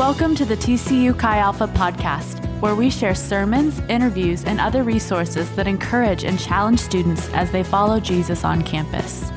Welcome 0.00 0.34
to 0.36 0.46
the 0.46 0.56
TCU 0.56 1.16
Chi 1.18 1.36
Alpha 1.36 1.66
podcast, 1.66 2.42
where 2.62 2.74
we 2.74 2.88
share 2.88 3.14
sermons, 3.14 3.80
interviews, 3.80 4.44
and 4.44 4.58
other 4.58 4.82
resources 4.82 5.54
that 5.56 5.66
encourage 5.66 6.24
and 6.24 6.40
challenge 6.40 6.80
students 6.80 7.28
as 7.34 7.52
they 7.52 7.62
follow 7.62 8.00
Jesus 8.00 8.42
on 8.42 8.62
campus. 8.62 9.28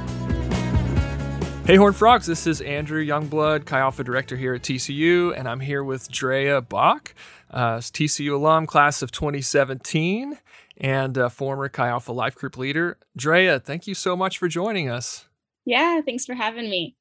Hey, 1.66 1.76
Horn 1.76 1.91
Frogs, 1.91 2.28
this 2.28 2.48
is 2.48 2.62
Andrew 2.62 3.05
Youngblood, 3.05 3.66
Chi 3.66 3.78
Alpha 3.78 4.05
Director 4.05 4.38
here 4.38 4.54
at 4.54 4.62
TCU, 4.62 5.38
and 5.38 5.50
I'm 5.50 5.60
here 5.60 5.84
with 5.84 6.10
Drea 6.10 6.62
Bach, 6.62 7.14
uh, 7.52 7.80
TCU 7.80 8.34
alum, 8.34 8.66
class 8.66 9.02
of 9.02 9.11
2017, 9.11 10.39
and 10.77 11.18
uh, 11.18 11.27
former 11.27 11.68
Chi 11.68 11.89
Alpha 11.89 12.14
Life 12.14 12.36
Group 12.36 12.55
leader. 12.55 12.98
Drea, 13.18 13.59
thank 13.59 13.86
you 13.86 13.93
so 13.93 14.16
much 14.16 14.38
for 14.38 14.48
joining 14.48 14.88
us. 14.88 15.27
Yeah, 15.66 16.00
thanks 16.05 16.25
for 16.25 16.36
having 16.36 16.70
me. 16.70 16.95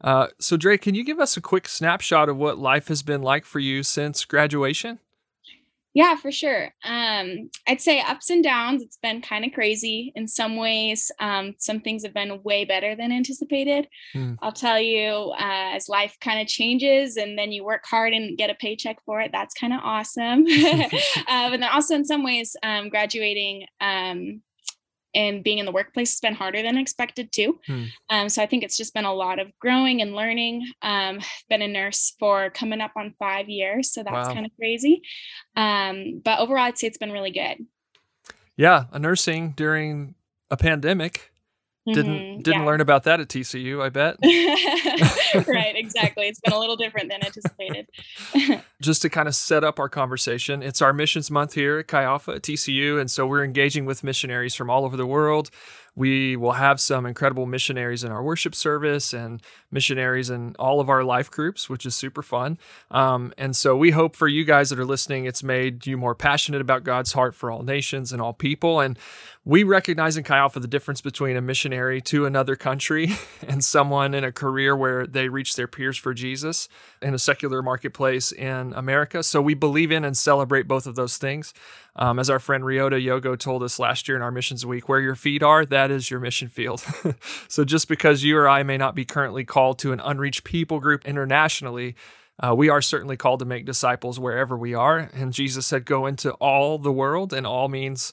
Uh, 0.00 0.28
so, 0.38 0.56
Dre, 0.56 0.76
can 0.78 0.94
you 0.94 1.04
give 1.04 1.20
us 1.20 1.36
a 1.36 1.40
quick 1.40 1.68
snapshot 1.68 2.28
of 2.28 2.36
what 2.36 2.58
life 2.58 2.88
has 2.88 3.02
been 3.02 3.22
like 3.22 3.44
for 3.44 3.58
you 3.58 3.82
since 3.82 4.24
graduation? 4.24 4.98
Yeah, 5.96 6.14
for 6.14 6.30
sure. 6.30 6.74
Um, 6.84 7.48
I'd 7.66 7.80
say 7.80 8.02
ups 8.02 8.28
and 8.28 8.44
downs. 8.44 8.82
It's 8.82 8.98
been 8.98 9.22
kind 9.22 9.46
of 9.46 9.52
crazy 9.54 10.12
in 10.14 10.28
some 10.28 10.56
ways. 10.56 11.10
Um, 11.20 11.54
some 11.56 11.80
things 11.80 12.04
have 12.04 12.12
been 12.12 12.42
way 12.42 12.66
better 12.66 12.94
than 12.94 13.10
anticipated. 13.10 13.88
Hmm. 14.12 14.34
I'll 14.42 14.52
tell 14.52 14.78
you, 14.78 15.32
uh, 15.38 15.72
as 15.74 15.88
life 15.88 16.18
kind 16.20 16.38
of 16.38 16.48
changes 16.48 17.16
and 17.16 17.38
then 17.38 17.50
you 17.50 17.64
work 17.64 17.84
hard 17.86 18.12
and 18.12 18.36
get 18.36 18.50
a 18.50 18.54
paycheck 18.56 18.98
for 19.06 19.22
it, 19.22 19.30
that's 19.32 19.54
kind 19.54 19.72
of 19.72 19.80
awesome. 19.82 20.44
uh, 21.28 21.48
but 21.48 21.60
then 21.60 21.64
also, 21.64 21.94
in 21.94 22.04
some 22.04 22.22
ways, 22.22 22.54
um, 22.62 22.90
graduating 22.90 23.64
um, 23.80 24.42
and 25.16 25.42
being 25.42 25.58
in 25.58 25.66
the 25.66 25.72
workplace 25.72 26.12
has 26.12 26.20
been 26.20 26.34
harder 26.34 26.62
than 26.62 26.76
expected 26.76 27.32
too. 27.32 27.58
Hmm. 27.66 27.84
Um, 28.10 28.28
so 28.28 28.42
I 28.42 28.46
think 28.46 28.62
it's 28.62 28.76
just 28.76 28.94
been 28.94 29.04
a 29.04 29.12
lot 29.12 29.38
of 29.38 29.48
growing 29.58 30.02
and 30.02 30.14
learning. 30.14 30.70
Um, 30.82 31.20
been 31.48 31.62
a 31.62 31.68
nurse 31.68 32.14
for 32.20 32.50
coming 32.50 32.80
up 32.80 32.92
on 32.96 33.14
five 33.18 33.48
years, 33.48 33.92
so 33.92 34.02
that's 34.02 34.28
wow. 34.28 34.34
kind 34.34 34.46
of 34.46 34.52
crazy. 34.56 35.02
Um, 35.56 36.20
but 36.24 36.38
overall, 36.38 36.64
I'd 36.64 36.78
say 36.78 36.86
it's 36.86 36.98
been 36.98 37.12
really 37.12 37.32
good. 37.32 37.66
Yeah, 38.56 38.84
a 38.92 38.98
nursing 38.98 39.54
during 39.56 40.14
a 40.50 40.56
pandemic 40.56 41.32
didn't 41.86 42.14
mm-hmm, 42.14 42.40
didn't 42.40 42.60
yeah. 42.60 42.66
learn 42.66 42.80
about 42.80 43.04
that 43.04 43.20
at 43.20 43.28
TCU, 43.28 43.80
I 43.80 43.90
bet. 43.90 44.16
right, 45.46 45.76
exactly. 45.76 46.26
It's 46.26 46.40
been 46.40 46.52
a 46.52 46.58
little 46.58 46.76
different 46.76 47.10
than 47.10 47.24
anticipated. 47.24 47.86
Just 48.80 49.02
to 49.02 49.10
kind 49.10 49.28
of 49.28 49.34
set 49.34 49.62
up 49.64 49.78
our 49.78 49.88
conversation, 49.88 50.62
it's 50.62 50.82
our 50.82 50.92
missions 50.92 51.30
month 51.30 51.54
here 51.54 51.78
at 51.78 51.88
Chi 51.88 52.02
Alpha 52.02 52.32
at 52.32 52.42
TCU, 52.42 53.00
and 53.00 53.10
so 53.10 53.26
we're 53.26 53.44
engaging 53.44 53.86
with 53.86 54.02
missionaries 54.02 54.54
from 54.54 54.68
all 54.68 54.84
over 54.84 54.96
the 54.96 55.06
world. 55.06 55.50
We 55.96 56.36
will 56.36 56.52
have 56.52 56.78
some 56.78 57.06
incredible 57.06 57.46
missionaries 57.46 58.04
in 58.04 58.12
our 58.12 58.22
worship 58.22 58.54
service 58.54 59.14
and 59.14 59.42
missionaries 59.70 60.28
in 60.28 60.54
all 60.58 60.78
of 60.78 60.90
our 60.90 61.02
life 61.02 61.30
groups, 61.30 61.70
which 61.70 61.86
is 61.86 61.96
super 61.96 62.22
fun. 62.22 62.58
Um, 62.90 63.32
and 63.38 63.56
so 63.56 63.74
we 63.74 63.92
hope 63.92 64.14
for 64.14 64.28
you 64.28 64.44
guys 64.44 64.68
that 64.68 64.78
are 64.78 64.84
listening, 64.84 65.24
it's 65.24 65.42
made 65.42 65.86
you 65.86 65.96
more 65.96 66.14
passionate 66.14 66.60
about 66.60 66.84
God's 66.84 67.14
heart 67.14 67.34
for 67.34 67.50
all 67.50 67.62
nations 67.62 68.12
and 68.12 68.20
all 68.20 68.34
people. 68.34 68.80
And 68.80 68.98
we 69.46 69.62
recognize 69.62 70.16
in 70.16 70.24
Chi 70.24 70.36
Alpha 70.36 70.58
the 70.58 70.66
difference 70.66 71.00
between 71.00 71.36
a 71.36 71.40
missionary 71.40 72.00
to 72.00 72.26
another 72.26 72.56
country 72.56 73.12
and 73.48 73.64
someone 73.64 74.12
in 74.12 74.24
a 74.24 74.32
career 74.32 74.76
where 74.76 75.06
they 75.06 75.28
reach 75.28 75.54
their 75.54 75.68
peers 75.68 75.96
for 75.96 76.12
Jesus 76.12 76.68
in 77.00 77.14
a 77.14 77.18
secular 77.18 77.62
marketplace 77.62 78.32
in 78.32 78.72
America. 78.74 79.22
So 79.22 79.40
we 79.40 79.54
believe 79.54 79.92
in 79.92 80.04
and 80.04 80.16
celebrate 80.16 80.66
both 80.66 80.84
of 80.84 80.96
those 80.96 81.16
things. 81.16 81.54
Um, 81.94 82.18
as 82.18 82.28
our 82.28 82.40
friend 82.40 82.64
Ryota 82.64 83.00
Yogo 83.00 83.38
told 83.38 83.62
us 83.62 83.78
last 83.78 84.08
year 84.08 84.16
in 84.16 84.22
our 84.22 84.32
missions 84.32 84.66
week, 84.66 84.88
where 84.88 85.00
your 85.00 85.14
feet 85.14 85.44
are, 85.44 85.64
that 85.64 85.92
is 85.92 86.10
your 86.10 86.18
mission 86.18 86.48
field. 86.48 86.84
so 87.48 87.64
just 87.64 87.86
because 87.86 88.24
you 88.24 88.36
or 88.36 88.48
I 88.48 88.64
may 88.64 88.76
not 88.76 88.96
be 88.96 89.04
currently 89.04 89.44
called 89.44 89.78
to 89.78 89.92
an 89.92 90.00
unreached 90.00 90.42
people 90.42 90.80
group 90.80 91.06
internationally, 91.06 91.94
uh, 92.42 92.52
we 92.52 92.68
are 92.68 92.82
certainly 92.82 93.16
called 93.16 93.38
to 93.38 93.46
make 93.46 93.64
disciples 93.64 94.18
wherever 94.18 94.56
we 94.58 94.74
are. 94.74 95.08
And 95.14 95.32
Jesus 95.32 95.66
said, 95.66 95.84
Go 95.84 96.04
into 96.06 96.32
all 96.32 96.78
the 96.78 96.92
world, 96.92 97.32
and 97.32 97.46
all 97.46 97.68
means 97.68 98.12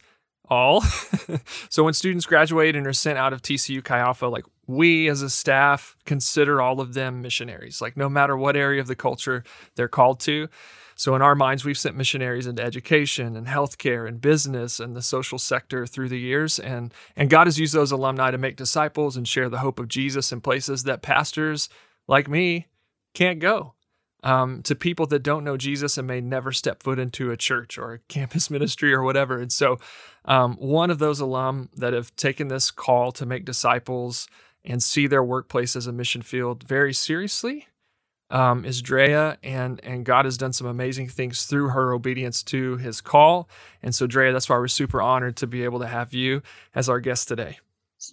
all. 0.50 0.82
so 1.70 1.84
when 1.84 1.94
students 1.94 2.26
graduate 2.26 2.76
and 2.76 2.88
are 2.88 2.94
sent 2.94 3.18
out 3.18 3.34
of 3.34 3.42
TCU 3.42 3.84
Chi 3.84 3.98
Alpha, 3.98 4.28
like 4.28 4.46
we 4.68 5.10
as 5.10 5.22
a 5.22 5.30
staff 5.30 5.96
consider 6.06 6.62
all 6.62 6.80
of 6.80 6.94
them 6.94 7.22
missionaries, 7.22 7.82
like 7.82 7.98
no 7.98 8.10
matter 8.10 8.38
what 8.38 8.56
area 8.56 8.82
of 8.82 8.88
the 8.88 8.96
culture 8.96 9.44
they're 9.76 9.88
called 9.88 10.20
to. 10.22 10.48
So 10.96 11.16
in 11.16 11.22
our 11.24 11.36
minds, 11.36 11.66
we've 11.66 11.78
sent 11.78 11.98
missionaries 11.98 12.46
into 12.46 12.64
education 12.64 13.36
and 13.36 13.48
healthcare 13.48 14.08
and 14.08 14.22
business 14.22 14.80
and 14.80 14.96
the 14.96 15.02
social 15.02 15.40
sector 15.40 15.88
through 15.88 16.10
the 16.10 16.20
years. 16.20 16.60
And, 16.60 16.94
and 17.16 17.32
God 17.32 17.48
has 17.48 17.60
used 17.60 17.74
those 17.74 17.92
alumni 17.92 18.30
to 18.30 18.38
make 18.38 18.56
disciples 18.56 19.18
and 19.18 19.28
share 19.28 19.50
the 19.50 19.58
hope 19.58 19.80
of 19.80 19.88
Jesus 19.88 20.32
in 20.32 20.40
places 20.40 20.84
that 20.84 21.02
pastors 21.02 21.68
like 22.08 22.30
me 22.30 22.68
can't 23.16 23.40
go 23.40 23.74
um, 24.24 24.64
to 24.64 24.76
people 24.76 25.06
that 25.08 25.24
don't 25.24 25.44
know 25.44 25.58
Jesus 25.58 25.98
and 25.98 26.08
may 26.08 26.22
never 26.22 26.52
step 26.52 26.82
foot 26.82 27.00
into 27.00 27.32
a 27.32 27.38
church 27.38 27.78
or 27.78 27.94
a 27.94 28.00
campus 28.08 28.50
ministry 28.50 28.94
or 28.94 29.04
whatever. 29.04 29.40
And 29.40 29.52
so, 29.52 29.78
um, 30.26 30.56
one 30.56 30.90
of 30.90 31.00
those 31.00 31.20
alum 31.20 31.70
that 31.76 31.94
have 31.94 32.16
taken 32.16 32.48
this 32.48 32.72
call 32.72 33.12
to 33.14 33.26
make 33.26 33.46
disciples 33.46 34.28
and 34.64 34.82
see 34.82 35.08
their 35.08 35.24
workplace 35.24 35.76
as 35.76 35.88
a 35.88 35.92
mission 35.92 36.22
field 36.22 36.64
very 36.64 36.94
seriously 36.94 37.68
um, 38.34 38.66
is 38.66 38.82
Drea, 38.82 39.38
and 39.44 39.80
and 39.84 40.04
God 40.04 40.26
has 40.26 40.38
done 40.38 40.54
some 40.54 40.66
amazing 40.66 41.08
things 41.08 41.46
through 41.46 41.70
her 41.70 41.94
obedience 41.94 42.42
to 42.44 42.78
His 42.78 43.00
call. 43.00 43.48
And 43.84 43.94
so, 43.94 44.08
Drea, 44.08 44.34
that's 44.34 44.50
why 44.50 44.58
we're 44.58 44.68
super 44.68 45.02
honored 45.02 45.38
to 45.38 45.48
be 45.48 45.64
able 45.64 45.80
to 45.80 45.88
have 45.88 46.14
you 46.14 46.42
as 46.74 46.90
our 46.90 47.00
guest 47.00 47.28
today. 47.28 47.60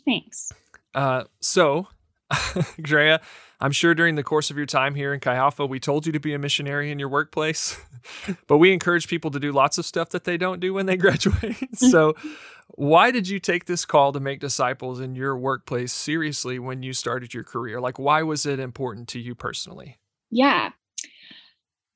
Thanks. 0.05 0.53
Uh, 0.95 1.25
so, 1.41 1.89
Drea, 2.81 3.21
I'm 3.61 3.73
sure 3.73 3.95
during 3.95 4.15
the 4.15 4.23
course 4.23 4.51
of 4.51 4.57
your 4.57 4.67
time 4.67 4.95
here 4.95 5.13
in 5.13 5.21
Chi 5.21 5.35
Alpha, 5.35 5.67
we 5.67 5.79
told 5.79 6.07
you 6.07 6.13
to 6.13 6.21
be 6.21 6.33
a 6.33 6.39
missionary 6.39 6.91
in 6.91 6.99
your 6.99 7.09
workplace, 7.09 7.79
but 8.47 8.59
we 8.59 8.73
encourage 8.73 9.07
people 9.07 9.31
to 9.31 9.41
do 9.41 9.53
lots 9.53 9.77
of 9.77 9.85
stuff 9.85 10.11
that 10.11 10.25
they 10.25 10.37
don't 10.37 10.61
do 10.61 10.73
when 10.73 10.87
they 10.87 10.97
graduate. 10.99 11.57
so, 11.75 12.15
why 12.75 13.11
did 13.11 13.29
you 13.29 13.41
take 13.41 13.67
this 13.67 13.85
call 13.85 14.13
to 14.13 14.21
make 14.21 14.41
disciples 14.41 15.01
in 15.01 15.15
your 15.15 15.37
workplace 15.37 15.93
seriously 15.93 16.59
when 16.59 16.83
you 16.83 16.93
started 16.93 17.35
your 17.35 17.45
career? 17.45 17.81
Like, 17.81 17.99
why 17.99 18.23
was 18.23 18.47
it 18.47 18.61
important 18.61 19.09
to 19.09 19.19
you 19.19 19.35
personally? 19.35 19.99
Yeah. 20.31 20.71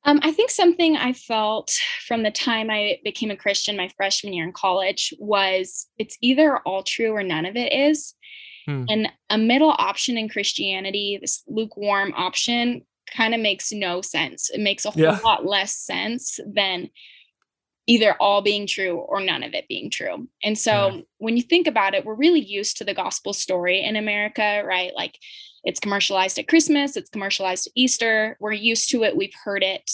Um, 0.04 0.20
I 0.22 0.32
think 0.32 0.50
something 0.50 0.96
I 0.96 1.14
felt 1.14 1.72
from 2.06 2.24
the 2.24 2.30
time 2.30 2.70
I 2.70 2.98
became 3.04 3.30
a 3.30 3.36
Christian 3.36 3.76
my 3.76 3.88
freshman 3.96 4.34
year 4.34 4.44
in 4.44 4.52
college 4.52 5.14
was 5.18 5.86
it's 5.96 6.18
either 6.20 6.58
all 6.58 6.82
true 6.82 7.12
or 7.12 7.22
none 7.22 7.46
of 7.46 7.56
it 7.56 7.72
is. 7.72 8.14
Hmm. 8.66 8.84
And 8.88 9.08
a 9.30 9.38
middle 9.38 9.74
option 9.78 10.16
in 10.16 10.28
Christianity, 10.28 11.18
this 11.20 11.42
lukewarm 11.46 12.12
option, 12.16 12.82
kind 13.14 13.34
of 13.34 13.40
makes 13.40 13.72
no 13.72 14.00
sense. 14.00 14.50
It 14.50 14.60
makes 14.60 14.84
a 14.84 14.90
whole 14.90 15.02
yeah. 15.02 15.18
lot 15.22 15.46
less 15.46 15.76
sense 15.76 16.40
than 16.46 16.90
either 17.86 18.14
all 18.14 18.40
being 18.40 18.66
true 18.66 18.96
or 18.96 19.20
none 19.20 19.42
of 19.42 19.52
it 19.54 19.68
being 19.68 19.90
true. 19.90 20.26
And 20.42 20.58
so 20.58 20.88
yeah. 20.88 21.00
when 21.18 21.36
you 21.36 21.42
think 21.42 21.66
about 21.66 21.94
it, 21.94 22.04
we're 22.04 22.14
really 22.14 22.40
used 22.40 22.78
to 22.78 22.84
the 22.84 22.94
gospel 22.94 23.32
story 23.32 23.84
in 23.84 23.96
America, 23.96 24.62
right? 24.64 24.92
Like 24.94 25.18
it's 25.64 25.80
commercialized 25.80 26.38
at 26.38 26.48
Christmas, 26.48 26.96
it's 26.96 27.10
commercialized 27.10 27.66
at 27.66 27.72
Easter. 27.76 28.36
We're 28.40 28.52
used 28.52 28.90
to 28.90 29.04
it, 29.04 29.16
we've 29.16 29.34
heard 29.44 29.62
it. 29.62 29.90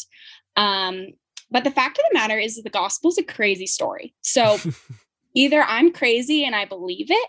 Um, 0.56 1.08
but 1.50 1.64
the 1.64 1.70
fact 1.70 1.98
of 1.98 2.04
the 2.08 2.18
matter 2.18 2.38
is 2.38 2.62
the 2.62 2.70
gospel 2.70 3.10
is 3.10 3.18
a 3.18 3.24
crazy 3.24 3.66
story. 3.66 4.14
So 4.20 4.58
either 5.34 5.62
I'm 5.62 5.92
crazy 5.92 6.44
and 6.44 6.54
I 6.54 6.64
believe 6.64 7.10
it, 7.10 7.28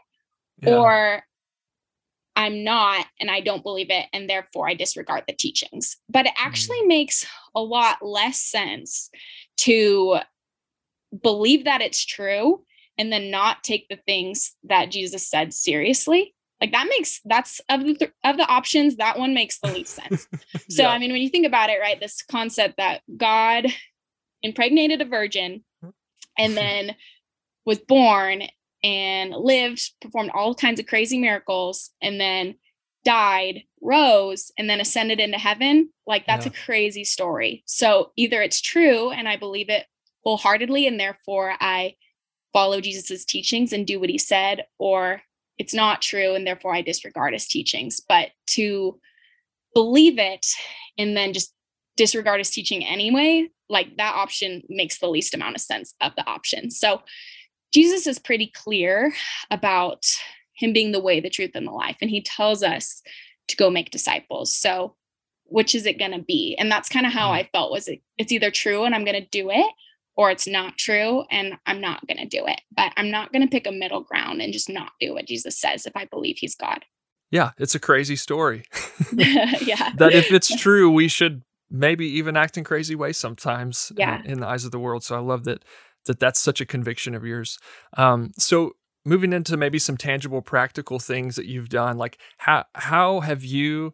yeah. 0.61 0.75
or 0.75 1.23
I'm 2.41 2.63
not 2.63 3.05
and 3.19 3.29
I 3.29 3.39
don't 3.39 3.63
believe 3.63 3.89
it, 3.89 4.07
and 4.13 4.29
therefore 4.29 4.67
I 4.67 4.73
disregard 4.73 5.25
the 5.27 5.33
teachings. 5.33 5.97
But 6.09 6.25
it 6.25 6.33
actually 6.37 6.81
mm. 6.81 6.87
makes 6.87 7.25
a 7.55 7.61
lot 7.61 7.97
less 8.01 8.39
sense 8.39 9.09
to 9.57 10.19
believe 11.21 11.65
that 11.65 11.81
it's 11.81 12.03
true 12.03 12.63
and 12.97 13.11
then 13.11 13.29
not 13.29 13.63
take 13.63 13.87
the 13.89 13.99
things 14.07 14.55
that 14.63 14.91
Jesus 14.91 15.27
said 15.27 15.53
seriously. 15.53 16.33
Like 16.59 16.71
that 16.71 16.87
makes 16.89 17.21
that's 17.25 17.61
of 17.69 17.85
the 17.85 17.95
th- 17.95 18.11
of 18.23 18.37
the 18.37 18.47
options 18.47 18.97
that 18.97 19.19
one 19.19 19.33
makes 19.33 19.59
the 19.59 19.71
least 19.71 19.95
sense. 20.09 20.27
so 20.69 20.83
yeah. 20.83 20.89
I 20.89 20.97
mean 20.97 21.11
when 21.11 21.21
you 21.21 21.29
think 21.29 21.45
about 21.45 21.69
it, 21.69 21.79
right, 21.79 21.99
this 21.99 22.23
concept 22.23 22.77
that 22.77 23.01
God 23.15 23.67
impregnated 24.41 25.01
a 25.01 25.05
virgin 25.05 25.63
and 26.37 26.57
then 26.57 26.95
was 27.65 27.79
born 27.79 28.43
and 28.83 29.31
lived, 29.31 29.91
performed 30.01 30.31
all 30.33 30.55
kinds 30.55 30.79
of 30.79 30.87
crazy 30.87 31.17
miracles, 31.17 31.91
and 32.01 32.19
then 32.19 32.55
died, 33.03 33.63
rose, 33.81 34.51
and 34.57 34.69
then 34.69 34.79
ascended 34.79 35.19
into 35.19 35.37
heaven. 35.37 35.89
Like 36.05 36.25
that's 36.27 36.45
yeah. 36.45 36.51
a 36.51 36.65
crazy 36.65 37.03
story. 37.03 37.63
So 37.65 38.11
either 38.15 38.41
it's 38.41 38.61
true 38.61 39.11
and 39.11 39.27
I 39.27 39.37
believe 39.37 39.69
it 39.69 39.85
wholeheartedly, 40.23 40.87
and 40.87 40.99
therefore 40.99 41.53
I 41.59 41.95
follow 42.53 42.81
Jesus's 42.81 43.25
teachings 43.25 43.73
and 43.73 43.87
do 43.87 43.99
what 43.99 44.09
he 44.09 44.17
said, 44.17 44.65
or 44.77 45.21
it's 45.57 45.73
not 45.73 46.01
true 46.01 46.33
and 46.33 46.45
therefore 46.45 46.73
I 46.73 46.81
disregard 46.81 47.33
his 47.33 47.47
teachings. 47.47 47.99
But 48.07 48.31
to 48.47 48.99
believe 49.73 50.19
it 50.19 50.45
and 50.97 51.15
then 51.15 51.33
just 51.33 51.53
disregard 51.97 52.39
his 52.39 52.49
teaching 52.49 52.85
anyway, 52.85 53.47
like 53.69 53.97
that 53.97 54.15
option 54.15 54.63
makes 54.69 54.99
the 54.99 55.07
least 55.07 55.33
amount 55.33 55.55
of 55.55 55.61
sense 55.61 55.93
of 56.01 56.13
the 56.15 56.27
options. 56.27 56.77
So 56.79 57.01
Jesus 57.71 58.07
is 58.07 58.19
pretty 58.19 58.51
clear 58.53 59.13
about 59.49 60.05
him 60.53 60.73
being 60.73 60.91
the 60.91 61.01
way, 61.01 61.19
the 61.19 61.29
truth, 61.29 61.51
and 61.55 61.67
the 61.67 61.71
life. 61.71 61.97
And 62.01 62.09
he 62.09 62.21
tells 62.21 62.63
us 62.63 63.01
to 63.47 63.55
go 63.57 63.69
make 63.69 63.91
disciples. 63.91 64.55
So 64.55 64.95
which 65.51 65.75
is 65.75 65.85
it 65.85 65.99
going 65.99 66.11
to 66.11 66.21
be 66.21 66.55
and 66.57 66.71
that's 66.71 66.89
kind 66.89 67.05
of 67.05 67.11
how 67.11 67.29
mm. 67.29 67.33
i 67.33 67.49
felt 67.51 67.71
was 67.71 67.87
it, 67.87 68.01
it's 68.17 68.31
either 68.31 68.49
true 68.49 68.83
and 68.83 68.95
i'm 68.95 69.05
going 69.05 69.21
to 69.21 69.29
do 69.29 69.51
it 69.51 69.71
or 70.15 70.31
it's 70.31 70.47
not 70.47 70.77
true 70.77 71.23
and 71.29 71.53
i'm 71.65 71.81
not 71.81 72.05
going 72.07 72.17
to 72.17 72.25
do 72.25 72.45
it 72.47 72.61
but 72.75 72.91
i'm 72.97 73.11
not 73.11 73.31
going 73.31 73.41
to 73.41 73.51
pick 73.51 73.67
a 73.67 73.71
middle 73.71 74.01
ground 74.01 74.41
and 74.41 74.53
just 74.53 74.69
not 74.69 74.93
do 74.99 75.13
what 75.13 75.27
jesus 75.27 75.59
says 75.59 75.85
if 75.85 75.95
i 75.95 76.05
believe 76.05 76.37
he's 76.37 76.55
god 76.55 76.85
yeah 77.29 77.51
it's 77.57 77.75
a 77.75 77.79
crazy 77.79 78.15
story 78.15 78.63
yeah 79.13 79.91
that 79.97 80.13
if 80.13 80.31
it's 80.31 80.55
true 80.59 80.89
we 80.89 81.07
should 81.07 81.43
maybe 81.69 82.05
even 82.05 82.35
act 82.35 82.57
in 82.57 82.63
crazy 82.63 82.95
ways 82.95 83.17
sometimes 83.17 83.91
yeah. 83.95 84.19
in, 84.23 84.31
in 84.31 84.39
the 84.39 84.47
eyes 84.47 84.65
of 84.65 84.71
the 84.71 84.79
world 84.79 85.03
so 85.03 85.15
i 85.15 85.19
love 85.19 85.43
that 85.43 85.63
that 86.05 86.19
that's 86.19 86.39
such 86.39 86.61
a 86.61 86.65
conviction 86.65 87.15
of 87.15 87.25
yours. 87.25 87.59
Um, 87.97 88.31
so 88.37 88.73
moving 89.05 89.33
into 89.33 89.57
maybe 89.57 89.79
some 89.79 89.97
tangible 89.97 90.41
practical 90.41 90.99
things 90.99 91.35
that 91.35 91.47
you've 91.47 91.69
done 91.69 91.97
like 91.97 92.19
how 92.37 92.63
how 92.75 93.19
have 93.21 93.43
you 93.43 93.93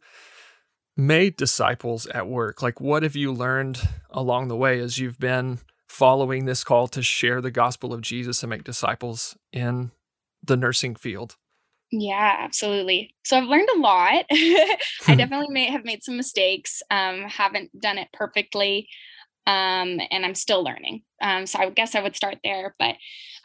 made 0.97 1.37
disciples 1.37 2.07
at 2.07 2.27
work? 2.27 2.61
Like 2.61 2.81
what 2.81 3.03
have 3.03 3.15
you 3.15 3.31
learned 3.31 3.87
along 4.09 4.47
the 4.47 4.55
way 4.55 4.79
as 4.79 4.97
you've 4.97 5.19
been 5.19 5.59
following 5.87 6.45
this 6.45 6.63
call 6.63 6.87
to 6.89 7.01
share 7.03 7.39
the 7.39 7.51
gospel 7.51 7.93
of 7.93 8.01
Jesus 8.01 8.41
and 8.41 8.49
make 8.49 8.63
disciples 8.63 9.37
in 9.53 9.91
the 10.43 10.57
nursing 10.57 10.95
field? 10.95 11.37
Yeah 11.91 12.37
absolutely. 12.39 13.15
So 13.23 13.37
i've 13.37 13.47
learned 13.47 13.69
a 13.75 13.79
lot. 13.79 14.25
I 14.31 15.15
definitely 15.15 15.49
may 15.49 15.71
have 15.71 15.85
made 15.85 16.03
some 16.03 16.17
mistakes 16.17 16.81
um 16.91 17.21
haven't 17.21 17.79
done 17.79 17.97
it 17.97 18.09
perfectly 18.11 18.89
um, 19.47 20.01
and 20.11 20.25
I'm 20.25 20.35
still 20.35 20.63
learning. 20.63 21.01
Um, 21.21 21.47
so 21.47 21.57
I 21.57 21.69
guess 21.69 21.95
I 21.95 22.01
would 22.01 22.15
start 22.15 22.37
there. 22.43 22.75
But 22.77 22.95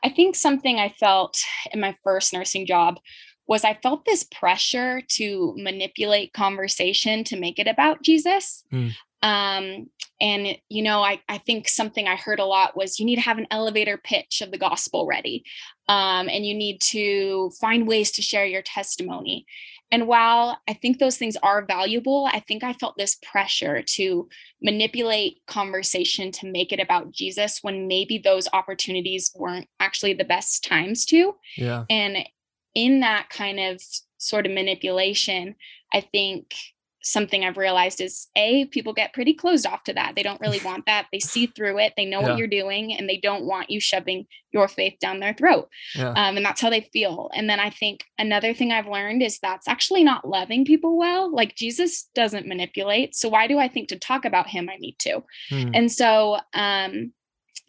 I 0.04 0.10
think 0.10 0.34
something 0.34 0.78
I 0.78 0.88
felt 0.88 1.38
in 1.72 1.80
my 1.80 1.94
first 2.02 2.32
nursing 2.32 2.66
job 2.66 2.98
was 3.46 3.64
I 3.64 3.74
felt 3.74 4.04
this 4.04 4.24
pressure 4.24 5.02
to 5.12 5.54
manipulate 5.56 6.32
conversation 6.32 7.22
to 7.24 7.38
make 7.38 7.58
it 7.58 7.68
about 7.68 8.02
Jesus. 8.02 8.64
Mm. 8.72 8.92
Um, 9.22 9.86
and 10.20 10.58
you 10.68 10.82
know, 10.82 11.02
I, 11.02 11.20
I 11.28 11.38
think 11.38 11.68
something 11.68 12.08
I 12.08 12.16
heard 12.16 12.40
a 12.40 12.44
lot 12.44 12.76
was 12.76 12.98
you 12.98 13.06
need 13.06 13.16
to 13.16 13.22
have 13.22 13.38
an 13.38 13.46
elevator 13.52 13.96
pitch 13.96 14.40
of 14.40 14.50
the 14.50 14.58
gospel 14.58 15.06
ready. 15.06 15.44
Um, 15.88 16.28
and 16.28 16.44
you 16.44 16.54
need 16.54 16.80
to 16.90 17.50
find 17.60 17.86
ways 17.86 18.10
to 18.12 18.22
share 18.22 18.46
your 18.46 18.62
testimony. 18.62 19.46
And 19.92 20.06
while 20.06 20.58
I 20.66 20.72
think 20.72 20.98
those 20.98 21.18
things 21.18 21.36
are 21.42 21.66
valuable, 21.66 22.26
I 22.32 22.40
think 22.40 22.64
I 22.64 22.72
felt 22.72 22.96
this 22.96 23.18
pressure 23.22 23.82
to 23.82 24.26
manipulate 24.62 25.42
conversation 25.46 26.32
to 26.32 26.50
make 26.50 26.72
it 26.72 26.80
about 26.80 27.12
Jesus 27.12 27.58
when 27.60 27.86
maybe 27.86 28.16
those 28.16 28.48
opportunities 28.54 29.30
weren't 29.36 29.68
actually 29.78 30.14
the 30.14 30.24
best 30.24 30.64
times 30.64 31.04
to. 31.06 31.34
Yeah. 31.58 31.84
And 31.90 32.26
in 32.74 33.00
that 33.00 33.28
kind 33.28 33.60
of 33.60 33.82
sort 34.16 34.46
of 34.46 34.52
manipulation, 34.52 35.56
I 35.92 36.00
think 36.00 36.54
something 37.02 37.44
I've 37.44 37.56
realized 37.56 38.00
is 38.00 38.28
a 38.36 38.66
people 38.66 38.92
get 38.92 39.12
pretty 39.12 39.34
closed 39.34 39.66
off 39.66 39.84
to 39.84 39.92
that. 39.94 40.14
They 40.14 40.22
don't 40.22 40.40
really 40.40 40.60
want 40.64 40.86
that. 40.86 41.06
They 41.12 41.18
see 41.18 41.46
through 41.46 41.78
it. 41.78 41.94
They 41.96 42.04
know 42.04 42.20
yeah. 42.20 42.30
what 42.30 42.38
you're 42.38 42.46
doing, 42.46 42.92
and 42.92 43.08
they 43.08 43.18
don't 43.18 43.44
want 43.44 43.70
you 43.70 43.80
shoving 43.80 44.26
your 44.52 44.68
faith 44.68 44.94
down 45.00 45.20
their 45.20 45.34
throat. 45.34 45.68
Yeah. 45.94 46.10
Um, 46.10 46.36
and 46.36 46.44
that's 46.44 46.60
how 46.60 46.70
they 46.70 46.82
feel. 46.92 47.30
And 47.34 47.48
then 47.50 47.58
I 47.58 47.70
think 47.70 48.04
another 48.18 48.54
thing 48.54 48.70
I've 48.70 48.86
learned 48.86 49.22
is 49.22 49.38
that's 49.38 49.68
actually 49.68 50.04
not 50.04 50.28
loving 50.28 50.64
people 50.64 50.96
well. 50.96 51.32
Like 51.32 51.56
Jesus 51.56 52.08
doesn't 52.14 52.46
manipulate, 52.46 53.14
so 53.14 53.28
why 53.28 53.46
do 53.46 53.58
I 53.58 53.68
think 53.68 53.88
to 53.88 53.98
talk 53.98 54.24
about 54.24 54.48
him 54.48 54.68
I 54.70 54.76
need 54.76 54.98
to? 55.00 55.22
Hmm. 55.50 55.70
And 55.74 55.92
so 55.92 56.38
um, 56.54 57.12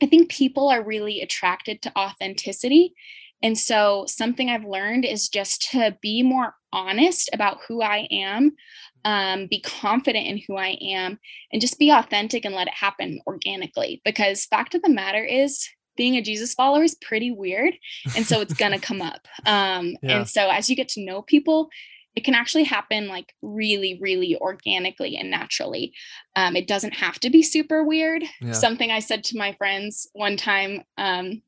I 0.01 0.05
think 0.05 0.29
people 0.29 0.69
are 0.69 0.83
really 0.83 1.21
attracted 1.21 1.81
to 1.81 1.97
authenticity. 1.97 2.93
And 3.41 3.57
so, 3.57 4.05
something 4.07 4.49
I've 4.49 4.63
learned 4.63 5.03
is 5.03 5.27
just 5.27 5.69
to 5.71 5.97
be 6.01 6.23
more 6.23 6.55
honest 6.71 7.29
about 7.33 7.59
who 7.67 7.81
I 7.81 8.07
am, 8.09 8.55
um, 9.05 9.47
be 9.47 9.61
confident 9.61 10.27
in 10.27 10.41
who 10.47 10.57
I 10.57 10.77
am, 10.81 11.19
and 11.51 11.61
just 11.61 11.79
be 11.79 11.89
authentic 11.91 12.45
and 12.45 12.55
let 12.55 12.67
it 12.67 12.73
happen 12.73 13.19
organically. 13.27 14.01
Because, 14.05 14.45
fact 14.45 14.75
of 14.75 14.81
the 14.81 14.89
matter 14.89 15.23
is, 15.23 15.67
being 15.95 16.15
a 16.15 16.21
Jesus 16.21 16.53
follower 16.53 16.83
is 16.83 16.95
pretty 16.95 17.31
weird. 17.31 17.75
And 18.15 18.25
so, 18.25 18.41
it's 18.41 18.53
going 18.53 18.71
to 18.79 18.79
come 18.79 19.01
up. 19.01 19.27
Um, 19.45 19.95
yeah. 20.01 20.17
And 20.17 20.29
so, 20.29 20.49
as 20.49 20.69
you 20.69 20.75
get 20.75 20.89
to 20.89 21.05
know 21.05 21.21
people, 21.21 21.69
it 22.15 22.23
can 22.23 22.35
actually 22.35 22.63
happen 22.63 23.07
like 23.07 23.33
really, 23.41 23.97
really 24.01 24.37
organically 24.37 25.17
and 25.17 25.31
naturally. 25.31 25.93
Um, 26.35 26.55
it 26.55 26.67
doesn't 26.67 26.93
have 26.93 27.19
to 27.21 27.29
be 27.29 27.41
super 27.41 27.83
weird. 27.83 28.23
Yeah. 28.39 28.53
Something 28.53 28.91
I 28.91 28.99
said 28.99 29.23
to 29.25 29.37
my 29.37 29.53
friends 29.53 30.07
one 30.13 30.37
time 30.37 30.83
um, 30.97 31.41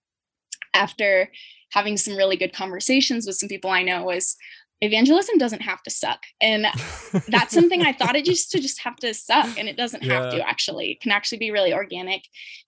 after 0.74 1.32
having 1.72 1.98
some 1.98 2.16
really 2.16 2.38
good 2.38 2.54
conversations 2.54 3.28
with 3.28 3.36
some 3.36 3.50
people 3.50 3.70
I 3.70 3.84
know 3.84 4.04
was 4.04 4.36
evangelism 4.82 5.38
doesn't 5.38 5.62
have 5.62 5.82
to 5.84 5.90
suck. 5.90 6.24
And 6.42 6.66
that's 7.28 7.54
something 7.54 7.82
I 7.82 7.94
thought 7.94 8.16
it 8.16 8.28
used 8.28 8.52
to 8.52 8.60
just 8.60 8.82
have 8.82 8.96
to 8.98 9.14
suck. 9.14 9.58
And 9.58 9.68
it 9.68 9.78
doesn't 9.78 10.04
yeah. 10.04 10.22
have 10.22 10.32
to 10.32 10.48
actually. 10.48 10.92
It 10.92 11.02
can 11.02 11.12
actually 11.12 11.40
be 11.40 11.52
really 11.52 11.74
organic 11.74 12.24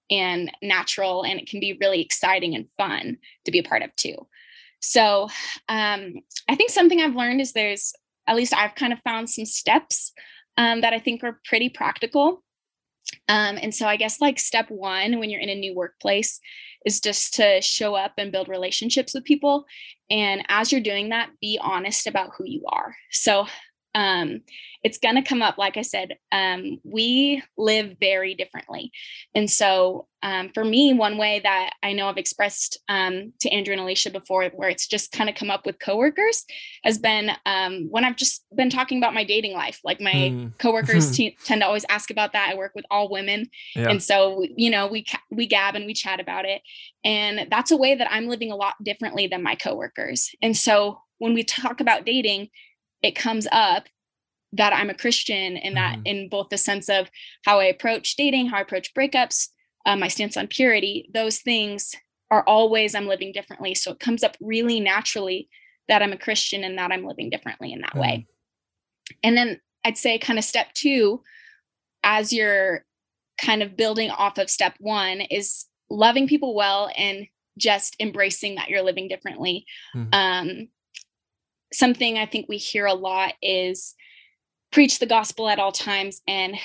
and 0.09 0.51
natural. 0.61 1.23
And 1.23 1.39
it 1.39 1.47
can 1.47 1.59
be 1.59 1.77
really 1.79 2.01
exciting 2.01 2.55
and 2.55 2.67
fun 2.77 3.17
to 3.45 3.51
be 3.51 3.59
a 3.59 3.63
part 3.63 3.81
of 3.81 3.95
too. 3.95 4.15
So 4.79 5.23
um, 5.69 6.13
I 6.47 6.55
think 6.55 6.69
something 6.69 7.01
I've 7.01 7.15
learned 7.15 7.41
is 7.41 7.53
there's, 7.53 7.93
at 8.27 8.35
least 8.35 8.53
I've 8.53 8.75
kind 8.75 8.93
of 8.93 8.99
found 9.01 9.29
some 9.29 9.45
steps 9.45 10.13
um, 10.57 10.81
that 10.81 10.93
I 10.93 10.99
think 10.99 11.23
are 11.23 11.39
pretty 11.45 11.69
practical. 11.69 12.43
Um, 13.29 13.57
and 13.61 13.73
so 13.73 13.87
I 13.87 13.95
guess 13.95 14.21
like 14.21 14.39
step 14.39 14.69
one 14.69 15.19
when 15.19 15.29
you're 15.29 15.41
in 15.41 15.49
a 15.49 15.55
new 15.55 15.73
workplace 15.73 16.39
is 16.85 16.99
just 16.99 17.33
to 17.35 17.61
show 17.61 17.95
up 17.95 18.13
and 18.17 18.31
build 18.31 18.47
relationships 18.47 19.13
with 19.13 19.23
people. 19.23 19.65
And 20.09 20.43
as 20.47 20.71
you're 20.71 20.81
doing 20.81 21.09
that, 21.09 21.29
be 21.41 21.59
honest 21.61 22.07
about 22.07 22.31
who 22.37 22.45
you 22.45 22.63
are. 22.67 22.95
So 23.11 23.47
um, 23.97 24.41
it's 24.83 24.99
going 24.99 25.15
to 25.15 25.23
come 25.23 25.41
up. 25.41 25.57
Like 25.57 25.75
I 25.75 25.81
said, 25.81 26.17
um, 26.31 26.79
we 26.83 27.41
live 27.57 27.97
very 27.99 28.35
differently. 28.35 28.91
And 29.33 29.49
so 29.49 30.05
um, 30.21 30.51
for 30.53 30.63
me, 30.63 30.93
one 30.93 31.17
way 31.17 31.39
that 31.39 31.71
I 31.81 31.93
know 31.93 32.07
I've 32.07 32.17
expressed 32.17 32.77
um, 32.87 33.33
to 33.39 33.49
Andrew 33.49 33.71
and 33.71 33.81
Alicia 33.81 34.11
before, 34.11 34.45
where 34.49 34.69
it's 34.69 34.87
just 34.87 35.11
kind 35.11 35.31
of 35.31 35.35
come 35.35 35.49
up 35.49 35.65
with 35.65 35.79
coworkers, 35.79 36.45
has 36.83 36.99
been 36.99 37.31
um, 37.47 37.87
when 37.89 38.05
I've 38.05 38.15
just 38.17 38.45
been 38.55 38.69
talking 38.69 38.99
about 38.99 39.15
my 39.15 39.23
dating 39.23 39.53
life. 39.53 39.79
Like 39.83 39.99
my 39.99 40.11
mm. 40.11 40.57
coworkers 40.59 41.11
t- 41.11 41.35
tend 41.43 41.61
to 41.61 41.67
always 41.67 41.85
ask 41.89 42.11
about 42.11 42.33
that. 42.33 42.49
I 42.51 42.55
work 42.55 42.73
with 42.75 42.85
all 42.91 43.09
women, 43.09 43.49
yeah. 43.75 43.89
and 43.89 44.01
so 44.01 44.45
you 44.55 44.69
know 44.69 44.87
we 44.87 45.05
ca- 45.05 45.21
we 45.31 45.47
gab 45.47 45.75
and 45.75 45.85
we 45.87 45.93
chat 45.93 46.19
about 46.19 46.45
it, 46.45 46.61
and 47.03 47.47
that's 47.49 47.71
a 47.71 47.77
way 47.77 47.95
that 47.95 48.11
I'm 48.11 48.27
living 48.27 48.51
a 48.51 48.55
lot 48.55 48.75
differently 48.83 49.25
than 49.25 49.41
my 49.41 49.55
coworkers. 49.55 50.29
And 50.41 50.55
so 50.55 51.01
when 51.17 51.33
we 51.33 51.43
talk 51.43 51.79
about 51.79 52.05
dating, 52.05 52.49
it 53.01 53.15
comes 53.15 53.47
up 53.51 53.87
that 54.53 54.73
I'm 54.73 54.89
a 54.89 54.95
Christian 54.95 55.57
and 55.57 55.75
that 55.75 55.95
mm-hmm. 55.97 56.05
in 56.05 56.29
both 56.29 56.49
the 56.49 56.57
sense 56.57 56.89
of 56.89 57.09
how 57.45 57.59
I 57.59 57.65
approach 57.65 58.15
dating, 58.15 58.47
how 58.47 58.57
I 58.57 58.61
approach 58.61 58.93
breakups, 58.93 59.49
uh, 59.85 59.95
my 59.95 60.07
stance 60.07 60.37
on 60.37 60.47
purity, 60.47 61.09
those 61.13 61.39
things 61.39 61.93
are 62.31 62.43
always 62.43 62.95
I'm 62.95 63.07
living 63.07 63.31
differently. 63.31 63.75
So 63.75 63.91
it 63.91 63.99
comes 63.99 64.23
up 64.23 64.35
really 64.41 64.79
naturally 64.79 65.49
that 65.87 66.01
I'm 66.01 66.13
a 66.13 66.17
Christian 66.17 66.63
and 66.63 66.77
that 66.77 66.91
I'm 66.91 67.05
living 67.05 67.29
differently 67.29 67.71
in 67.71 67.81
that 67.81 67.91
mm-hmm. 67.91 67.99
way. 67.99 68.27
And 69.23 69.37
then 69.37 69.61
I'd 69.83 69.97
say 69.97 70.17
kind 70.17 70.39
of 70.39 70.45
step 70.45 70.73
two, 70.73 71.21
as 72.03 72.33
you're 72.33 72.85
kind 73.39 73.61
of 73.61 73.77
building 73.77 74.09
off 74.11 74.37
of 74.37 74.49
step 74.49 74.75
one, 74.79 75.21
is 75.21 75.65
loving 75.89 76.27
people 76.27 76.55
well 76.55 76.89
and 76.97 77.27
just 77.57 77.95
embracing 77.99 78.55
that 78.55 78.69
you're 78.69 78.81
living 78.81 79.07
differently. 79.07 79.65
Mm-hmm. 79.95 80.13
Um, 80.13 80.67
something 81.73 82.17
I 82.17 82.25
think 82.25 82.47
we 82.47 82.57
hear 82.57 82.85
a 82.85 82.93
lot 82.93 83.33
is 83.41 83.95
preach 84.71 84.99
the 84.99 85.05
gospel 85.05 85.49
at 85.49 85.59
all 85.59 85.71
times 85.71 86.21
and 86.27 86.55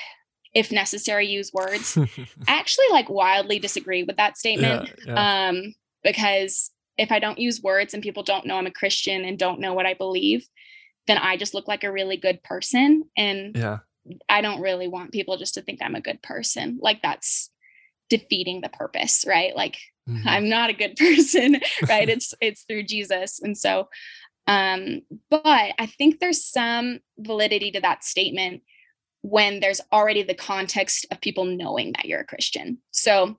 if 0.54 0.70
necessary 0.70 1.26
use 1.26 1.50
words. 1.52 1.96
I 1.96 2.06
actually 2.46 2.86
like 2.90 3.08
wildly 3.08 3.58
disagree 3.58 4.02
with 4.02 4.16
that 4.16 4.36
statement 4.36 4.90
yeah, 5.06 5.14
yeah. 5.14 5.48
um 5.48 5.74
because 6.02 6.70
if 6.98 7.10
i 7.10 7.18
don't 7.18 7.38
use 7.38 7.62
words 7.62 7.94
and 7.94 8.02
people 8.02 8.22
don't 8.22 8.44
know 8.44 8.56
i'm 8.56 8.66
a 8.66 8.70
christian 8.70 9.24
and 9.24 9.38
don't 9.38 9.60
know 9.60 9.72
what 9.72 9.86
i 9.86 9.94
believe 9.94 10.46
then 11.06 11.16
i 11.16 11.36
just 11.36 11.54
look 11.54 11.66
like 11.68 11.84
a 11.84 11.92
really 11.92 12.16
good 12.18 12.42
person 12.42 13.04
and 13.16 13.56
yeah. 13.56 13.78
I 14.28 14.40
don't 14.40 14.60
really 14.60 14.88
want 14.88 15.12
people 15.12 15.36
just 15.36 15.54
to 15.54 15.62
think 15.62 15.80
i'm 15.82 15.94
a 15.94 16.00
good 16.00 16.22
person. 16.22 16.78
Like 16.80 17.02
that's 17.02 17.50
defeating 18.10 18.60
the 18.60 18.68
purpose 18.68 19.24
right? 19.26 19.54
Like 19.54 19.78
mm-hmm. 20.08 20.26
i'm 20.26 20.48
not 20.48 20.70
a 20.70 20.74
good 20.74 20.96
person 20.98 21.60
right? 21.88 22.08
It's 22.08 22.34
it's 22.40 22.62
through 22.62 22.84
jesus. 22.84 23.40
And 23.40 23.56
so 23.56 23.88
um, 24.46 25.02
but 25.30 25.72
I 25.78 25.86
think 25.86 26.18
there's 26.18 26.44
some 26.44 27.00
validity 27.18 27.70
to 27.72 27.80
that 27.80 28.04
statement 28.04 28.62
when 29.22 29.60
there's 29.60 29.80
already 29.92 30.22
the 30.22 30.34
context 30.34 31.06
of 31.10 31.20
people 31.20 31.44
knowing 31.44 31.92
that 31.92 32.06
you're 32.06 32.20
a 32.20 32.26
Christian. 32.26 32.78
So 32.90 33.38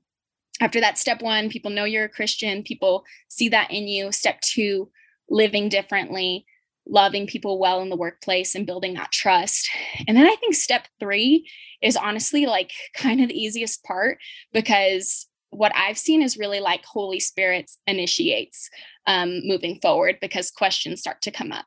after 0.62 0.79
that, 0.79 0.98
step 0.98 1.22
one, 1.22 1.50
people 1.50 1.72
know 1.72 1.83
you're 1.83 2.05
a 2.05 2.10
Christian, 2.10 2.63
people 2.63 3.03
see 3.27 3.50
that 3.50 3.72
in 3.72 3.88
you. 3.88 4.12
Step 4.12 4.39
two, 4.41 4.89
living 5.29 5.67
differently, 5.67 6.45
loving 6.88 7.27
people 7.27 7.60
well 7.60 7.81
in 7.81 7.89
the 7.89 7.98
workplace 7.98 8.55
and 8.55 8.65
building 8.65 8.93
that 8.93 9.12
trust. 9.12 9.69
And 10.07 10.15
then 10.15 10.25
I 10.25 10.36
think 10.36 10.55
step 10.55 10.88
three 11.00 11.50
is 11.81 11.98
honestly 11.98 12.45
like 12.45 12.72
kind 12.95 13.22
of 13.22 13.29
the 13.29 13.38
easiest 13.38 13.83
part 13.83 14.19
because 14.53 15.27
what 15.55 15.75
I've 15.75 15.98
seen 15.98 16.22
is 16.22 16.38
really 16.38 16.60
like 16.60 16.83
Holy 16.86 17.19
Spirit 17.19 17.69
initiates 17.88 18.69
um, 19.07 19.41
moving 19.45 19.79
forward 19.81 20.17
because 20.22 20.51
questions 20.51 21.01
start 21.01 21.22
to 21.24 21.31
come 21.31 21.51
up. 21.51 21.65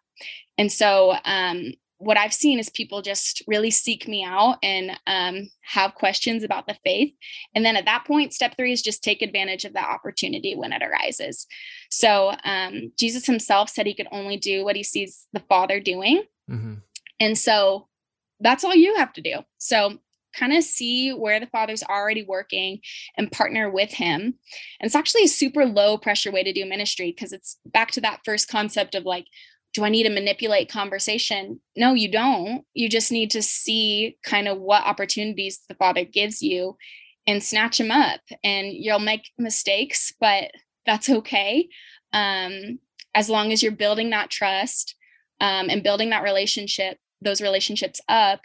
And 0.59 0.73
so 0.73 1.15
um, 1.25 1.73
what 1.99 2.19
I've 2.19 2.33
seen 2.33 2.59
is 2.59 2.69
people 2.69 3.03
just 3.03 3.43
really 3.47 3.71
seek 3.71 4.07
me 4.07 4.25
out 4.25 4.59
and 4.63 4.99
um, 5.07 5.51
have 5.63 5.95
questions 5.95 6.43
about 6.43 6.67
the 6.67 6.77
faith. 6.85 7.13
And 7.55 7.65
then 7.65 7.77
at 7.77 7.87
that 7.87 8.05
point, 8.07 8.35
step 8.35 8.55
three 8.57 8.73
is 8.73 8.83
just 8.83 9.03
take 9.03 9.23
advantage 9.23 9.65
of 9.65 9.73
that 9.75 9.89
opportunity 9.89 10.55
when 10.55 10.73
it 10.73 10.83
arises. 10.83 11.47
So 11.91 12.35
um, 12.45 12.93
Jesus 12.99 13.27
himself 13.27 13.71
said 13.71 13.87
he 13.87 13.95
could 13.95 14.09
only 14.13 14.37
do 14.37 14.65
what 14.65 14.77
he 14.77 14.83
sees 14.83 15.27
the 15.33 15.41
Father 15.41 15.81
doing. 15.81 16.23
Mm-hmm. 16.51 16.75
And 17.21 17.39
so 17.39 17.89
that's 18.41 18.65
all 18.65 18.75
you 18.75 18.97
have 18.97 19.13
to 19.15 19.23
do. 19.23 19.37
So 19.59 19.99
kind 20.37 20.53
of 20.53 20.63
see 20.63 21.11
where 21.11 21.41
the 21.41 21.47
father's 21.47 21.83
already 21.83 22.25
working 22.25 22.81
and 23.17 23.33
partner 23.33 23.71
with 23.71 23.93
him. 23.93 24.21
And 24.21 24.87
it's 24.87 24.95
actually 24.95 25.25
a 25.25 25.29
super 25.29 25.65
low 25.65 25.99
pressure 25.99 26.31
way 26.31 26.43
to 26.43 26.53
do 26.53 26.67
ministry 26.67 27.13
because 27.13 27.33
it's 27.33 27.59
back 27.67 27.91
to 27.93 28.01
that 28.03 28.21
first 28.25 28.49
concept 28.49 28.95
of 28.95 29.05
like, 29.05 29.27
do 29.75 29.85
I 29.85 29.89
need 29.91 30.05
to 30.05 30.11
manipulate 30.11 30.71
conversation? 30.71 31.61
No, 31.77 31.93
you 31.93 32.11
don't. 32.11 32.65
You 32.73 32.89
just 32.89 33.13
need 33.13 33.31
to 33.33 33.43
see 33.43 34.17
kind 34.25 34.49
of 34.49 34.59
what 34.59 34.85
opportunities 34.85 35.61
the 35.69 35.75
father 35.75 36.05
gives 36.05 36.41
you 36.41 36.77
and 37.27 37.43
snatch 37.43 37.79
them 37.79 37.91
up. 37.91 38.21
And 38.43 38.69
you'll 38.73 38.99
make 38.99 39.31
mistakes, 39.37 40.15
but 40.19 40.51
that's 40.87 41.11
okay. 41.11 41.69
Um, 42.13 42.79
as 43.15 43.29
long 43.29 43.53
as 43.53 43.63
you're 43.63 43.73
building 43.73 44.11
that 44.11 44.31
trust 44.31 44.95
um, 45.41 45.69
and 45.69 45.83
building 45.83 46.11
that 46.11 46.23
relationship, 46.23 46.99
those 47.21 47.43
relationships 47.43 48.01
up, 48.09 48.43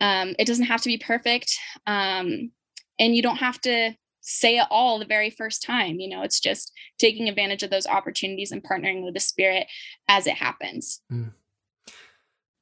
um, 0.00 0.34
it 0.38 0.46
doesn't 0.46 0.66
have 0.66 0.80
to 0.82 0.88
be 0.88 0.98
perfect. 0.98 1.56
Um, 1.86 2.50
and 2.98 3.14
you 3.14 3.22
don't 3.22 3.36
have 3.36 3.60
to 3.62 3.94
say 4.20 4.58
it 4.58 4.66
all 4.70 4.98
the 4.98 5.04
very 5.04 5.30
first 5.30 5.62
time. 5.62 5.98
You 5.98 6.08
know, 6.08 6.22
it's 6.22 6.40
just 6.40 6.72
taking 6.98 7.28
advantage 7.28 7.62
of 7.62 7.70
those 7.70 7.86
opportunities 7.86 8.52
and 8.52 8.62
partnering 8.62 9.04
with 9.04 9.14
the 9.14 9.20
spirit 9.20 9.66
as 10.08 10.26
it 10.26 10.34
happens. 10.34 11.00
Mm. 11.12 11.32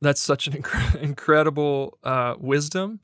That's 0.00 0.21
such 0.21 0.47
an 0.47 0.62
inc- 0.62 0.95
incredible 1.02 1.99
uh, 2.05 2.35
wisdom, 2.38 3.00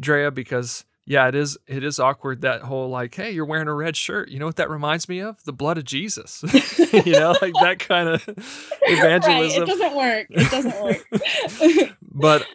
Drea, 0.00 0.30
because 0.30 0.84
yeah, 1.04 1.26
it 1.26 1.34
is. 1.34 1.58
It 1.66 1.82
is 1.82 1.98
awkward 1.98 2.42
that 2.42 2.62
whole 2.62 2.88
like, 2.88 3.14
hey, 3.14 3.32
you're 3.32 3.44
wearing 3.44 3.68
a 3.68 3.74
red 3.74 3.96
shirt. 3.96 4.28
You 4.28 4.38
know 4.38 4.46
what 4.46 4.56
that 4.56 4.70
reminds 4.70 5.08
me 5.08 5.20
of? 5.20 5.42
The 5.44 5.52
blood 5.52 5.78
of 5.78 5.84
Jesus. 5.84 6.42
you 6.92 7.12
know, 7.12 7.34
like 7.42 7.54
that 7.54 7.78
kind 7.80 8.08
of 8.08 8.22
evangelism. 8.82 9.62
Right. 9.62 9.62
It 9.62 9.66
doesn't 9.66 9.96
work. 9.96 10.26
It 10.30 10.50
doesn't 10.50 10.82
work. 10.82 11.96
but 12.02 12.46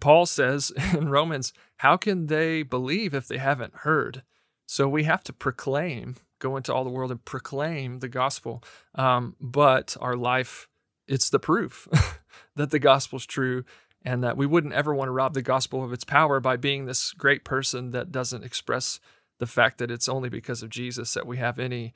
Paul 0.00 0.26
says 0.26 0.72
in 0.92 1.08
Romans, 1.08 1.52
how 1.78 1.96
can 1.96 2.26
they 2.26 2.62
believe 2.62 3.14
if 3.14 3.28
they 3.28 3.38
haven't 3.38 3.74
heard? 3.78 4.22
So 4.66 4.88
we 4.88 5.04
have 5.04 5.22
to 5.24 5.32
proclaim, 5.32 6.16
go 6.38 6.56
into 6.56 6.74
all 6.74 6.84
the 6.84 6.90
world 6.90 7.10
and 7.10 7.24
proclaim 7.24 8.00
the 8.00 8.08
gospel. 8.08 8.62
Um, 8.94 9.36
but 9.40 9.96
our 10.00 10.16
life, 10.16 10.68
it's 11.06 11.30
the 11.30 11.38
proof 11.38 11.88
that 12.56 12.70
the 12.70 12.78
gospel's 12.78 13.26
true 13.26 13.64
and 14.04 14.22
that 14.22 14.36
we 14.36 14.46
wouldn't 14.46 14.74
ever 14.74 14.94
want 14.94 15.08
to 15.08 15.12
rob 15.12 15.34
the 15.34 15.42
gospel 15.42 15.84
of 15.84 15.92
its 15.92 16.04
power 16.04 16.40
by 16.40 16.56
being 16.56 16.86
this 16.86 17.12
great 17.12 17.44
person 17.44 17.90
that 17.90 18.12
doesn't 18.12 18.44
express 18.44 19.00
the 19.38 19.46
fact 19.46 19.78
that 19.78 19.90
it's 19.90 20.08
only 20.08 20.28
because 20.28 20.62
of 20.62 20.70
Jesus 20.70 21.14
that 21.14 21.26
we 21.26 21.36
have 21.36 21.58
any 21.58 21.92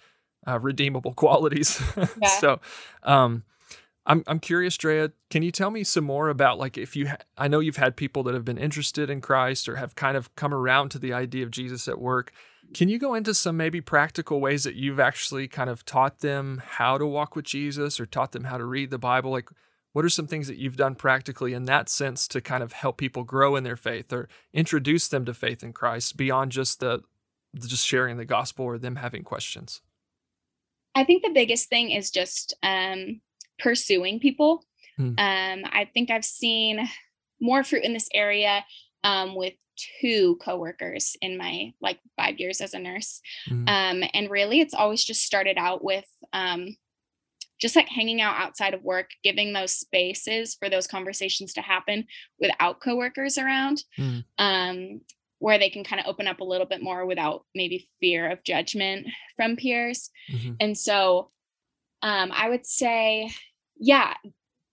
uh, 0.47 0.59
redeemable 0.59 1.15
qualities. 1.15 1.81
Yeah. 1.97 2.29
so, 2.39 2.61
um, 3.03 3.45
I'm 4.07 4.25
I'm 4.27 4.41
curious, 4.41 4.77
Drea. 4.77 5.13
Can 5.29 5.43
you 5.43 5.53
tell 5.53 5.71
me 5.71 5.85
some 5.85 6.05
more 6.05 6.29
about 6.29 6.59
like 6.59 6.79
if 6.79 6.97
you? 6.97 7.09
Ha- 7.09 7.19
I 7.37 7.49
know 7.49 7.61
you've 7.61 7.77
had 7.77 7.97
people 7.97 8.23
that 8.25 8.35
have 8.35 8.45
been 8.45 8.59
interested 8.59 9.11
in 9.11 9.21
Christ 9.21 9.69
or 9.69 9.77
have 9.77 9.95
kind 9.95 10.17
of 10.17 10.35
come 10.37 10.55
around 10.55 10.91
to 10.91 10.99
the 10.99 11.13
idea 11.13 11.45
of 11.45 11.51
Jesus 11.51 11.87
at 11.87 12.01
work. 12.01 12.33
Can 12.73 12.89
you 12.89 12.99
go 12.99 13.15
into 13.15 13.35
some 13.35 13.57
maybe 13.57 13.81
practical 13.81 14.41
ways 14.41 14.65
that 14.65 14.77
you've 14.77 15.01
actually 15.01 15.49
kind 15.49 15.69
of 15.69 15.85
taught 15.85 16.21
them 16.21 16.63
how 16.65 16.99
to 16.99 17.07
walk 17.07 17.35
with 17.37 17.45
Jesus 17.45 17.99
or 17.99 18.07
taught 18.07 18.33
them 18.33 18.45
how 18.45 18.59
to 18.59 18.65
read 18.65 18.91
the 18.91 18.99
Bible? 18.99 19.33
Like, 19.33 19.51
what 19.93 20.05
are 20.05 20.11
some 20.11 20.29
things 20.29 20.47
that 20.47 20.57
you've 20.57 20.77
done 20.77 20.95
practically 20.95 21.53
in 21.53 21.65
that 21.65 21.89
sense 21.89 22.29
to 22.29 22.41
kind 22.41 22.63
of 22.63 22.73
help 22.73 22.97
people 22.97 23.25
grow 23.25 23.57
in 23.57 23.65
their 23.65 23.77
faith 23.77 24.13
or 24.13 24.29
introduce 24.53 25.09
them 25.09 25.25
to 25.25 25.35
faith 25.35 25.65
in 25.65 25.73
Christ 25.73 26.17
beyond 26.17 26.53
just 26.53 26.81
the 26.81 27.03
just 27.59 27.87
sharing 27.87 28.17
the 28.17 28.25
gospel 28.25 28.65
or 28.65 28.79
them 28.79 28.97
having 28.97 29.25
questions? 29.25 29.83
I 30.95 31.05
think 31.05 31.23
the 31.23 31.33
biggest 31.33 31.69
thing 31.69 31.91
is 31.91 32.11
just 32.11 32.55
um, 32.63 33.21
pursuing 33.61 34.21
people. 34.21 34.65
Hmm. 34.97 35.15
Um, 35.19 35.63
I 35.73 35.89
think 35.93 36.11
I've 36.11 36.25
seen 36.25 36.89
more 37.41 37.65
fruit 37.65 37.85
in 37.85 37.93
this 37.93 38.09
area 38.13 38.65
um, 39.05 39.35
with 39.35 39.55
two 40.03 40.39
coworkers 40.43 41.17
in 41.23 41.39
my 41.39 41.73
like 41.81 41.99
five 42.17 42.39
years 42.39 42.61
as 42.61 42.75
a 42.75 42.79
nurse. 42.79 43.21
Mm-hmm. 43.49 43.69
Um, 43.69 44.09
and 44.13 44.31
really, 44.31 44.61
it's 44.61 44.75
always 44.75 45.05
just 45.05 45.23
started 45.23 45.57
out 45.57 45.83
with 45.83 46.07
um, 46.33 46.77
just 47.61 47.77
like 47.77 47.89
hanging 47.89 48.21
out 48.21 48.39
outside 48.39 48.75
of 48.75 48.83
work, 48.83 49.11
giving 49.23 49.53
those 49.53 49.73
spaces 49.73 50.55
for 50.55 50.69
those 50.69 50.87
conversations 50.87 51.53
to 51.55 51.61
happen 51.61 52.07
without 52.39 52.81
coworkers 52.81 53.39
around, 53.39 53.85
mm-hmm. 53.99 54.21
um, 54.39 55.01
where 55.39 55.59
they 55.59 55.71
can 55.71 55.85
kind 55.85 56.01
of 56.01 56.07
open 56.07 56.27
up 56.27 56.41
a 56.41 56.45
little 56.45 56.67
bit 56.67 56.83
more 56.83 57.07
without 57.07 57.45
maybe 57.55 57.89
fear 58.01 58.31
of 58.31 58.43
judgment 58.45 59.07
from 59.37 59.57
peers. 59.57 60.11
Mm-hmm. 60.33 60.53
And 60.61 60.77
so 60.77 61.31
um, 62.03 62.33
I 62.33 62.49
would 62.49 62.67
say 62.67 63.31
yeah, 63.81 64.15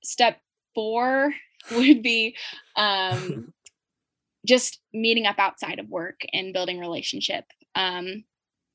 step 0.04 0.40
four 0.76 1.34
would 1.72 2.04
be 2.04 2.36
um, 2.76 3.54
just 4.46 4.80
meeting 4.94 5.26
up 5.26 5.40
outside 5.40 5.80
of 5.80 5.90
work 5.90 6.22
and 6.34 6.54
building 6.54 6.80
relationship. 6.80 7.46
Um, 7.74 8.26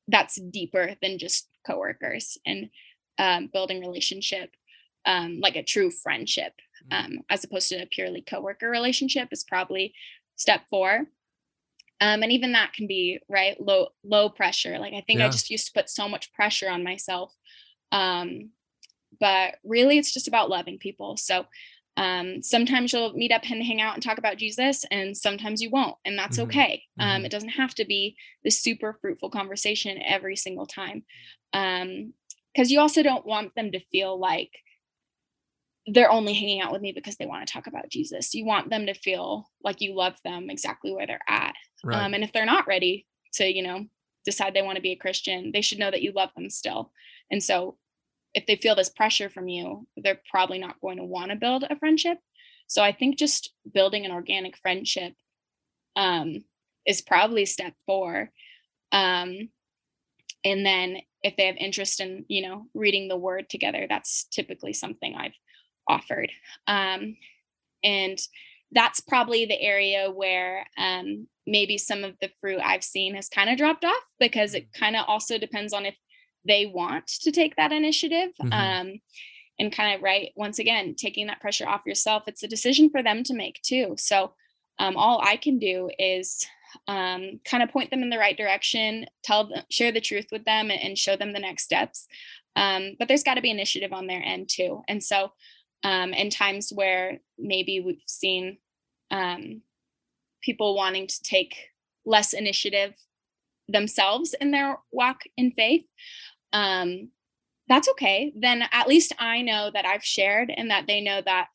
that's 0.09 0.35
deeper 0.35 0.95
than 1.01 1.17
just 1.17 1.47
coworkers 1.65 2.37
and 2.45 2.69
um, 3.17 3.49
building 3.53 3.79
relationship, 3.79 4.49
um, 5.05 5.39
like 5.39 5.55
a 5.55 5.63
true 5.63 5.89
friendship, 5.89 6.53
mm-hmm. 6.91 7.05
um, 7.05 7.19
as 7.29 7.43
opposed 7.43 7.69
to 7.69 7.81
a 7.81 7.85
purely 7.85 8.21
coworker 8.21 8.69
relationship 8.69 9.29
is 9.31 9.45
probably 9.45 9.93
step 10.35 10.61
four. 10.69 11.05
Um, 12.01 12.21
and 12.21 12.33
even 12.33 12.51
that 12.51 12.73
can 12.73 12.85
be 12.87 13.19
right 13.29 13.55
low 13.61 13.89
low 14.03 14.27
pressure. 14.27 14.77
Like 14.77 14.93
I 14.93 15.03
think 15.07 15.19
yeah. 15.19 15.27
I 15.27 15.29
just 15.29 15.49
used 15.49 15.67
to 15.67 15.73
put 15.73 15.89
so 15.89 16.09
much 16.09 16.33
pressure 16.33 16.69
on 16.69 16.83
myself 16.83 17.33
um, 17.93 18.49
but 19.19 19.55
really 19.63 19.97
it's 19.97 20.13
just 20.13 20.27
about 20.27 20.49
loving 20.49 20.77
people. 20.77 21.17
So 21.17 21.45
um, 21.95 22.41
sometimes 22.41 22.91
you'll 22.91 23.13
meet 23.13 23.31
up 23.31 23.43
and 23.49 23.61
hang 23.61 23.79
out 23.79 23.93
and 23.93 24.01
talk 24.01 24.17
about 24.17 24.37
Jesus, 24.37 24.83
and 24.89 25.15
sometimes 25.15 25.61
you 25.61 25.69
won't, 25.69 25.95
and 26.05 26.17
that's 26.17 26.37
mm-hmm. 26.37 26.49
okay. 26.49 26.83
Um, 26.99 27.07
mm-hmm. 27.07 27.25
It 27.25 27.31
doesn't 27.31 27.49
have 27.49 27.75
to 27.75 27.85
be 27.85 28.15
this 28.43 28.59
super 28.61 28.97
fruitful 28.99 29.29
conversation 29.29 30.01
every 30.03 30.35
single 30.35 30.65
time, 30.65 31.03
because 31.51 31.77
um, 31.81 32.13
you 32.55 32.79
also 32.79 33.03
don't 33.03 33.27
want 33.27 33.53
them 33.53 33.71
to 33.73 33.79
feel 33.91 34.19
like 34.19 34.49
they're 35.85 36.09
only 36.09 36.33
hanging 36.33 36.61
out 36.61 36.71
with 36.71 36.81
me 36.81 36.93
because 36.93 37.17
they 37.17 37.27
want 37.27 37.45
to 37.45 37.53
talk 37.53 37.67
about 37.67 37.89
Jesus. 37.89 38.33
You 38.33 38.45
want 38.45 38.69
them 38.69 38.87
to 38.87 38.93
feel 38.93 39.49
like 39.63 39.81
you 39.81 39.93
love 39.93 40.15
them 40.23 40.49
exactly 40.49 40.91
where 40.93 41.05
they're 41.05 41.19
at, 41.27 41.53
right. 41.83 42.05
um, 42.05 42.15
and 42.15 42.23
if 42.23 42.33
they're 42.33 42.43
not 42.43 42.65
ready 42.65 43.05
to, 43.33 43.45
you 43.45 43.61
know, 43.61 43.85
decide 44.25 44.55
they 44.55 44.61
want 44.63 44.77
to 44.77 44.81
be 44.81 44.93
a 44.93 44.97
Christian, 44.97 45.51
they 45.53 45.61
should 45.61 45.77
know 45.77 45.91
that 45.91 46.01
you 46.01 46.11
love 46.15 46.29
them 46.35 46.49
still. 46.49 46.91
And 47.29 47.43
so 47.43 47.77
if 48.33 48.45
they 48.45 48.55
feel 48.55 48.75
this 48.75 48.89
pressure 48.89 49.29
from 49.29 49.47
you, 49.47 49.87
they're 49.97 50.21
probably 50.29 50.57
not 50.57 50.81
going 50.81 50.97
to 50.97 51.03
want 51.03 51.31
to 51.31 51.37
build 51.37 51.63
a 51.69 51.75
friendship. 51.75 52.17
So 52.67 52.81
I 52.81 52.91
think 52.91 53.17
just 53.17 53.53
building 53.71 54.05
an 54.05 54.11
organic 54.11 54.57
friendship 54.57 55.13
um, 55.95 56.43
is 56.85 57.01
probably 57.01 57.45
step 57.45 57.73
four. 57.85 58.31
Um, 58.91 59.49
and 60.43 60.65
then 60.65 60.97
if 61.21 61.35
they 61.37 61.47
have 61.47 61.55
interest 61.57 61.99
in, 61.99 62.25
you 62.27 62.41
know, 62.41 62.65
reading 62.73 63.07
the 63.07 63.17
word 63.17 63.49
together, 63.49 63.85
that's 63.87 64.25
typically 64.25 64.73
something 64.73 65.15
I've 65.15 65.37
offered. 65.87 66.31
Um, 66.67 67.15
and 67.83 68.19
that's 68.71 68.99
probably 68.99 69.45
the 69.45 69.61
area 69.61 70.09
where 70.11 70.65
um, 70.77 71.27
maybe 71.45 71.77
some 71.77 72.03
of 72.03 72.15
the 72.21 72.31
fruit 72.41 72.59
I've 72.63 72.83
seen 72.83 73.15
has 73.15 73.29
kind 73.29 73.49
of 73.49 73.57
dropped 73.57 73.85
off 73.85 74.03
because 74.19 74.53
it 74.53 74.73
kind 74.73 74.95
of 74.95 75.05
also 75.07 75.37
depends 75.37 75.73
on 75.73 75.85
if 75.85 75.95
they 76.45 76.65
want 76.65 77.07
to 77.07 77.31
take 77.31 77.55
that 77.55 77.71
initiative 77.71 78.31
mm-hmm. 78.41 78.53
um, 78.53 78.99
and 79.59 79.75
kind 79.75 79.95
of 79.95 80.01
right 80.01 80.31
once 80.35 80.59
again 80.59 80.95
taking 80.95 81.27
that 81.27 81.41
pressure 81.41 81.67
off 81.67 81.85
yourself 81.85 82.23
it's 82.27 82.43
a 82.43 82.47
decision 82.47 82.89
for 82.89 83.03
them 83.03 83.23
to 83.23 83.33
make 83.33 83.61
too 83.61 83.95
so 83.97 84.33
um, 84.79 84.95
all 84.97 85.21
i 85.23 85.35
can 85.35 85.59
do 85.59 85.89
is 85.99 86.45
um, 86.87 87.39
kind 87.45 87.61
of 87.61 87.69
point 87.69 87.91
them 87.91 88.01
in 88.01 88.09
the 88.09 88.17
right 88.17 88.37
direction 88.37 89.05
tell 89.23 89.47
them 89.47 89.63
share 89.69 89.91
the 89.91 90.01
truth 90.01 90.27
with 90.31 90.43
them 90.45 90.71
and, 90.71 90.81
and 90.81 90.97
show 90.97 91.15
them 91.15 91.33
the 91.33 91.39
next 91.39 91.63
steps 91.63 92.07
um, 92.55 92.95
but 92.99 93.07
there's 93.07 93.23
got 93.23 93.35
to 93.35 93.41
be 93.41 93.51
initiative 93.51 93.93
on 93.93 94.07
their 94.07 94.21
end 94.23 94.49
too 94.49 94.81
and 94.87 95.03
so 95.03 95.31
um, 95.83 96.13
in 96.13 96.29
times 96.29 96.71
where 96.73 97.19
maybe 97.37 97.79
we've 97.81 98.01
seen 98.07 98.57
um, 99.11 99.61
people 100.41 100.75
wanting 100.75 101.07
to 101.07 101.21
take 101.21 101.55
less 102.05 102.33
initiative 102.33 102.95
themselves 103.67 104.35
in 104.39 104.51
their 104.51 104.77
walk 104.91 105.21
in 105.37 105.51
faith 105.51 105.85
um, 106.53 107.09
that's 107.67 107.89
okay. 107.89 108.31
Then 108.35 108.63
at 108.71 108.87
least 108.87 109.13
I 109.19 109.41
know 109.41 109.71
that 109.73 109.85
I've 109.85 110.03
shared 110.03 110.51
and 110.55 110.69
that 110.69 110.85
they 110.87 111.01
know 111.01 111.21
that 111.25 111.47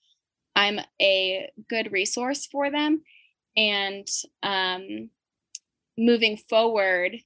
I'm 0.57 0.81
a 1.01 1.51
good 1.69 1.93
resource 1.93 2.47
for 2.47 2.71
them. 2.71 3.03
And 3.57 4.07
um, 4.43 5.11
moving 5.97 6.37
forward, 6.37 7.17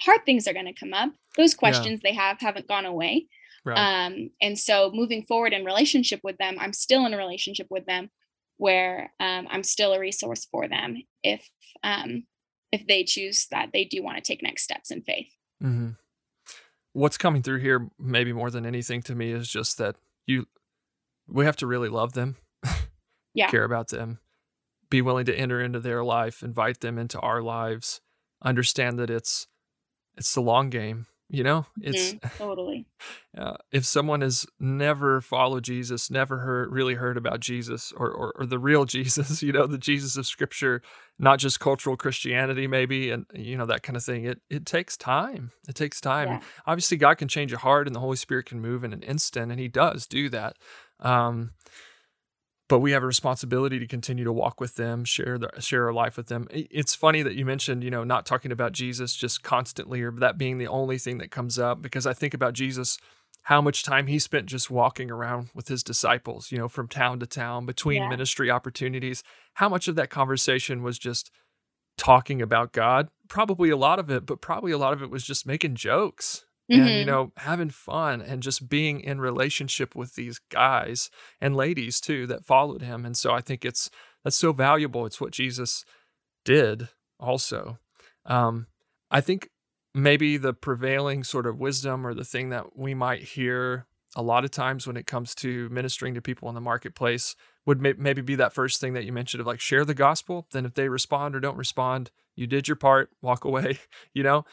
hard 0.00 0.24
things 0.24 0.46
are 0.46 0.52
going 0.52 0.66
to 0.66 0.72
come 0.72 0.94
up. 0.94 1.10
Those 1.36 1.54
questions 1.54 2.00
yeah. 2.02 2.10
they 2.10 2.16
have 2.16 2.40
haven't 2.40 2.68
gone 2.68 2.86
away. 2.86 3.26
Right. 3.64 4.06
Um, 4.06 4.30
and 4.40 4.58
so 4.58 4.90
moving 4.94 5.24
forward 5.24 5.52
in 5.52 5.64
relationship 5.64 6.20
with 6.22 6.38
them, 6.38 6.56
I'm 6.58 6.72
still 6.72 7.04
in 7.06 7.14
a 7.14 7.18
relationship 7.18 7.66
with 7.70 7.86
them, 7.86 8.10
where 8.56 9.12
um, 9.20 9.46
I'm 9.50 9.62
still 9.62 9.92
a 9.92 10.00
resource 10.00 10.46
for 10.50 10.68
them 10.68 10.96
if 11.22 11.46
um, 11.82 12.24
if 12.72 12.86
they 12.86 13.04
choose 13.04 13.46
that 13.50 13.70
they 13.72 13.84
do 13.84 14.02
want 14.02 14.16
to 14.16 14.22
take 14.22 14.42
next 14.42 14.62
steps 14.62 14.90
in 14.90 15.02
faith. 15.02 15.32
Mm-hmm. 15.62 15.90
What's 16.92 17.18
coming 17.18 17.42
through 17.42 17.58
here, 17.58 17.88
maybe 17.98 18.32
more 18.32 18.50
than 18.50 18.66
anything 18.66 19.02
to 19.02 19.14
me, 19.14 19.32
is 19.32 19.48
just 19.48 19.78
that 19.78 19.96
you 20.26 20.46
we 21.26 21.44
have 21.44 21.56
to 21.56 21.66
really 21.66 21.88
love 21.88 22.12
them, 22.12 22.36
yeah, 23.34 23.48
care 23.48 23.64
about 23.64 23.88
them, 23.88 24.18
be 24.90 25.02
willing 25.02 25.26
to 25.26 25.34
enter 25.34 25.60
into 25.60 25.80
their 25.80 26.02
life, 26.02 26.42
invite 26.42 26.80
them 26.80 26.98
into 26.98 27.20
our 27.20 27.42
lives, 27.42 28.00
understand 28.42 28.98
that 28.98 29.10
it's 29.10 29.46
it's 30.16 30.34
the 30.34 30.40
long 30.40 30.70
game 30.70 31.06
you 31.30 31.42
know 31.42 31.66
it's 31.80 32.14
mm, 32.14 32.38
totally 32.38 32.86
uh, 33.38 33.56
if 33.70 33.84
someone 33.84 34.20
has 34.20 34.46
never 34.58 35.20
followed 35.20 35.62
jesus 35.62 36.10
never 36.10 36.38
heard 36.38 36.72
really 36.72 36.94
heard 36.94 37.16
about 37.16 37.40
jesus 37.40 37.92
or, 37.96 38.10
or, 38.10 38.32
or 38.36 38.46
the 38.46 38.58
real 38.58 38.84
jesus 38.86 39.42
you 39.42 39.52
know 39.52 39.66
the 39.66 39.78
jesus 39.78 40.16
of 40.16 40.26
scripture 40.26 40.80
not 41.18 41.38
just 41.38 41.60
cultural 41.60 41.96
christianity 41.96 42.66
maybe 42.66 43.10
and 43.10 43.26
you 43.34 43.56
know 43.56 43.66
that 43.66 43.82
kind 43.82 43.96
of 43.96 44.04
thing 44.04 44.24
it 44.24 44.40
it 44.48 44.64
takes 44.64 44.96
time 44.96 45.50
it 45.68 45.74
takes 45.74 46.00
time 46.00 46.28
yeah. 46.28 46.40
obviously 46.66 46.96
god 46.96 47.18
can 47.18 47.28
change 47.28 47.52
a 47.52 47.58
heart 47.58 47.86
and 47.86 47.94
the 47.94 48.00
holy 48.00 48.16
spirit 48.16 48.46
can 48.46 48.60
move 48.60 48.82
in 48.82 48.92
an 48.92 49.02
instant 49.02 49.50
and 49.50 49.60
he 49.60 49.68
does 49.68 50.06
do 50.06 50.28
that 50.28 50.56
um, 51.00 51.52
but 52.68 52.80
we 52.80 52.92
have 52.92 53.02
a 53.02 53.06
responsibility 53.06 53.78
to 53.78 53.86
continue 53.86 54.24
to 54.24 54.32
walk 54.32 54.60
with 54.60 54.74
them, 54.76 55.04
share 55.04 55.38
the, 55.38 55.50
share 55.58 55.86
our 55.86 55.92
life 55.92 56.16
with 56.16 56.26
them. 56.26 56.46
It's 56.50 56.94
funny 56.94 57.22
that 57.22 57.34
you 57.34 57.44
mentioned, 57.44 57.82
you 57.82 57.90
know, 57.90 58.04
not 58.04 58.26
talking 58.26 58.52
about 58.52 58.72
Jesus 58.72 59.14
just 59.14 59.42
constantly 59.42 60.02
or 60.02 60.12
that 60.12 60.36
being 60.36 60.58
the 60.58 60.68
only 60.68 60.98
thing 60.98 61.18
that 61.18 61.30
comes 61.30 61.58
up 61.58 61.80
because 61.80 62.06
I 62.06 62.12
think 62.12 62.34
about 62.34 62.52
Jesus 62.52 62.98
how 63.42 63.62
much 63.62 63.82
time 63.82 64.08
he 64.08 64.18
spent 64.18 64.44
just 64.44 64.70
walking 64.70 65.10
around 65.10 65.48
with 65.54 65.68
his 65.68 65.82
disciples, 65.82 66.52
you 66.52 66.58
know, 66.58 66.68
from 66.68 66.86
town 66.86 67.18
to 67.20 67.26
town 67.26 67.64
between 67.64 68.02
yeah. 68.02 68.08
ministry 68.08 68.50
opportunities. 68.50 69.22
How 69.54 69.70
much 69.70 69.88
of 69.88 69.94
that 69.94 70.10
conversation 70.10 70.82
was 70.82 70.98
just 70.98 71.30
talking 71.96 72.42
about 72.42 72.72
God? 72.72 73.08
Probably 73.26 73.70
a 73.70 73.76
lot 73.76 73.98
of 73.98 74.10
it, 74.10 74.26
but 74.26 74.42
probably 74.42 74.70
a 74.70 74.76
lot 74.76 74.92
of 74.92 75.02
it 75.02 75.08
was 75.08 75.24
just 75.24 75.46
making 75.46 75.76
jokes 75.76 76.44
mm-hmm. 76.70 76.80
and 76.80 76.90
you 76.90 77.00
mm-hmm. 77.00 77.10
know 77.10 77.32
having 77.36 77.70
fun 77.70 78.20
and 78.20 78.42
just 78.42 78.68
being 78.68 79.00
in 79.00 79.20
relationship 79.20 79.94
with 79.94 80.14
these 80.14 80.40
guys 80.50 81.10
and 81.40 81.56
ladies 81.56 82.00
too 82.00 82.26
that 82.26 82.44
followed 82.44 82.82
him 82.82 83.04
and 83.04 83.16
so 83.16 83.32
i 83.32 83.40
think 83.40 83.64
it's 83.64 83.90
that's 84.24 84.36
so 84.36 84.52
valuable 84.52 85.06
it's 85.06 85.20
what 85.20 85.32
jesus 85.32 85.84
did 86.44 86.88
also 87.18 87.78
um 88.26 88.66
i 89.10 89.20
think 89.20 89.50
maybe 89.94 90.36
the 90.36 90.52
prevailing 90.52 91.24
sort 91.24 91.46
of 91.46 91.58
wisdom 91.58 92.06
or 92.06 92.14
the 92.14 92.24
thing 92.24 92.50
that 92.50 92.76
we 92.76 92.94
might 92.94 93.22
hear 93.22 93.86
a 94.16 94.22
lot 94.22 94.44
of 94.44 94.50
times 94.50 94.86
when 94.86 94.96
it 94.96 95.06
comes 95.06 95.34
to 95.34 95.68
ministering 95.68 96.14
to 96.14 96.22
people 96.22 96.48
in 96.48 96.54
the 96.54 96.60
marketplace 96.60 97.34
would 97.66 97.80
may- 97.80 97.94
maybe 97.98 98.22
be 98.22 98.34
that 98.34 98.54
first 98.54 98.80
thing 98.80 98.94
that 98.94 99.04
you 99.04 99.12
mentioned 99.12 99.40
of 99.40 99.46
like 99.46 99.60
share 99.60 99.84
the 99.84 99.94
gospel 99.94 100.46
then 100.52 100.64
if 100.64 100.74
they 100.74 100.88
respond 100.88 101.34
or 101.34 101.40
don't 101.40 101.56
respond 101.56 102.10
you 102.34 102.46
did 102.46 102.68
your 102.68 102.76
part 102.76 103.10
walk 103.22 103.44
away 103.44 103.78
you 104.14 104.22
know 104.22 104.44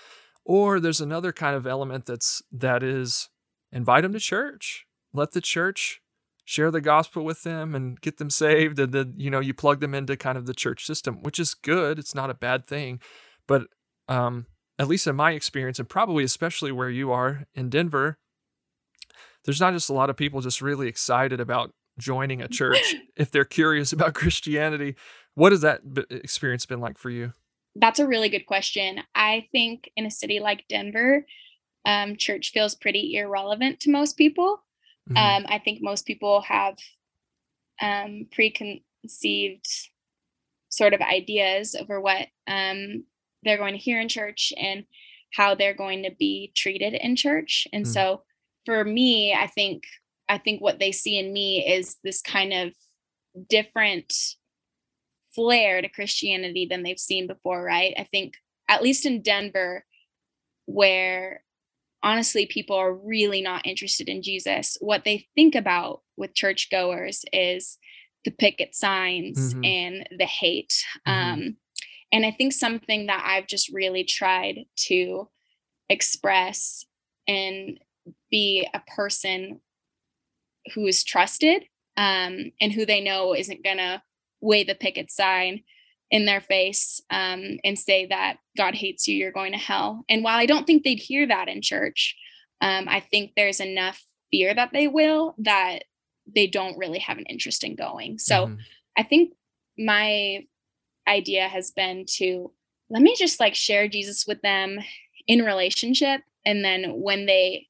or 0.46 0.80
there's 0.80 1.02
another 1.02 1.34
kind 1.34 1.56
of 1.56 1.66
element 1.66 2.06
that's 2.06 2.42
that 2.52 2.84
is 2.84 3.30
invite 3.72 4.04
them 4.04 4.14
to 4.14 4.20
church. 4.20 4.86
Let 5.14 5.32
the 5.32 5.42
church 5.42 6.02
share 6.46 6.70
the 6.70 6.82
gospel 6.82 7.26
with 7.26 7.42
them 7.44 7.74
and 7.74 8.00
get 8.00 8.18
them 8.18 8.30
saved 8.30 8.78
and 8.78 8.94
then 8.94 9.14
you 9.18 9.32
know 9.32 9.40
you 9.40 9.54
plug 9.54 9.80
them 9.80 9.96
into 9.96 10.16
kind 10.16 10.38
of 10.38 10.46
the 10.46 10.54
church 10.54 10.86
system 10.86 11.24
which 11.24 11.40
is 11.40 11.56
good. 11.56 11.98
It's 11.98 12.16
not 12.16 12.30
a 12.30 12.36
bad 12.36 12.68
thing. 12.68 13.00
But 13.48 13.64
um 14.08 14.46
at 14.78 14.88
least 14.88 15.08
in 15.08 15.16
my 15.16 15.32
experience 15.32 15.80
and 15.80 15.90
probably 15.90 16.24
especially 16.24 16.72
where 16.72 16.90
you 16.90 17.12
are 17.12 17.46
in 17.56 17.70
denver 17.70 18.18
there's 19.46 19.62
not 19.62 19.74
just 19.74 19.90
a 19.90 19.94
lot 19.94 20.10
of 20.10 20.18
people 20.18 20.42
just 20.42 20.62
really 20.62 20.88
excited 20.88 21.40
about 21.40 21.72
joining 21.98 22.42
a 22.42 22.48
church. 22.48 22.96
If 23.16 23.32
they're 23.32 23.46
curious 23.46 23.94
about 23.94 24.14
christianity 24.14 24.96
what 25.34 25.54
has 25.54 25.62
that 25.62 25.82
experience 26.10 26.66
been 26.66 26.82
like 26.82 26.98
for 26.98 27.10
you 27.10 27.32
that's 27.76 28.00
a 28.00 28.08
really 28.08 28.30
good 28.30 28.46
question. 28.46 29.02
I 29.14 29.48
think 29.52 29.90
in 29.96 30.06
a 30.06 30.12
city 30.12 30.40
like 30.40 30.66
Denver, 30.70 31.26
um, 31.86 32.16
church 32.16 32.52
feels 32.52 32.76
pretty 32.76 33.16
irrelevant 33.16 33.80
to 33.82 33.92
most 33.92 34.18
people. 34.18 34.64
Mm-hmm. 35.10 35.18
Um, 35.18 35.46
I 35.50 35.60
think 35.60 35.82
most 35.82 36.06
people 36.06 36.42
have 36.42 36.78
um, 37.82 38.28
preconceived 38.32 39.68
sort 40.70 40.94
of 40.94 41.02
ideas 41.02 41.76
over 41.80 42.02
what 42.02 42.28
um, 42.48 43.04
they're 43.44 43.58
going 43.58 43.74
to 43.74 43.80
hear 43.80 44.00
in 44.00 44.10
church 44.10 44.52
and 44.58 44.86
how 45.34 45.54
they're 45.54 45.76
going 45.76 46.04
to 46.04 46.12
be 46.18 46.52
treated 46.56 46.94
in 46.94 47.16
church. 47.16 47.68
And 47.72 47.86
mm-hmm. 47.86 47.94
so 47.94 48.24
for 48.66 48.84
me, 48.84 49.34
I 49.34 49.48
think 49.48 49.84
I 50.28 50.40
think 50.40 50.60
what 50.60 50.80
they 50.80 50.92
see 50.92 51.20
in 51.20 51.32
me 51.32 51.66
is 51.68 51.98
this 52.04 52.22
kind 52.22 52.52
of 52.52 52.74
different 53.48 54.12
flair 55.36 55.82
to 55.82 55.90
Christianity 55.90 56.66
than 56.70 56.84
they've 56.84 57.00
seen 57.00 57.28
before, 57.28 57.64
right? 57.64 57.94
I 57.98 58.04
think, 58.04 58.36
at 58.68 58.82
least 58.82 59.06
in 59.06 59.22
Denver, 59.22 59.86
where 60.66 61.44
honestly 62.02 62.46
people 62.46 62.76
are 62.76 62.94
really 62.94 63.42
not 63.42 63.66
interested 63.66 64.08
in 64.08 64.22
Jesus, 64.22 64.78
what 64.80 65.04
they 65.04 65.28
think 65.36 65.56
about 65.56 66.02
with 66.18 66.36
churchgoers 66.36 67.26
is 67.34 67.78
the 68.24 68.32
picket 68.32 68.76
signs 68.76 69.54
mm-hmm. 69.54 69.66
and 69.66 70.10
the 70.18 70.26
hate. 70.26 70.84
Mm-hmm. 71.08 71.34
Um, 71.34 71.58
and 72.12 72.26
I 72.26 72.32
think 72.32 72.54
something 72.54 73.08
that 73.08 73.24
I've 73.26 73.48
just 73.48 73.74
really 73.74 74.04
tried 74.04 74.66
to 74.88 75.30
express 75.90 76.86
and 77.28 77.80
be 78.32 78.68
a 78.74 78.82
person 78.96 79.62
who 80.74 80.86
is 80.88 81.04
trusted 81.04 81.64
um, 81.98 82.52
and 82.62 82.72
who 82.72 82.86
they 82.86 83.02
know 83.02 83.36
isn't 83.36 83.64
going 83.64 83.78
to 83.78 84.02
wave 84.46 84.70
a 84.70 84.76
picket 84.76 85.12
sign 85.12 85.64
in 86.12 86.26
their 86.26 86.42
face 86.42 87.02
um, 87.10 87.58
and 87.64 87.78
say 87.78 88.06
that 88.06 88.38
God 88.56 88.76
hates 88.76 89.08
you, 89.08 89.16
you're 89.16 89.32
going 89.32 89.52
to 89.52 89.58
hell. 89.58 90.06
And 90.08 90.24
while 90.24 90.38
I 90.38 90.46
don't 90.46 90.66
think 90.66 90.84
they'd 90.84 91.00
hear 91.00 91.28
that 91.28 91.48
in 91.48 91.62
church, 91.62 92.16
um, 92.62 92.86
I 92.88 93.00
think 93.00 93.32
there's 93.36 93.60
enough 93.60 94.02
fear 94.32 94.54
that 94.54 94.70
they 94.72 94.88
will 94.88 95.36
that 95.40 95.80
they 96.34 96.48
don't 96.48 96.78
really 96.78 97.00
have 97.00 97.18
an 97.18 97.26
interest 97.26 97.64
in 97.64 97.76
going. 97.76 98.18
So 98.18 98.48
mm-hmm. 98.48 98.56
I 98.98 99.04
think 99.04 99.34
my 99.78 100.46
idea 101.08 101.48
has 101.48 101.72
been 101.72 102.06
to 102.18 102.52
let 102.90 103.02
me 103.02 103.16
just 103.16 103.40
like 103.40 103.56
share 103.56 103.88
Jesus 103.88 104.26
with 104.28 104.42
them 104.42 104.80
in 105.28 105.44
relationship. 105.44 106.22
And 106.46 106.64
then 106.64 106.94
when 107.02 107.26
they 107.26 107.68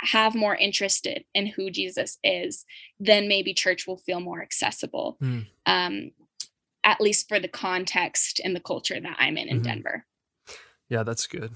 have 0.00 0.34
more 0.34 0.56
interested 0.56 1.24
in 1.34 1.46
who 1.46 1.70
Jesus 1.70 2.18
is, 2.22 2.64
then 3.00 3.28
maybe 3.28 3.54
church 3.54 3.86
will 3.86 3.96
feel 3.96 4.20
more 4.20 4.42
accessible. 4.42 5.16
Mm. 5.22 5.46
Um, 5.66 6.10
at 6.84 7.00
least 7.00 7.28
for 7.28 7.38
the 7.38 7.48
context 7.48 8.40
and 8.42 8.56
the 8.56 8.60
culture 8.60 8.98
that 8.98 9.16
I'm 9.18 9.36
in 9.36 9.48
in 9.48 9.56
mm-hmm. 9.56 9.64
Denver. 9.64 10.06
Yeah, 10.88 11.02
that's 11.02 11.26
good. 11.26 11.52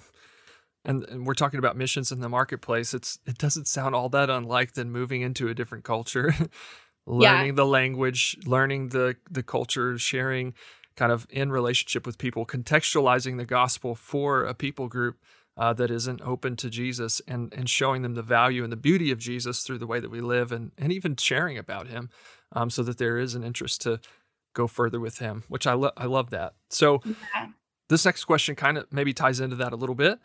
And, 0.84 1.04
and, 1.04 1.26
we're 1.26 1.34
talking 1.34 1.58
about 1.58 1.76
missions 1.76 2.12
in 2.12 2.20
the 2.20 2.28
marketplace. 2.28 2.92
It's 2.92 3.18
it 3.24 3.38
doesn't 3.38 3.68
sound 3.68 3.94
all 3.94 4.08
that 4.10 4.28
unlike 4.28 4.72
than 4.72 4.90
moving 4.90 5.22
into 5.22 5.48
a 5.48 5.54
different 5.54 5.84
culture, 5.84 6.34
learning 7.06 7.46
yeah. 7.46 7.52
the 7.52 7.66
language, 7.66 8.36
learning 8.44 8.88
the 8.88 9.16
the 9.30 9.44
culture, 9.44 9.96
sharing 9.96 10.54
kind 10.96 11.12
of 11.12 11.26
in 11.30 11.50
relationship 11.52 12.04
with 12.04 12.18
people, 12.18 12.44
contextualizing 12.44 13.38
the 13.38 13.46
gospel 13.46 13.94
for 13.94 14.44
a 14.44 14.54
people 14.54 14.88
group 14.88 15.18
uh, 15.56 15.72
that 15.74 15.90
isn't 15.90 16.20
open 16.22 16.56
to 16.56 16.70
Jesus 16.70 17.20
and, 17.28 17.52
and 17.54 17.68
showing 17.68 18.02
them 18.02 18.14
the 18.14 18.22
value 18.22 18.64
and 18.64 18.72
the 18.72 18.76
beauty 18.76 19.10
of 19.10 19.18
Jesus 19.18 19.62
through 19.62 19.78
the 19.78 19.86
way 19.86 20.00
that 20.00 20.10
we 20.10 20.20
live 20.20 20.52
and, 20.52 20.72
and 20.78 20.92
even 20.92 21.16
sharing 21.16 21.58
about 21.58 21.88
him 21.88 22.08
um, 22.52 22.70
so 22.70 22.82
that 22.82 22.98
there 22.98 23.18
is 23.18 23.34
an 23.34 23.44
interest 23.44 23.82
to 23.82 24.00
go 24.54 24.66
further 24.66 25.00
with 25.00 25.18
him, 25.18 25.44
which 25.48 25.66
I, 25.66 25.74
lo- 25.74 25.92
I 25.96 26.06
love 26.06 26.30
that. 26.30 26.54
So, 26.70 27.00
yeah. 27.04 27.48
this 27.88 28.04
next 28.04 28.24
question 28.24 28.54
kind 28.54 28.78
of 28.78 28.92
maybe 28.92 29.12
ties 29.12 29.40
into 29.40 29.56
that 29.56 29.72
a 29.72 29.76
little 29.76 29.94
bit. 29.94 30.18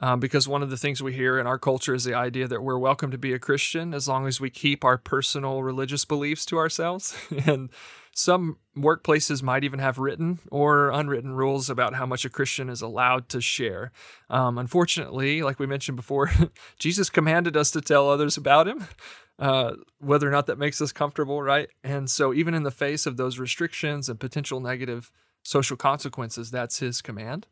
Um, 0.00 0.20
because 0.20 0.46
one 0.46 0.62
of 0.62 0.70
the 0.70 0.76
things 0.76 1.02
we 1.02 1.12
hear 1.12 1.38
in 1.38 1.46
our 1.46 1.58
culture 1.58 1.94
is 1.94 2.04
the 2.04 2.14
idea 2.14 2.46
that 2.46 2.62
we're 2.62 2.78
welcome 2.78 3.10
to 3.10 3.18
be 3.18 3.32
a 3.32 3.38
Christian 3.38 3.92
as 3.92 4.06
long 4.06 4.28
as 4.28 4.40
we 4.40 4.48
keep 4.48 4.84
our 4.84 4.96
personal 4.96 5.62
religious 5.62 6.04
beliefs 6.04 6.46
to 6.46 6.58
ourselves. 6.58 7.16
and 7.46 7.70
some 8.18 8.58
workplaces 8.76 9.42
might 9.42 9.62
even 9.62 9.78
have 9.78 9.98
written 9.98 10.40
or 10.50 10.90
unwritten 10.90 11.32
rules 11.32 11.70
about 11.70 11.94
how 11.94 12.06
much 12.06 12.24
a 12.24 12.30
Christian 12.30 12.68
is 12.68 12.82
allowed 12.82 13.28
to 13.28 13.40
share. 13.40 13.92
Um, 14.28 14.58
unfortunately, 14.58 15.42
like 15.42 15.58
we 15.58 15.66
mentioned 15.66 15.96
before, 15.96 16.30
Jesus 16.78 17.10
commanded 17.10 17.56
us 17.56 17.70
to 17.72 17.80
tell 17.80 18.10
others 18.10 18.36
about 18.36 18.66
him, 18.66 18.86
uh, 19.38 19.74
whether 20.00 20.28
or 20.28 20.32
not 20.32 20.46
that 20.46 20.58
makes 20.58 20.80
us 20.80 20.92
comfortable, 20.92 21.42
right? 21.42 21.68
And 21.84 22.10
so, 22.10 22.34
even 22.34 22.54
in 22.54 22.64
the 22.64 22.70
face 22.70 23.06
of 23.06 23.16
those 23.16 23.38
restrictions 23.38 24.08
and 24.08 24.18
potential 24.18 24.60
negative 24.60 25.12
social 25.44 25.76
consequences, 25.76 26.50
that's 26.50 26.80
his 26.80 27.00
command. 27.00 27.46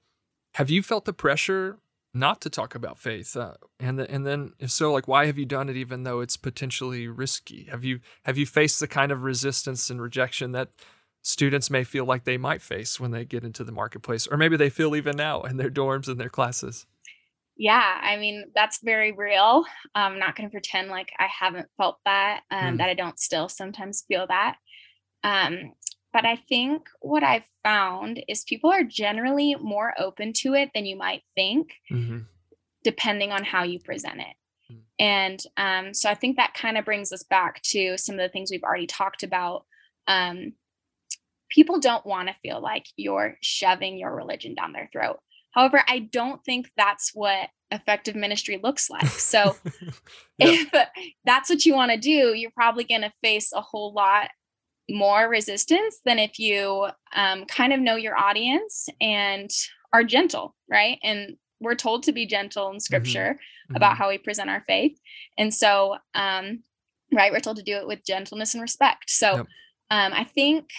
Have 0.55 0.71
you 0.71 0.83
felt 0.83 1.05
the 1.05 1.13
pressure 1.13 1.79
not 2.17 2.41
to 2.41 2.51
talk 2.51 2.75
about 2.75 2.99
faith 2.99 3.37
uh, 3.37 3.55
and 3.79 3.99
the, 3.99 4.11
and 4.11 4.27
then 4.27 4.53
if 4.59 4.71
so 4.71 4.93
like 4.93 5.07
why 5.07 5.27
have 5.27 5.39
you 5.39 5.45
done 5.45 5.69
it 5.69 5.77
even 5.77 6.03
though 6.03 6.21
it's 6.21 6.37
potentially 6.37 7.09
risky? 7.09 7.69
Have 7.71 7.85
you 7.85 8.01
have 8.25 8.39
you 8.39 8.47
faced 8.47 8.81
the 8.81 8.89
kind 8.89 9.13
of 9.13 9.23
resistance 9.23 9.91
and 9.91 10.01
rejection 10.01 10.53
that 10.53 10.71
students 11.23 11.71
may 11.71 11.85
feel 11.85 12.05
like 12.05 12.25
they 12.25 12.39
might 12.39 12.63
face 12.63 12.99
when 12.99 13.11
they 13.11 13.25
get 13.25 13.45
into 13.45 13.65
the 13.65 13.73
marketplace 13.73 14.27
or 14.27 14.37
maybe 14.37 14.57
they 14.57 14.71
feel 14.71 14.97
even 14.97 15.17
now 15.17 15.43
in 15.43 15.57
their 15.57 15.71
dorms 15.71 16.09
and 16.09 16.19
their 16.19 16.29
classes? 16.29 16.87
Yeah 17.57 18.01
i 18.03 18.17
mean 18.17 18.45
that's 18.55 18.81
very 18.83 19.13
real. 19.13 19.65
I'm 19.95 20.19
not 20.19 20.37
going 20.37 20.49
to 20.49 20.53
pretend 20.53 20.89
like 20.89 21.11
i 21.19 21.27
haven't 21.27 21.69
felt 21.77 21.99
that 22.05 22.41
um, 22.51 22.75
mm. 22.75 22.79
that 22.79 22.89
i 22.89 22.95
don't 22.95 23.19
still 23.19 23.49
sometimes 23.49 24.05
feel 24.09 24.27
that. 24.29 24.57
Um, 25.25 25.73
but 26.17 26.25
I 26.25 26.37
think 26.37 26.89
what 27.01 27.23
I've 27.23 27.45
found 27.63 28.25
is 28.27 28.43
people 28.45 28.71
are 28.71 28.83
generally 28.83 29.55
more 29.61 29.93
open 29.99 30.33
to 30.39 30.55
it 30.55 30.71
than 30.75 30.87
you 30.87 30.97
might 30.97 31.21
think, 31.35 31.75
mm-hmm. 31.93 32.21
depending 32.83 33.33
on 33.33 33.45
how 33.45 33.65
you 33.65 33.79
present 33.79 34.21
it. 34.21 34.73
Mm. 34.73 34.79
And 34.99 35.43
um, 35.59 35.93
so 35.93 36.09
I 36.09 36.15
think 36.15 36.39
that 36.39 36.55
kind 36.55 36.79
of 36.79 36.87
brings 36.87 37.13
us 37.13 37.23
back 37.23 37.61
to 37.65 37.99
some 37.99 38.15
of 38.15 38.23
the 38.23 38.31
things 38.31 38.51
we've 38.51 38.63
already 38.63 38.87
talked 38.87 39.25
about. 39.25 39.67
Um, 40.07 40.55
people 41.51 41.81
don't 41.81 42.07
want 42.07 42.29
to 42.29 42.37
feel 42.43 42.63
like 42.63 42.87
you're 42.97 43.37
shoving 43.43 43.99
your 43.99 44.17
religion 44.17 44.55
down 44.55 44.73
their 44.73 44.89
throat. 44.91 45.19
However, 45.51 45.83
I 45.87 45.99
don't 45.99 46.43
think 46.47 46.71
that's 46.79 47.11
what 47.13 47.51
effective 47.71 48.17
ministry 48.17 48.59
looks 48.63 48.89
like. 48.89 49.05
So 49.07 49.55
if 50.39 50.73
that's 51.27 51.51
what 51.51 51.67
you 51.67 51.75
want 51.75 51.91
to 51.91 51.99
do, 51.99 52.33
you're 52.35 52.51
probably 52.53 52.85
going 52.85 53.03
to 53.03 53.13
face 53.23 53.53
a 53.53 53.61
whole 53.61 53.93
lot 53.93 54.31
more 54.89 55.29
resistance 55.29 56.01
than 56.05 56.19
if 56.19 56.39
you 56.39 56.89
um, 57.15 57.45
kind 57.47 57.73
of 57.73 57.81
know 57.81 57.97
your 57.97 58.17
audience 58.17 58.89
and 59.01 59.51
are 59.93 60.05
gentle, 60.05 60.55
right? 60.71 60.99
And 61.03 61.37
we're 61.61 61.75
told 61.75 62.03
to 62.05 62.13
be 62.13 62.27
gentle 62.27 62.69
in 62.69 62.75
mm-hmm. 62.75 62.81
scripture 62.81 63.39
mm-hmm. 63.39 63.77
about 63.77 63.97
how 63.97 64.09
we 64.09 64.19
present 64.19 64.51
our 64.51 64.63
faith. 64.67 64.99
And 65.39 65.53
so, 65.53 65.97
um, 66.15 66.63
right, 67.13 67.33
we're 67.33 67.41
told 67.41 67.57
to 67.57 67.63
do 67.63 67.77
it 67.77 67.87
with 67.87 68.05
gentleness 68.05 68.55
and 68.55 68.63
respect. 68.63 69.11
So 69.11 69.37
yep. 69.37 69.47
um, 69.91 70.13
I 70.13 70.25
think 70.25 70.71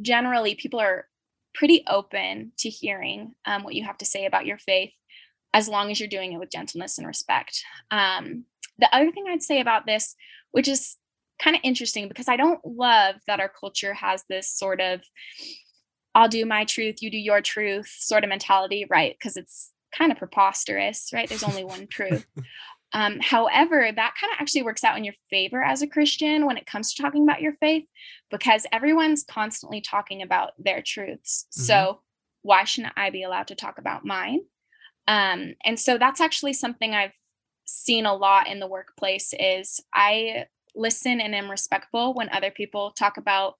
generally 0.00 0.54
people 0.54 0.80
are 0.80 1.06
pretty 1.54 1.84
open 1.88 2.52
to 2.58 2.68
hearing 2.68 3.34
um, 3.46 3.64
what 3.64 3.74
you 3.74 3.84
have 3.84 3.98
to 3.98 4.04
say 4.04 4.26
about 4.26 4.46
your 4.46 4.58
faith 4.58 4.92
as 5.54 5.68
long 5.68 5.90
as 5.90 5.98
you're 5.98 6.08
doing 6.08 6.32
it 6.32 6.38
with 6.38 6.50
gentleness 6.50 6.98
and 6.98 7.06
respect. 7.06 7.62
Um, 7.90 8.44
the 8.78 8.94
other 8.94 9.10
thing 9.10 9.24
I'd 9.26 9.42
say 9.42 9.60
about 9.60 9.86
this, 9.86 10.14
which 10.50 10.68
is 10.68 10.96
kind 11.42 11.56
of 11.56 11.62
interesting 11.64 12.08
because 12.08 12.28
I 12.28 12.36
don't 12.36 12.60
love 12.64 13.16
that 13.26 13.40
our 13.40 13.48
culture 13.48 13.94
has 13.94 14.24
this 14.28 14.48
sort 14.50 14.80
of 14.80 15.02
I'll 16.14 16.28
do 16.28 16.46
my 16.46 16.64
truth, 16.64 17.02
you 17.02 17.10
do 17.10 17.18
your 17.18 17.42
truth 17.42 17.94
sort 17.98 18.24
of 18.24 18.30
mentality, 18.30 18.86
right? 18.88 19.14
Because 19.18 19.36
it's 19.36 19.72
kind 19.94 20.10
of 20.10 20.16
preposterous, 20.16 21.10
right? 21.12 21.28
There's 21.28 21.42
only 21.42 21.64
one 21.64 21.86
truth. 21.86 22.26
Um, 22.92 23.18
however, 23.20 23.90
that 23.94 24.14
kind 24.18 24.32
of 24.32 24.40
actually 24.40 24.62
works 24.62 24.84
out 24.84 24.96
in 24.96 25.04
your 25.04 25.12
favor 25.28 25.62
as 25.62 25.82
a 25.82 25.86
Christian 25.86 26.46
when 26.46 26.56
it 26.56 26.66
comes 26.66 26.94
to 26.94 27.02
talking 27.02 27.24
about 27.24 27.42
your 27.42 27.52
faith, 27.54 27.84
because 28.30 28.64
everyone's 28.72 29.24
constantly 29.24 29.80
talking 29.80 30.22
about 30.22 30.52
their 30.56 30.82
truths. 30.82 31.46
Mm-hmm. 31.50 31.64
So 31.64 32.00
why 32.42 32.64
shouldn't 32.64 32.94
I 32.96 33.10
be 33.10 33.22
allowed 33.22 33.48
to 33.48 33.54
talk 33.54 33.78
about 33.78 34.04
mine? 34.04 34.40
Um, 35.08 35.54
and 35.64 35.78
so 35.78 35.98
that's 35.98 36.20
actually 36.20 36.54
something 36.54 36.94
I've 36.94 37.12
seen 37.66 38.06
a 38.06 38.14
lot 38.14 38.48
in 38.48 38.60
the 38.60 38.68
workplace 38.68 39.34
is 39.38 39.80
I 39.92 40.46
listen 40.76 41.20
and 41.20 41.34
am 41.34 41.50
respectful 41.50 42.14
when 42.14 42.28
other 42.28 42.50
people 42.50 42.92
talk 42.92 43.16
about 43.16 43.54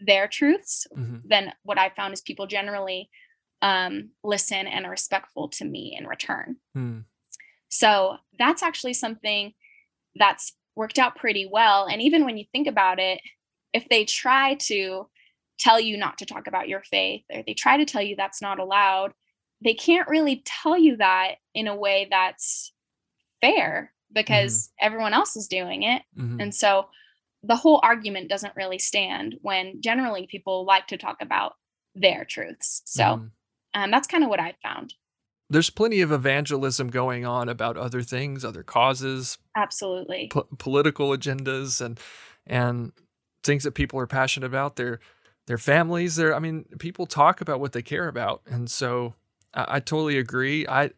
their 0.00 0.28
truths. 0.28 0.86
Mm-hmm. 0.96 1.28
Then 1.28 1.52
what 1.62 1.78
I 1.78 1.90
found 1.90 2.14
is 2.14 2.20
people 2.20 2.46
generally 2.46 3.10
um, 3.62 4.10
listen 4.22 4.66
and 4.66 4.86
are 4.86 4.90
respectful 4.90 5.48
to 5.48 5.64
me 5.64 5.96
in 5.98 6.06
return. 6.06 6.56
Mm. 6.76 7.04
So 7.68 8.16
that's 8.38 8.62
actually 8.62 8.94
something 8.94 9.54
that's 10.16 10.52
worked 10.76 10.98
out 10.98 11.16
pretty 11.16 11.48
well. 11.50 11.86
And 11.86 12.02
even 12.02 12.24
when 12.24 12.36
you 12.36 12.44
think 12.52 12.66
about 12.66 12.98
it, 12.98 13.20
if 13.72 13.88
they 13.88 14.04
try 14.04 14.54
to 14.66 15.08
tell 15.58 15.80
you 15.80 15.96
not 15.96 16.18
to 16.18 16.26
talk 16.26 16.46
about 16.46 16.68
your 16.68 16.82
faith 16.82 17.22
or 17.32 17.42
they 17.46 17.54
try 17.54 17.76
to 17.76 17.84
tell 17.84 18.02
you 18.02 18.16
that's 18.16 18.42
not 18.42 18.58
allowed, 18.58 19.12
they 19.62 19.74
can't 19.74 20.08
really 20.08 20.42
tell 20.44 20.78
you 20.78 20.96
that 20.98 21.36
in 21.54 21.66
a 21.66 21.76
way 21.76 22.06
that's 22.10 22.72
fair 23.40 23.93
because 24.14 24.68
mm-hmm. 24.68 24.86
everyone 24.86 25.12
else 25.12 25.36
is 25.36 25.48
doing 25.48 25.82
it. 25.82 26.02
Mm-hmm. 26.18 26.40
And 26.40 26.54
so 26.54 26.86
the 27.42 27.56
whole 27.56 27.80
argument 27.82 28.28
doesn't 28.28 28.56
really 28.56 28.78
stand 28.78 29.36
when 29.42 29.80
generally 29.82 30.26
people 30.26 30.64
like 30.64 30.86
to 30.88 30.96
talk 30.96 31.18
about 31.20 31.54
their 31.94 32.24
truths. 32.24 32.82
So 32.86 33.04
mm-hmm. 33.04 33.26
um, 33.82 33.90
that's 33.90 34.08
kind 34.08 34.24
of 34.24 34.30
what 34.30 34.40
I 34.40 34.54
found. 34.62 34.94
There's 35.50 35.70
plenty 35.70 36.00
of 36.00 36.10
evangelism 36.10 36.88
going 36.88 37.26
on 37.26 37.48
about 37.48 37.76
other 37.76 38.02
things, 38.02 38.44
other 38.44 38.62
causes, 38.62 39.36
absolutely, 39.54 40.28
po- 40.32 40.48
political 40.58 41.10
agendas, 41.10 41.84
and 41.84 42.00
and 42.46 42.92
things 43.42 43.62
that 43.64 43.72
people 43.72 44.00
are 44.00 44.06
passionate 44.06 44.46
about. 44.46 44.76
Their 44.76 45.00
their 45.46 45.58
families. 45.58 46.16
Their 46.16 46.34
I 46.34 46.38
mean, 46.38 46.64
people 46.78 47.04
talk 47.04 47.42
about 47.42 47.60
what 47.60 47.72
they 47.72 47.82
care 47.82 48.08
about, 48.08 48.40
and 48.46 48.70
so 48.70 49.14
I, 49.52 49.76
I 49.76 49.80
totally 49.80 50.16
agree. 50.16 50.66
I 50.66 50.90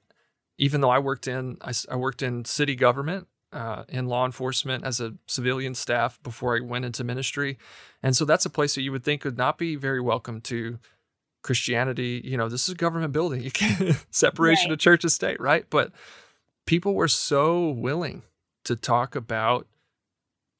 even 0.59 0.81
though 0.81 0.91
I 0.91 0.99
worked 0.99 1.27
in 1.27 1.59
I, 1.61 1.73
I 1.91 1.97
worked 1.97 2.23
in 2.23 2.45
city 2.45 2.75
government 2.75 3.29
uh, 3.53 3.85
in 3.89 4.07
law 4.07 4.27
enforcement 4.27 4.85
as 4.85 5.01
a 5.01 5.15
civilian 5.27 5.75
staff 5.75 6.23
before 6.23 6.57
I 6.57 6.61
went 6.61 6.85
into 6.85 7.05
ministry, 7.05 7.59
and 8.03 8.17
so 8.17 8.25
that's 8.25 8.47
a 8.47 8.51
place 8.51 8.75
that 8.75 8.83
you 8.83 8.93
would 8.93 9.05
think 9.05 9.25
would 9.25 9.39
not 9.39 9.59
be 9.59 9.77
very 9.77 10.01
welcome 10.01 10.41
to 10.43 10.79
Christianity. 11.43 12.21
You 12.25 12.37
know, 12.37 12.49
this 12.49 12.65
is 12.69 12.75
a 12.75 12.77
government 12.77 13.13
building. 13.13 13.41
You 13.45 13.51
can 13.51 13.97
separation 14.11 14.71
right. 14.71 14.75
of 14.75 14.79
church 14.79 15.05
and 15.05 15.13
state, 15.13 15.41
right? 15.41 15.65
But 15.71 15.93
people 16.67 16.95
were 16.95 17.09
so 17.09 17.69
willing 17.71 18.23
to 18.65 18.77
talk 18.77 19.15
about 19.15 19.67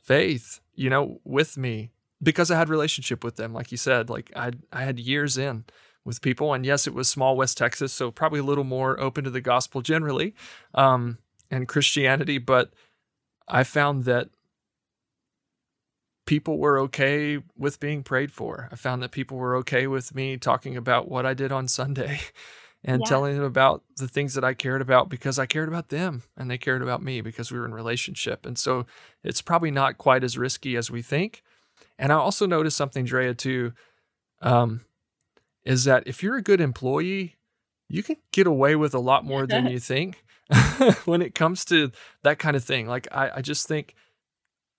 faith, 0.03 0.61
you 0.75 0.89
know, 0.89 1.21
with 1.25 1.59
me 1.59 1.91
because 2.23 2.51
I 2.51 2.57
had 2.57 2.69
relationship 2.69 3.25
with 3.25 3.37
them. 3.37 3.53
Like 3.53 3.71
you 3.71 3.77
said, 3.77 4.09
like 4.09 4.33
I 4.35 4.53
I 4.73 4.83
had 4.83 4.99
years 4.99 5.37
in 5.37 5.65
with 6.07 6.23
people. 6.23 6.55
And 6.55 6.65
yes, 6.65 6.87
it 6.87 6.95
was 6.95 7.09
small 7.09 7.37
West 7.37 7.59
Texas, 7.59 7.93
so 7.93 8.11
probably 8.11 8.39
a 8.41 8.45
little 8.45 8.65
more 8.65 8.99
open 8.99 9.25
to 9.25 9.31
the 9.31 9.41
gospel 9.41 9.83
generally 9.83 10.35
um, 10.73 11.19
and 11.51 11.69
Christianity. 11.69 12.39
But 12.39 12.73
I 13.49 13.65
found 13.65 14.05
that 14.05 14.31
people 16.27 16.59
were 16.59 16.79
okay 16.79 17.39
with 17.59 17.81
being 17.81 18.03
prayed 18.03 18.33
for. 18.33 18.69
I 18.73 18.77
found 18.77 19.03
that 19.03 19.11
people 19.11 19.37
were 19.37 19.57
okay 19.57 19.87
with 19.87 20.15
me 20.15 20.37
talking 20.37 20.77
about 20.77 21.09
what 21.09 21.27
I 21.27 21.35
did 21.35 21.53
on 21.53 21.69
Sunday 21.69 22.21
and 22.85 23.03
yeah. 23.05 23.09
telling 23.09 23.35
them 23.35 23.45
about 23.45 23.83
the 23.97 24.09
things 24.09 24.35
that 24.35 24.45
I 24.45 24.55
cared 24.55 24.81
about 24.81 25.09
because 25.09 25.39
I 25.39 25.47
cared 25.47 25.69
about 25.69 25.89
them 25.89 26.23
and 26.37 26.51
they 26.51 26.59
cared 26.59 26.83
about 26.83 27.03
me 27.03 27.21
because 27.21 27.51
we 27.51 27.59
were 27.59 27.67
in 27.67 27.75
relationship. 27.75 28.47
And 28.47 28.57
so 28.57 28.87
it's 29.25 29.43
probably 29.43 29.73
not 29.73 29.99
quite 29.99 30.23
as 30.23 30.39
risky 30.39 30.77
as 30.77 30.91
we 30.91 31.03
think. 31.03 31.43
And 31.99 32.13
I 32.13 32.17
also 32.17 32.47
noticed 32.47 32.77
something, 32.77 33.05
Drea, 33.05 33.35
too. 33.35 33.73
Um, 34.41 34.86
is 35.67 35.85
that 35.85 36.05
if 36.07 36.23
you're 36.23 36.37
a 36.37 36.43
good 36.43 36.61
employee, 36.61 37.37
you 37.89 38.03
can 38.03 38.17
get 38.33 38.47
away 38.47 38.77
with 38.77 38.95
a 38.95 38.99
lot 38.99 39.25
more 39.25 39.47
than 39.47 39.67
you 39.71 39.79
think 39.79 40.25
when 41.05 41.21
it 41.21 41.35
comes 41.35 41.65
to 41.67 41.91
that 42.23 42.39
kind 42.39 42.57
of 42.57 42.65
thing. 42.65 42.87
Like, 42.87 43.09
I, 43.13 43.31
I 43.37 43.41
just 43.43 43.67
think 43.69 43.95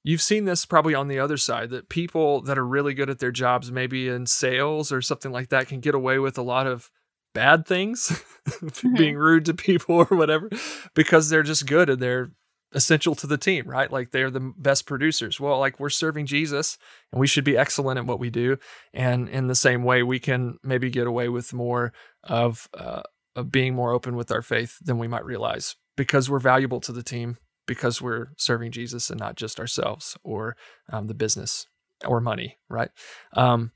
you've 0.03 0.21
seen 0.21 0.45
this 0.45 0.65
probably 0.65 0.95
on 0.95 1.09
the 1.09 1.19
other 1.19 1.37
side 1.37 1.69
that 1.69 1.89
people 1.89 2.41
that 2.41 2.57
are 2.57 2.65
really 2.65 2.93
good 2.93 3.09
at 3.09 3.19
their 3.19 3.31
jobs, 3.31 3.71
maybe 3.71 4.07
in 4.07 4.25
sales 4.25 4.91
or 4.91 5.01
something 5.01 5.31
like 5.31 5.49
that, 5.49 5.67
can 5.67 5.81
get 5.81 5.93
away 5.93 6.17
with 6.17 6.37
a 6.37 6.43
lot 6.43 6.65
of 6.65 6.89
bad 7.33 7.67
things, 7.67 8.23
mm-hmm. 8.49 8.95
being 8.95 9.17
rude 9.17 9.45
to 9.45 9.53
people 9.53 9.95
or 9.95 10.17
whatever, 10.17 10.49
because 10.95 11.29
they're 11.29 11.43
just 11.43 11.67
good 11.67 11.89
and 11.89 12.01
they're 12.01 12.31
essential 12.73 13.15
to 13.15 13.27
the 13.27 13.37
team, 13.37 13.67
right? 13.67 13.91
Like 13.91 14.11
they're 14.11 14.31
the 14.31 14.53
best 14.57 14.85
producers. 14.85 15.39
Well, 15.39 15.59
like 15.59 15.79
we're 15.79 15.89
serving 15.89 16.25
Jesus 16.25 16.77
and 17.11 17.19
we 17.19 17.27
should 17.27 17.43
be 17.43 17.57
excellent 17.57 17.97
at 17.97 18.05
what 18.05 18.19
we 18.19 18.29
do. 18.29 18.57
And 18.93 19.29
in 19.29 19.47
the 19.47 19.55
same 19.55 19.83
way, 19.83 20.03
we 20.03 20.19
can 20.19 20.57
maybe 20.63 20.89
get 20.89 21.07
away 21.07 21.29
with 21.29 21.53
more 21.53 21.93
of, 22.23 22.67
uh, 22.73 23.03
of 23.35 23.51
being 23.51 23.73
more 23.73 23.93
open 23.93 24.15
with 24.15 24.31
our 24.31 24.41
faith 24.41 24.77
than 24.81 24.97
we 24.97 25.07
might 25.07 25.25
realize 25.25 25.75
because 25.95 26.29
we're 26.29 26.39
valuable 26.39 26.79
to 26.81 26.91
the 26.91 27.03
team, 27.03 27.37
because 27.65 28.01
we're 28.01 28.27
serving 28.37 28.71
Jesus 28.71 29.09
and 29.09 29.19
not 29.19 29.35
just 29.35 29.59
ourselves 29.59 30.17
or 30.23 30.57
um, 30.91 31.07
the 31.07 31.13
business 31.13 31.67
or 32.05 32.19
money, 32.19 32.57
right? 32.69 32.89
Um, 33.33 33.71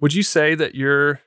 would 0.00 0.14
you 0.14 0.22
say 0.22 0.54
that 0.54 0.74
your 0.74 1.20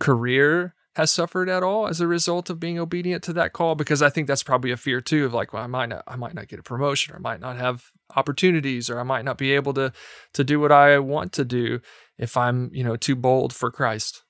career 0.00 0.74
has 0.96 1.10
suffered 1.12 1.48
at 1.48 1.62
all 1.62 1.88
as 1.88 2.00
a 2.00 2.06
result 2.06 2.50
of 2.50 2.60
being 2.60 2.78
obedient 2.78 3.22
to 3.24 3.32
that 3.32 3.52
call? 3.52 3.74
Because 3.74 4.02
i 4.02 4.10
think 4.10 4.26
that's 4.26 4.42
probably 4.42 4.70
a 4.70 4.76
fear 4.76 5.00
too 5.00 5.26
of 5.26 5.34
like 5.34 5.52
well 5.52 5.62
i 5.62 5.66
might 5.66 5.88
not 5.88 6.02
i 6.06 6.16
might 6.16 6.34
not 6.34 6.48
get 6.48 6.58
a 6.58 6.62
promotion 6.62 7.14
or 7.14 7.18
i 7.18 7.20
might 7.20 7.40
not 7.40 7.56
have 7.56 7.90
opportunities 8.16 8.88
or 8.88 8.98
i 8.98 9.02
might 9.02 9.24
not 9.24 9.38
be 9.38 9.52
able 9.52 9.74
to 9.74 9.92
to 10.32 10.44
do 10.44 10.60
what 10.60 10.72
i 10.72 10.98
want 10.98 11.32
to 11.32 11.44
do 11.44 11.80
if 12.18 12.36
i'm 12.36 12.70
you 12.72 12.84
know 12.84 12.96
too 12.96 13.16
bold 13.16 13.52
for 13.52 13.70
christ. 13.70 14.22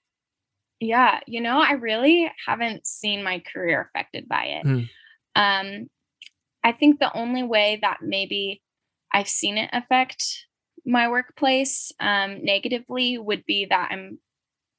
Yeah 0.81 1.21
you 1.27 1.41
know 1.41 1.61
i 1.61 1.73
really 1.73 2.31
haven't 2.47 2.87
seen 2.87 3.23
my 3.23 3.43
career 3.53 3.81
affected 3.83 4.29
by 4.29 4.45
it. 4.45 4.67
Mm. 4.67 4.89
um 5.37 5.89
i 6.63 6.73
think 6.73 6.99
the 6.99 7.15
only 7.17 7.43
way 7.43 7.79
that 7.81 7.99
maybe 8.03 8.63
i've 9.13 9.29
seen 9.29 9.57
it 9.59 9.71
affect 9.73 10.47
my 10.85 11.09
workplace 11.09 11.93
um 12.01 12.45
negatively 12.45 13.19
would 13.19 13.45
be 13.47 13.67
that 13.71 13.89
i'm 13.91 14.19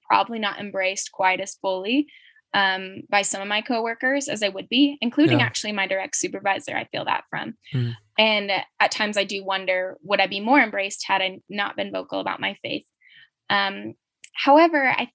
probably 0.08 0.40
not 0.40 0.60
embraced 0.60 1.12
quite 1.12 1.40
as 1.40 1.56
fully 1.62 2.08
um, 2.54 3.02
by 3.10 3.22
some 3.22 3.42
of 3.42 3.50
my 3.50 3.62
coworkers 3.62 4.30
as 4.30 4.42
I 4.42 4.48
would 4.50 4.70
be, 4.70 4.98
including 5.02 5.40
yeah. 5.40 5.46
actually 5.46 5.74
my 5.74 5.88
direct 5.88 6.16
supervisor. 6.16 6.76
I 6.76 6.86
feel 6.86 7.04
that 7.06 7.26
from. 7.30 7.56
Mm. 7.74 7.96
And 8.18 8.52
at 8.80 8.92
times 8.92 9.18
I 9.18 9.26
do 9.26 9.44
wonder 9.44 9.98
would 10.04 10.22
I 10.22 10.28
be 10.28 10.40
more 10.40 10.62
embraced 10.62 11.06
had 11.06 11.22
I 11.22 11.40
not 11.50 11.76
been 11.76 11.92
vocal 11.92 12.22
about 12.22 12.40
my 12.40 12.56
faith? 12.62 12.86
Um, 13.50 13.96
however, 14.34 14.88
I 14.88 15.10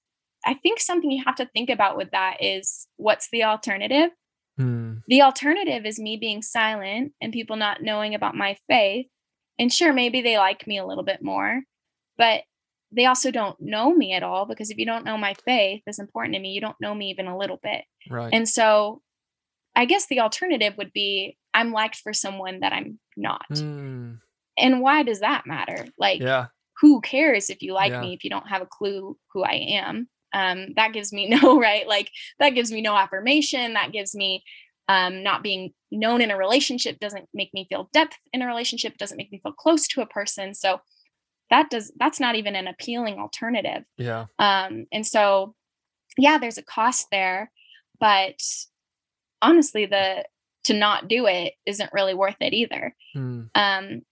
I 0.45 0.55
think 0.55 0.81
something 0.81 1.11
you 1.11 1.23
have 1.25 1.37
to 1.37 1.47
think 1.47 1.71
about 1.71 1.97
with 1.97 2.11
that 2.13 2.39
is 2.41 2.87
what's 2.97 3.29
the 3.31 3.45
alternative? 3.45 4.11
Mm. 4.59 5.03
The 5.09 5.23
alternative 5.23 5.87
is 5.87 5.99
me 5.99 6.19
being 6.19 6.43
silent 6.43 7.13
and 7.21 7.33
people 7.33 7.57
not 7.57 7.83
knowing 7.83 8.15
about 8.15 8.37
my 8.37 8.57
faith. 8.69 9.07
And 9.59 9.73
sure, 9.73 9.93
maybe 9.93 10.21
they 10.23 10.39
like 10.39 10.67
me 10.67 10.79
a 10.79 10.87
little 10.87 11.05
bit 11.05 11.23
more, 11.23 11.63
but 12.17 12.43
they 12.93 13.07
also 13.07 13.31
don't 13.31 13.57
know 13.61 13.95
me 13.95 14.13
at 14.13 14.23
all 14.23 14.47
because 14.47 14.71
if 14.71 14.79
you 14.79 14.87
don't 14.87 15.05
know 15.05 15.17
my 15.17 15.35
faith 15.45 15.83
is 15.87 15.99
important 15.99 16.35
to 16.35 16.41
me, 16.41 16.51
you 16.51 16.61
don't 16.61 16.81
know 16.81 16.95
me 16.95 17.11
even 17.11 17.27
a 17.27 17.39
little 17.39 17.59
bit. 17.63 17.85
Right. 18.09 18.31
And 18.33 18.49
so 18.49 19.03
I 19.77 19.85
guess 19.85 20.07
the 20.07 20.21
alternative 20.21 20.75
would 20.77 20.93
be 20.93 21.37
I'm 21.55 21.73
liked 21.73 21.97
for 21.97 22.13
someone 22.13 22.61
that 22.61 22.73
I'm 22.73 22.99
not. 23.17 23.47
Mm. 23.53 24.19
And 24.59 24.81
why 24.81 25.03
does 25.05 25.21
that 25.21 25.47
matter? 25.47 25.87
Like, 25.99 26.21
Yeah. 26.21 26.47
who 26.81 27.01
cares 27.01 27.51
if 27.51 27.63
you 27.63 27.73
like 27.75 27.93
Yeah. 27.93 28.01
me 28.01 28.15
if 28.15 28.25
you 28.25 28.31
don't 28.31 28.49
have 28.49 28.63
a 28.63 28.67
clue 28.67 29.17
who 29.33 29.43
I 29.45 29.55
am? 29.71 30.09
Um, 30.33 30.75
that 30.77 30.93
gives 30.93 31.13
me 31.13 31.29
no 31.43 31.59
right. 31.59 31.87
Like 31.87 32.11
that 32.39 32.51
gives 32.51 32.73
me 32.73 32.81
no 32.83 32.97
affirmation. 32.97 33.75
That 33.75 33.93
gives 33.93 34.15
me 34.15 34.43
um, 34.89 35.23
not 35.23 35.45
being 35.45 35.73
known 35.93 36.21
in 36.21 36.33
a 36.33 36.37
relationship 36.37 36.99
doesn't 36.99 37.29
make 37.33 37.55
me 37.55 37.67
feel 37.69 37.89
depth 37.93 38.17
in 38.33 38.43
a 38.43 38.47
relationship. 38.47 38.97
Doesn't 38.99 39.17
make 39.17 39.31
me 39.31 39.39
feel 39.41 39.53
close 39.53 39.87
to 39.89 40.01
a 40.01 40.07
person. 40.07 40.55
So 40.55 40.81
that 41.51 41.71
does 41.71 41.93
that's 41.99 42.21
not 42.21 42.37
even 42.37 42.57
an 42.57 42.67
appealing 42.67 43.19
alternative. 43.19 43.85
Yeah. 43.97 44.27
Um, 44.39 44.87
and 44.93 45.07
so, 45.07 45.55
yeah, 46.17 46.39
there's 46.39 46.59
a 46.59 46.63
cost 46.63 47.09
there, 47.11 47.51
but 47.99 48.41
honestly, 49.43 49.87
the 49.87 50.25
to 50.65 50.75
not 50.75 51.09
do 51.09 51.27
it 51.27 51.55
isn't 51.67 51.93
really 51.93 52.15
worth 52.15 52.37
it 52.41 52.53
either. 52.53 52.95
Mm. 53.17 53.49
Um, 53.55 54.03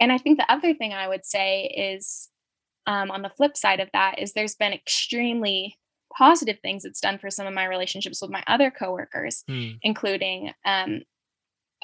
and 0.00 0.12
I 0.12 0.18
think 0.18 0.38
the 0.38 0.50
other 0.50 0.74
thing 0.74 0.92
I 0.92 1.08
would 1.08 1.24
say 1.24 1.64
is, 1.64 2.28
um, 2.86 3.10
on 3.10 3.22
the 3.22 3.28
flip 3.28 3.56
side 3.56 3.80
of 3.80 3.90
that, 3.92 4.18
is 4.18 4.32
there's 4.32 4.54
been 4.54 4.72
extremely 4.72 5.76
positive 6.16 6.58
things 6.62 6.84
it's 6.84 7.00
done 7.00 7.18
for 7.18 7.30
some 7.30 7.46
of 7.46 7.52
my 7.52 7.66
relationships 7.66 8.22
with 8.22 8.30
my 8.30 8.42
other 8.46 8.70
coworkers, 8.70 9.44
Mm. 9.48 9.78
including 9.82 10.52
um, 10.64 11.02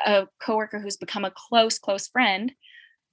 a 0.04 0.26
coworker 0.42 0.80
who's 0.80 0.96
become 0.96 1.24
a 1.24 1.32
close, 1.36 1.78
close 1.78 2.08
friend 2.08 2.52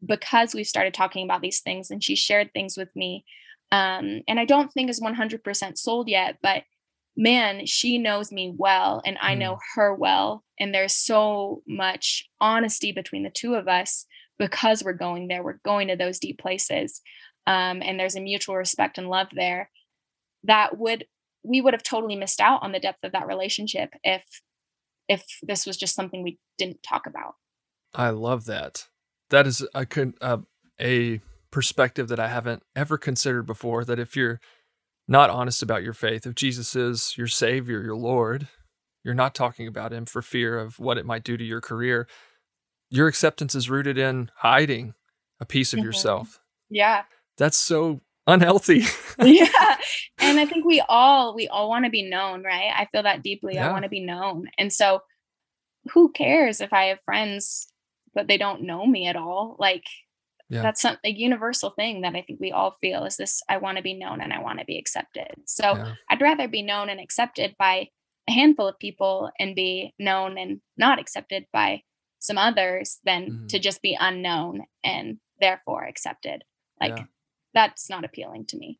because 0.06 0.54
we 0.54 0.64
started 0.64 0.94
talking 0.94 1.26
about 1.26 1.42
these 1.42 1.60
things 1.60 1.92
and 1.92 2.04
she 2.04 2.16
shared 2.16 2.52
things 2.54 2.78
with 2.78 2.90
me. 2.96 3.24
Um, 3.72 4.22
and 4.28 4.40
I 4.40 4.46
don't 4.46 4.72
think 4.72 4.90
is 4.90 5.00
100% 5.00 5.78
sold 5.78 6.10
yet, 6.10 6.38
but 6.42 6.64
man, 7.16 7.66
she 7.66 7.98
knows 7.98 8.32
me 8.32 8.54
well 8.58 9.02
and 9.06 9.18
I 9.22 9.36
know 9.36 9.60
her 9.76 9.94
well. 9.94 10.44
And 10.60 10.74
there's 10.74 10.96
so 10.96 11.62
much 11.68 12.28
honesty 12.40 12.92
between 12.92 13.24
the 13.24 13.30
two 13.30 13.56
of 13.56 13.68
us 13.68 14.06
because 14.40 14.84
we're 14.84 14.94
going 14.94 15.28
there. 15.28 15.44
We're 15.44 15.60
going 15.64 15.88
to 15.90 15.96
those 15.96 16.20
deep 16.20 16.40
places. 16.40 17.02
Um, 17.48 17.82
and 17.82 18.00
there's 18.00 18.16
a 18.16 18.22
mutual 18.22 18.56
respect 18.56 18.98
and 18.98 19.10
love 19.10 19.28
there 19.34 19.70
that 20.44 20.78
would 20.78 21.06
we 21.44 21.62
would 21.62 21.74
have 21.74 21.84
totally 21.84 22.16
missed 22.16 22.40
out 22.40 22.62
on 22.62 22.72
the 22.72 22.80
depth 22.80 23.04
of 23.04 23.12
that 23.14 23.28
relationship 23.28 23.94
if 24.04 24.24
if 25.08 25.26
this 25.42 25.66
was 25.66 25.76
just 25.76 25.96
something 25.96 26.24
we 26.24 26.40
didn't 26.58 26.84
talk 26.84 27.06
about. 27.06 27.36
I 27.94 28.12
love 28.12 28.46
that. 28.46 28.88
That 29.32 29.48
is 29.48 29.66
a 29.74 29.88
uh, 30.22 30.38
a 30.80 31.22
perspective 31.52 32.08
that 32.10 32.20
I 32.20 32.28
haven't 32.28 32.64
ever 32.76 32.98
considered 32.98 33.44
before. 33.48 33.84
That 33.84 34.00
if 34.00 34.16
you're 34.16 34.40
not 35.08 35.30
honest 35.30 35.64
about 35.64 35.84
your 35.84 35.94
faith, 35.94 36.26
if 36.28 36.36
Jesus 36.36 36.76
is 36.76 37.16
your 37.18 37.28
Savior, 37.28 37.82
your 37.82 37.96
Lord, 37.96 38.48
you're 39.04 39.14
not 39.16 39.34
talking 39.34 39.68
about 39.68 39.92
Him 39.94 40.06
for 40.06 40.22
fear 40.22 40.60
of 40.60 40.80
what 40.80 40.98
it 40.98 41.06
might 41.06 41.24
do 41.24 41.38
to 41.38 41.44
your 41.44 41.62
career. 41.62 42.08
Your 42.90 43.08
acceptance 43.08 43.56
is 43.56 43.70
rooted 43.70 43.98
in 43.98 44.30
hiding 44.38 44.94
a 45.40 45.46
piece 45.46 45.74
of 45.74 45.80
Mhm. 45.80 45.84
yourself. 45.86 46.40
Yeah. 46.70 47.04
That's 47.38 47.58
so 47.58 48.02
unhealthy. 48.28 48.84
yeah. 49.22 49.78
And 50.20 50.40
I 50.40 50.46
think 50.46 50.66
we 50.66 50.84
all 50.88 51.34
we 51.34 51.48
all 51.48 51.70
want 51.70 51.86
to 51.86 51.92
be 51.92 52.08
known, 52.08 52.44
right? 52.44 52.72
I 52.76 52.86
feel 52.92 53.04
that 53.04 53.24
deeply. 53.24 53.58
I 53.58 53.72
want 53.72 53.84
to 53.84 53.90
be 53.90 54.06
known. 54.06 54.50
And 54.58 54.72
so 54.72 55.02
who 55.94 56.12
cares 56.12 56.62
if 56.62 56.74
I 56.74 56.86
have 56.86 57.00
friends 57.02 57.71
but 58.14 58.28
they 58.28 58.38
don't 58.38 58.64
know 58.64 58.86
me 58.86 59.08
at 59.08 59.16
all? 59.16 59.56
Like 59.60 59.86
Yeah. 60.50 60.62
that's 60.64 60.82
some, 60.82 60.98
a 61.04 61.10
universal 61.12 61.70
thing 61.72 62.02
that 62.02 62.16
I 62.16 62.22
think 62.22 62.40
we 62.40 62.52
all 62.52 62.78
feel 62.82 63.06
is 63.06 63.18
this 63.18 63.42
I 63.50 63.58
want 63.58 63.78
to 63.78 63.84
be 63.84 63.94
known 63.94 64.22
and 64.22 64.34
I 64.34 64.40
want 64.42 64.60
to 64.60 64.66
be 64.66 64.78
accepted. 64.78 65.32
So 65.46 65.76
Yeah. 65.76 65.96
I'd 66.10 66.22
rather 66.22 66.48
be 66.48 66.62
known 66.62 66.90
and 66.90 67.00
accepted 67.00 67.56
by 67.58 67.90
a 68.28 68.32
handful 68.32 68.68
of 68.68 68.78
people 68.80 69.32
and 69.40 69.56
be 69.56 69.94
known 69.98 70.38
and 70.38 70.62
not 70.78 71.00
accepted 71.00 71.46
by 71.54 71.84
some 72.20 72.38
others 72.38 73.00
than 73.04 73.32
Mhm. 73.32 73.48
to 73.50 73.60
just 73.60 73.82
be 73.82 73.98
unknown 74.00 74.66
and 74.84 75.20
therefore 75.40 75.86
accepted. 75.86 76.44
Like 76.80 76.98
Yeah. 76.98 77.06
that's 77.54 77.90
not 77.90 78.04
appealing 78.06 78.46
to 78.48 78.58
me. 78.58 78.80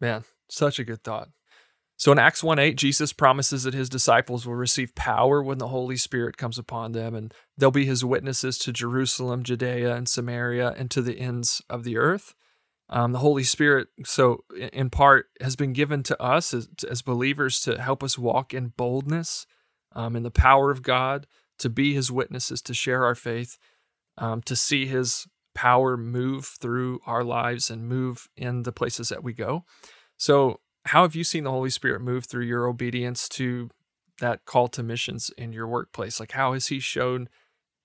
Man, 0.00 0.24
such 0.48 0.78
a 0.78 0.84
good 0.84 1.02
thought. 1.02 1.30
So 1.96 2.12
in 2.12 2.18
Acts 2.18 2.44
1 2.44 2.58
8, 2.58 2.76
Jesus 2.76 3.12
promises 3.12 3.62
that 3.62 3.74
his 3.74 3.88
disciples 3.88 4.46
will 4.46 4.54
receive 4.54 4.94
power 4.94 5.42
when 5.42 5.58
the 5.58 5.68
Holy 5.68 5.96
Spirit 5.96 6.36
comes 6.36 6.58
upon 6.58 6.92
them, 6.92 7.14
and 7.14 7.32
they'll 7.56 7.70
be 7.70 7.86
his 7.86 8.04
witnesses 8.04 8.58
to 8.58 8.72
Jerusalem, 8.72 9.42
Judea, 9.42 9.94
and 9.94 10.08
Samaria, 10.08 10.74
and 10.76 10.90
to 10.90 11.00
the 11.00 11.18
ends 11.18 11.62
of 11.70 11.84
the 11.84 11.96
earth. 11.96 12.34
Um, 12.88 13.12
the 13.12 13.18
Holy 13.18 13.42
Spirit, 13.42 13.88
so 14.04 14.44
in 14.72 14.90
part, 14.90 15.26
has 15.40 15.56
been 15.56 15.72
given 15.72 16.02
to 16.04 16.22
us 16.22 16.54
as, 16.54 16.68
as 16.88 17.02
believers 17.02 17.60
to 17.62 17.80
help 17.80 18.04
us 18.04 18.18
walk 18.18 18.54
in 18.54 18.68
boldness, 18.76 19.46
um, 19.92 20.14
in 20.14 20.22
the 20.22 20.30
power 20.30 20.70
of 20.70 20.82
God, 20.82 21.26
to 21.58 21.70
be 21.70 21.94
his 21.94 22.12
witnesses, 22.12 22.60
to 22.62 22.74
share 22.74 23.04
our 23.04 23.14
faith, 23.14 23.58
um, 24.18 24.42
to 24.42 24.54
see 24.54 24.86
his 24.86 25.26
power 25.54 25.96
move 25.96 26.44
through 26.60 27.00
our 27.06 27.24
lives 27.24 27.70
and 27.70 27.88
move 27.88 28.28
in 28.36 28.62
the 28.62 28.72
places 28.72 29.08
that 29.08 29.24
we 29.24 29.32
go. 29.32 29.64
So, 30.18 30.60
how 30.86 31.02
have 31.02 31.14
you 31.14 31.24
seen 31.24 31.44
the 31.44 31.50
Holy 31.50 31.70
Spirit 31.70 32.00
move 32.00 32.24
through 32.24 32.44
your 32.44 32.66
obedience 32.66 33.28
to 33.30 33.70
that 34.20 34.44
call 34.44 34.68
to 34.68 34.82
missions 34.82 35.30
in 35.36 35.52
your 35.52 35.66
workplace? 35.66 36.18
Like, 36.18 36.32
how 36.32 36.54
has 36.54 36.68
He 36.68 36.80
shown 36.80 37.28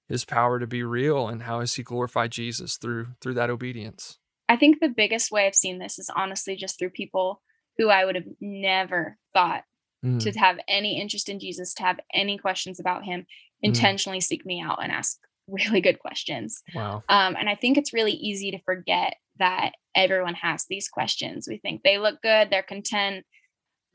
His 0.07 0.25
power 0.25 0.59
to 0.59 0.67
be 0.67 0.83
real, 0.83 1.27
and 1.27 1.43
how 1.43 1.59
has 1.59 1.75
He 1.75 1.83
glorified 1.83 2.31
Jesus 2.31 2.77
through 2.77 3.09
through 3.21 3.33
that 3.35 3.49
obedience? 3.49 4.17
I 4.47 4.55
think 4.55 4.79
the 4.79 4.89
biggest 4.89 5.31
way 5.31 5.45
I've 5.45 5.55
seen 5.55 5.79
this 5.79 5.97
is 5.97 6.09
honestly 6.15 6.55
just 6.55 6.77
through 6.77 6.89
people 6.89 7.41
who 7.77 7.89
I 7.89 8.05
would 8.05 8.15
have 8.15 8.27
never 8.39 9.17
thought 9.33 9.63
Mm, 10.03 10.19
to 10.19 10.31
have 10.39 10.57
any 10.67 10.99
interest 10.99 11.29
in 11.29 11.39
Jesus, 11.39 11.75
to 11.75 11.83
have 11.83 11.99
any 12.11 12.35
questions 12.37 12.79
about 12.79 13.03
him, 13.03 13.27
intentionally 13.61 14.19
seek 14.19 14.45
me 14.45 14.59
out 14.59 14.79
and 14.81 14.91
ask 14.91 15.19
really 15.47 15.81
good 15.81 15.99
questions. 15.99 16.63
wow. 16.73 17.03
Um, 17.07 17.35
and 17.35 17.47
I 17.47 17.55
think 17.55 17.77
it's 17.77 17.93
really 17.93 18.13
easy 18.13 18.49
to 18.51 18.59
forget 18.59 19.15
that 19.41 19.71
everyone 19.95 20.35
has 20.35 20.65
these 20.69 20.87
questions. 20.87 21.47
We 21.49 21.57
think 21.57 21.81
they 21.83 21.97
look 21.97 22.21
good, 22.21 22.49
they're 22.49 22.63
content. 22.63 23.25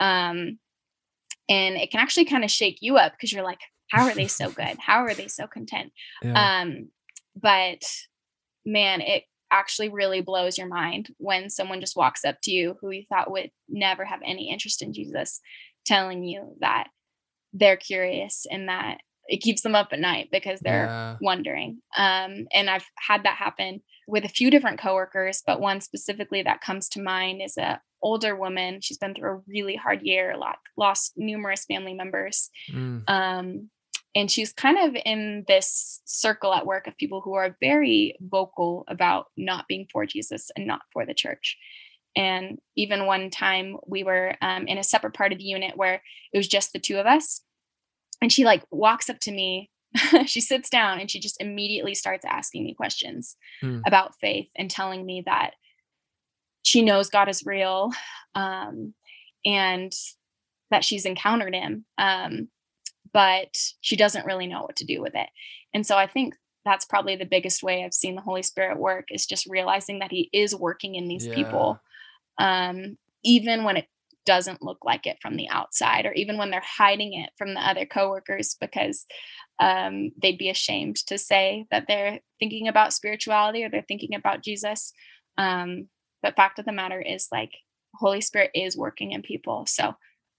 Um, 0.00 0.58
and 1.48 1.76
it 1.76 1.90
can 1.90 2.00
actually 2.00 2.24
kind 2.24 2.44
of 2.44 2.50
shake 2.50 2.78
you 2.80 2.96
up 2.96 3.12
because 3.12 3.32
you're 3.32 3.44
like, 3.44 3.60
how 3.90 4.04
are 4.04 4.14
they 4.14 4.26
so 4.26 4.50
good? 4.62 4.76
How 4.78 5.04
are 5.04 5.14
they 5.14 5.28
so 5.28 5.46
content? 5.46 5.92
Yeah. 6.22 6.62
Um, 6.62 6.88
but 7.40 7.82
man, 8.64 9.00
it 9.00 9.24
actually 9.52 9.88
really 9.88 10.20
blows 10.20 10.58
your 10.58 10.66
mind 10.66 11.10
when 11.18 11.48
someone 11.48 11.80
just 11.80 11.96
walks 11.96 12.24
up 12.24 12.36
to 12.42 12.50
you 12.50 12.76
who 12.80 12.90
you 12.90 13.04
thought 13.08 13.30
would 13.30 13.50
never 13.68 14.04
have 14.04 14.20
any 14.24 14.50
interest 14.50 14.82
in 14.82 14.92
Jesus, 14.92 15.40
telling 15.84 16.24
you 16.24 16.56
that 16.60 16.88
they're 17.52 17.76
curious 17.76 18.44
and 18.50 18.68
that 18.68 18.98
it 19.28 19.40
keeps 19.40 19.62
them 19.62 19.76
up 19.76 19.88
at 19.92 20.00
night 20.00 20.28
because 20.32 20.58
they're 20.60 20.86
yeah. 20.86 21.16
wondering. 21.20 21.80
Um, 21.96 22.46
and 22.52 22.68
I've 22.68 22.86
had 22.98 23.22
that 23.22 23.36
happen 23.36 23.82
with 24.06 24.24
a 24.24 24.28
few 24.28 24.50
different 24.50 24.78
coworkers, 24.78 25.42
but 25.46 25.60
one 25.60 25.80
specifically 25.80 26.42
that 26.42 26.60
comes 26.60 26.88
to 26.90 27.02
mind 27.02 27.42
is 27.42 27.56
a 27.56 27.80
older 28.02 28.36
woman. 28.36 28.80
She's 28.80 28.98
been 28.98 29.14
through 29.14 29.30
a 29.30 29.42
really 29.48 29.74
hard 29.74 30.02
year, 30.02 30.36
lot, 30.36 30.58
lost 30.76 31.14
numerous 31.16 31.64
family 31.64 31.94
members. 31.94 32.50
Mm, 32.72 33.08
Um, 33.08 33.70
and 34.14 34.30
she's 34.30 34.52
kind 34.52 34.78
of 34.78 34.96
in 35.04 35.44
this 35.46 36.00
circle 36.06 36.54
at 36.54 36.64
work 36.64 36.86
of 36.86 36.96
people 36.96 37.20
who 37.20 37.34
are 37.34 37.56
very 37.60 38.16
vocal 38.20 38.84
about 38.88 39.26
not 39.36 39.66
being 39.68 39.86
for 39.92 40.06
Jesus 40.06 40.50
and 40.56 40.66
not 40.66 40.80
for 40.92 41.04
the 41.04 41.12
church. 41.12 41.58
And 42.16 42.58
even 42.76 43.04
one 43.04 43.28
time 43.28 43.76
we 43.86 44.04
were 44.04 44.34
um, 44.40 44.66
in 44.68 44.78
a 44.78 44.82
separate 44.82 45.12
part 45.12 45.32
of 45.32 45.38
the 45.38 45.44
unit 45.44 45.76
where 45.76 46.00
it 46.32 46.38
was 46.38 46.48
just 46.48 46.72
the 46.72 46.78
two 46.78 46.96
of 46.96 47.04
us. 47.04 47.42
And 48.22 48.32
she 48.32 48.44
like 48.44 48.64
walks 48.70 49.10
up 49.10 49.18
to 49.20 49.32
me, 49.32 49.70
she 50.26 50.40
sits 50.40 50.68
down 50.70 51.00
and 51.00 51.10
she 51.10 51.20
just 51.20 51.40
immediately 51.40 51.94
starts 51.94 52.24
asking 52.24 52.64
me 52.64 52.74
questions 52.74 53.36
Hmm. 53.60 53.80
about 53.86 54.18
faith 54.20 54.48
and 54.56 54.70
telling 54.70 55.04
me 55.06 55.22
that 55.26 55.52
she 56.62 56.82
knows 56.82 57.08
God 57.10 57.28
is 57.28 57.46
real 57.46 57.92
um, 58.34 58.92
and 59.44 59.92
that 60.70 60.84
she's 60.84 61.06
encountered 61.06 61.54
him. 61.54 61.84
Um, 61.96 62.48
but 63.12 63.56
she 63.80 63.96
doesn't 63.96 64.26
really 64.26 64.46
know 64.46 64.62
what 64.62 64.76
to 64.76 64.84
do 64.84 65.00
with 65.00 65.14
it. 65.14 65.28
And 65.72 65.86
so 65.86 65.96
I 65.96 66.06
think 66.06 66.34
that's 66.64 66.84
probably 66.84 67.14
the 67.16 67.24
biggest 67.24 67.62
way 67.62 67.84
I've 67.84 67.94
seen 67.94 68.16
the 68.16 68.20
Holy 68.20 68.42
Spirit 68.42 68.78
work 68.78 69.06
is 69.10 69.24
just 69.26 69.46
realizing 69.46 70.00
that 70.00 70.10
he 70.10 70.28
is 70.32 70.54
working 70.54 70.96
in 70.96 71.06
these 71.06 71.28
people, 71.34 71.80
um, 72.38 72.98
even 73.22 73.62
when 73.62 73.76
it 73.76 73.86
doesn't 74.26 74.60
look 74.60 74.78
like 74.84 75.06
it 75.06 75.18
from 75.22 75.36
the 75.36 75.48
outside, 75.48 76.04
or 76.04 76.12
even 76.14 76.36
when 76.36 76.50
they're 76.50 76.60
hiding 76.64 77.14
it 77.14 77.30
from 77.38 77.54
the 77.54 77.60
other 77.60 77.86
coworkers 77.86 78.56
because 78.60 79.06
um, 79.58 80.12
they'd 80.20 80.38
be 80.38 80.50
ashamed 80.50 80.96
to 81.06 81.18
say 81.18 81.66
that 81.70 81.86
they're 81.88 82.20
thinking 82.38 82.68
about 82.68 82.92
spirituality 82.92 83.64
or 83.64 83.70
they're 83.70 83.84
thinking 83.86 84.14
about 84.14 84.42
Jesus. 84.42 84.92
Um, 85.38 85.88
but 86.22 86.36
fact 86.36 86.58
of 86.58 86.64
the 86.64 86.72
matter 86.72 87.00
is, 87.00 87.28
like, 87.30 87.52
Holy 87.94 88.20
Spirit 88.20 88.50
is 88.54 88.76
working 88.76 89.12
in 89.12 89.22
people. 89.22 89.64
So 89.66 89.94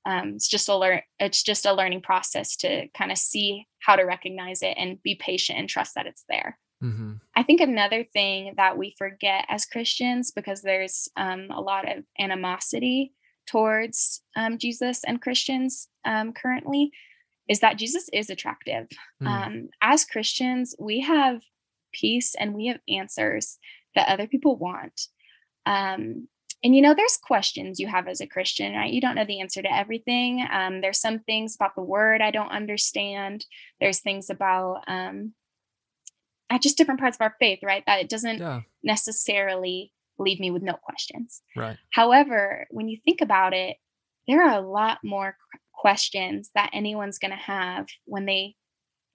um, 0.06 0.34
it's 0.36 0.48
just 0.48 0.70
a 0.70 0.78
learn 0.78 1.02
it's 1.20 1.42
just 1.44 1.66
a 1.66 1.74
learning 1.74 2.02
process 2.02 2.56
to 2.58 2.88
kind 2.90 3.12
of 3.12 3.18
see 3.18 3.66
how 3.80 3.96
to 3.96 4.04
recognize 4.04 4.62
it 4.62 4.76
and 4.78 5.02
be 5.02 5.16
patient 5.16 5.58
and 5.60 5.68
trust 5.68 5.96
that 5.96 6.06
it's 6.06 6.24
there 6.30 6.58
Mm-hmm. 6.84 7.14
I 7.36 7.44
think 7.44 7.62
another 7.62 8.04
thing 8.04 8.54
that 8.58 8.78
we 8.78 8.96
forget 8.98 9.46
as 9.50 9.66
Christians, 9.66 10.32
because 10.32 10.62
there's 10.62 11.10
um, 11.18 11.48
a 11.50 11.62
lot 11.62 11.92
of 11.92 12.04
animosity 12.20 13.14
towards 13.48 14.22
um, 14.36 14.58
Jesus 14.58 15.04
and 15.04 15.22
Christians 15.22 15.88
um, 16.06 16.34
currently, 16.34 16.92
is 17.48 17.60
that 17.62 17.78
Jesus 17.78 18.10
is 18.14 18.30
attractive. 18.30 18.88
Mm. 19.22 19.70
as 19.82 20.06
Christians, 20.06 20.76
we 20.80 21.02
have 21.02 21.42
peace 21.94 22.36
and 22.36 22.54
we 22.54 22.68
have 22.68 22.80
answers 22.90 23.58
that 23.96 24.10
other 24.10 24.28
people 24.28 24.58
want. 24.58 25.08
Um, 25.66 26.28
and 26.64 26.76
you 26.76 26.82
know, 26.82 26.94
there's 26.94 27.18
questions 27.18 27.80
you 27.80 27.88
have 27.88 28.08
as 28.08 28.20
a 28.20 28.28
Christian, 28.28 28.74
right? 28.74 28.92
You 28.92 29.00
don't 29.00 29.16
know 29.16 29.26
the 29.26 29.42
answer 29.42 29.62
to 29.62 29.74
everything. 29.74 30.46
Um, 30.52 30.82
there's 30.82 31.00
some 31.00 31.20
things 31.20 31.56
about 31.56 31.76
the 31.76 31.84
word 31.84 32.22
I 32.22 32.32
don't 32.32 32.50
understand. 32.50 33.46
There's 33.80 34.00
things 34.00 34.30
about 34.30 34.82
um, 34.88 35.34
at 36.50 36.62
just 36.62 36.78
different 36.78 37.00
parts 37.00 37.18
of 37.18 37.22
our 37.22 37.36
faith, 37.40 37.60
right? 37.64 37.84
That 37.86 38.00
it 38.00 38.10
doesn't 38.10 38.40
yeah. 38.40 38.62
necessarily 38.84 39.94
leave 40.18 40.40
me 40.40 40.50
with 40.50 40.64
no 40.64 40.74
questions. 40.74 41.42
Right. 41.56 41.78
However, 41.92 42.66
when 42.72 42.88
you 42.88 42.98
think 43.06 43.22
about 43.22 43.54
it, 43.54 43.78
there 44.28 44.44
are 44.44 44.58
a 44.58 44.68
lot 44.68 44.98
more 45.04 45.38
questions 45.78 46.50
that 46.56 46.72
anyone's 46.74 47.20
going 47.20 47.32
to 47.32 47.38
have 47.38 47.88
when 48.06 48.26
they 48.26 48.56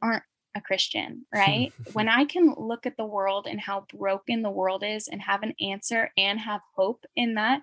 aren't 0.01 0.23
a 0.55 0.61
Christian, 0.61 1.27
right? 1.35 1.73
when 1.93 2.09
I 2.09 2.25
can 2.25 2.55
look 2.57 2.87
at 2.87 2.97
the 2.97 3.05
world 3.05 3.47
and 3.49 3.61
how 3.61 3.87
broken 3.93 4.43
the 4.43 4.51
world 4.51 4.83
is 4.87 5.09
and 5.09 5.21
have 5.23 5.43
an 5.43 5.55
answer 5.61 6.11
and 6.17 6.39
have 6.41 6.61
hope 6.75 7.05
in 7.17 7.35
that, 7.35 7.63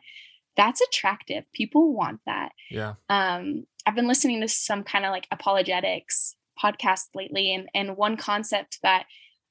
that's 0.57 0.81
attractive. 0.81 1.45
People 1.53 1.93
want 1.93 2.19
that. 2.25 2.51
Yeah. 2.69 2.95
Um, 3.09 3.65
I've 3.85 3.95
been 3.95 4.07
listening 4.07 4.41
to 4.41 4.47
some 4.47 4.83
kind 4.83 5.05
of 5.05 5.11
like 5.11 5.27
apologetics 5.31 6.35
podcast 6.61 7.05
lately, 7.15 7.53
and 7.53 7.69
and 7.73 7.95
one 7.95 8.17
concept 8.17 8.79
that 8.83 9.05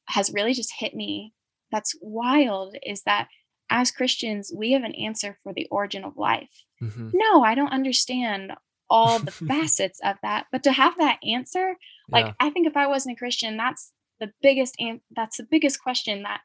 has 0.09 0.31
really 0.33 0.53
just 0.53 0.73
hit 0.79 0.95
me 0.95 1.33
that's 1.73 1.95
wild 2.01 2.77
is 2.83 3.03
that 3.03 3.29
as 3.71 3.91
Christians, 3.91 4.53
we 4.55 4.73
have 4.73 4.83
an 4.83 4.95
answer 4.95 5.39
for 5.43 5.53
the 5.53 5.67
origin 5.71 6.05
of 6.05 6.17
life. 6.17 6.65
Mm-hmm. 6.83 7.11
No, 7.13 7.43
I 7.43 7.55
don't 7.55 7.73
understand 7.73 8.53
all 8.91 9.19
the 9.19 9.31
facets 9.49 10.01
of 10.05 10.17
that, 10.23 10.47
but 10.53 10.63
to 10.65 10.73
have 10.73 10.97
that 10.99 11.19
answer, 11.27 11.77
like 12.11 12.27
yeah. 12.27 12.33
I 12.41 12.51
think 12.51 12.67
if 12.67 12.77
I 12.77 12.87
wasn't 12.87 13.17
a 13.17 13.19
Christian, 13.19 13.57
that's 13.57 13.93
the 14.21 14.33
biggest 14.43 14.75
and 14.79 15.01
that's 15.15 15.37
the 15.37 15.47
biggest 15.49 15.83
question 15.83 16.23
that 16.23 16.41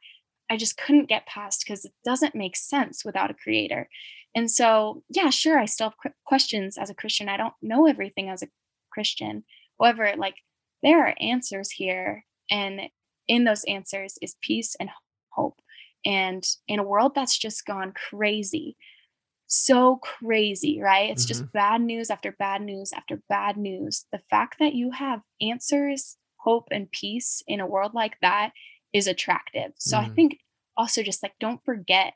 I 0.50 0.58
just 0.58 0.78
couldn't 0.78 1.10
get 1.10 1.26
past 1.26 1.64
because 1.66 1.86
it 1.86 1.94
doesn't 2.06 2.36
make 2.36 2.56
sense 2.56 3.04
without 3.04 3.32
a 3.32 3.36
creator. 3.36 3.90
And 4.36 4.50
so, 4.50 5.04
yeah, 5.10 5.30
sure, 5.30 5.60
I 5.60 5.66
still 5.66 5.94
have 6.04 6.14
questions 6.26 6.78
as 6.78 6.90
a 6.90 6.96
Christian. 6.96 7.30
I 7.30 7.38
don't 7.38 7.54
know 7.62 7.88
everything 7.88 8.30
as 8.30 8.42
a 8.42 8.48
Christian. 8.92 9.44
However, 9.80 10.14
like 10.18 10.36
there 10.82 11.06
are 11.06 11.16
answers 11.20 11.72
here, 11.72 12.26
and 12.50 12.82
in 13.28 13.46
those 13.46 13.64
answers 13.66 14.18
is 14.22 14.36
peace 14.42 14.76
and 14.80 14.90
hope. 15.30 15.60
And 16.06 16.46
in 16.68 16.80
a 16.80 16.84
world 16.84 17.14
that's 17.16 17.38
just 17.38 17.66
gone 17.66 17.94
crazy, 17.94 18.76
so 19.48 19.98
crazy, 19.98 20.80
right? 20.82 21.10
It's 21.10 21.24
mm-hmm. 21.24 21.28
just 21.28 21.52
bad 21.52 21.82
news 21.82 22.10
after 22.10 22.32
bad 22.32 22.62
news 22.62 22.92
after 22.94 23.22
bad 23.30 23.58
news. 23.58 24.06
The 24.12 24.22
fact 24.30 24.58
that 24.60 24.74
you 24.74 24.92
have 24.92 25.22
answers, 25.42 26.18
hope, 26.38 26.68
and 26.72 26.92
peace 26.92 27.42
in 27.48 27.60
a 27.60 27.68
world 27.68 27.94
like 27.94 28.18
that 28.22 28.52
is 28.94 29.08
attractive. 29.08 29.72
So 29.78 29.98
mm-hmm. 29.98 30.12
I 30.12 30.14
think 30.14 30.40
also 30.76 31.04
just 31.04 31.22
like 31.24 31.34
don't 31.40 31.64
forget 31.64 32.14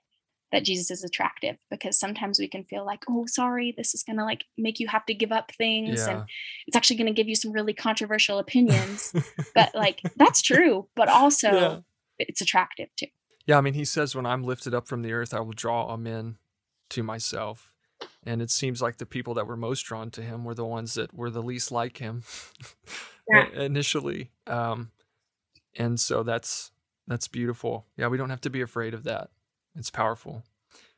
that 0.51 0.63
Jesus 0.63 0.89
is 0.89 1.03
attractive 1.03 1.57
because 1.69 1.99
sometimes 1.99 2.39
we 2.39 2.47
can 2.47 2.63
feel 2.63 2.85
like, 2.85 3.03
oh, 3.09 3.25
sorry, 3.27 3.73
this 3.75 3.93
is 3.93 4.03
gonna 4.03 4.23
like 4.23 4.45
make 4.57 4.79
you 4.79 4.87
have 4.87 5.05
to 5.07 5.13
give 5.13 5.31
up 5.31 5.51
things 5.57 6.05
yeah. 6.05 6.09
and 6.09 6.23
it's 6.67 6.77
actually 6.77 6.95
gonna 6.95 7.11
give 7.11 7.27
you 7.27 7.35
some 7.35 7.51
really 7.51 7.73
controversial 7.73 8.39
opinions. 8.39 9.13
but 9.55 9.75
like 9.75 10.01
that's 10.15 10.41
true, 10.41 10.87
but 10.95 11.09
also 11.09 11.51
yeah. 11.51 11.77
it's 12.19 12.41
attractive 12.41 12.87
too. 12.95 13.07
Yeah, 13.45 13.57
I 13.57 13.61
mean, 13.61 13.75
he 13.75 13.85
says, 13.85 14.13
when 14.13 14.25
I'm 14.25 14.43
lifted 14.43 14.73
up 14.73 14.89
from 14.89 15.03
the 15.03 15.13
earth, 15.13 15.33
I 15.33 15.39
will 15.39 15.53
draw 15.53 15.83
all 15.83 15.95
men 15.95 16.37
to 16.89 17.03
myself. 17.03 17.73
And 18.25 18.41
it 18.41 18.51
seems 18.51 18.81
like 18.81 18.97
the 18.97 19.05
people 19.05 19.33
that 19.35 19.47
were 19.47 19.57
most 19.57 19.81
drawn 19.81 20.11
to 20.11 20.21
him 20.21 20.43
were 20.43 20.53
the 20.53 20.65
ones 20.65 20.93
that 20.95 21.13
were 21.13 21.29
the 21.29 21.41
least 21.41 21.71
like 21.71 21.97
him 21.97 22.23
yeah. 23.33 23.47
initially. 23.53 24.31
Um, 24.45 24.91
and 25.77 25.99
so 25.99 26.23
that's 26.23 26.71
that's 27.07 27.27
beautiful. 27.27 27.85
Yeah, 27.95 28.07
we 28.07 28.17
don't 28.17 28.29
have 28.29 28.41
to 28.41 28.49
be 28.49 28.61
afraid 28.61 28.93
of 28.93 29.03
that. 29.05 29.29
It's 29.75 29.89
powerful. 29.89 30.43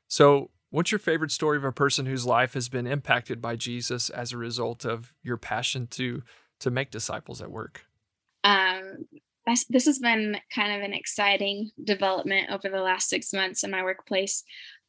So, 0.08 0.50
what's 0.72 0.92
your 0.92 1.00
favorite 1.00 1.32
story 1.32 1.58
of 1.58 1.64
a 1.64 1.72
person 1.72 2.06
whose 2.08 2.26
life 2.26 2.54
has 2.54 2.68
been 2.68 2.88
impacted 2.88 3.42
by 3.42 3.56
Jesus 3.56 4.10
as 4.10 4.32
a 4.32 4.38
result 4.38 4.86
of 4.86 5.14
your 5.22 5.38
passion 5.38 5.88
to 5.92 6.24
to 6.60 6.72
make 6.72 6.92
disciples 6.92 7.42
at 7.42 7.52
work? 7.52 7.86
Um, 8.44 9.06
this 9.70 9.86
has 9.86 10.00
been 10.00 10.38
kind 10.54 10.74
of 10.74 10.82
an 10.82 10.94
exciting 10.94 11.72
development 11.84 12.52
over 12.52 12.70
the 12.70 12.82
last 12.82 13.10
six 13.10 13.34
months 13.34 13.64
in 13.64 13.72
my 13.72 13.84
workplace. 13.84 14.44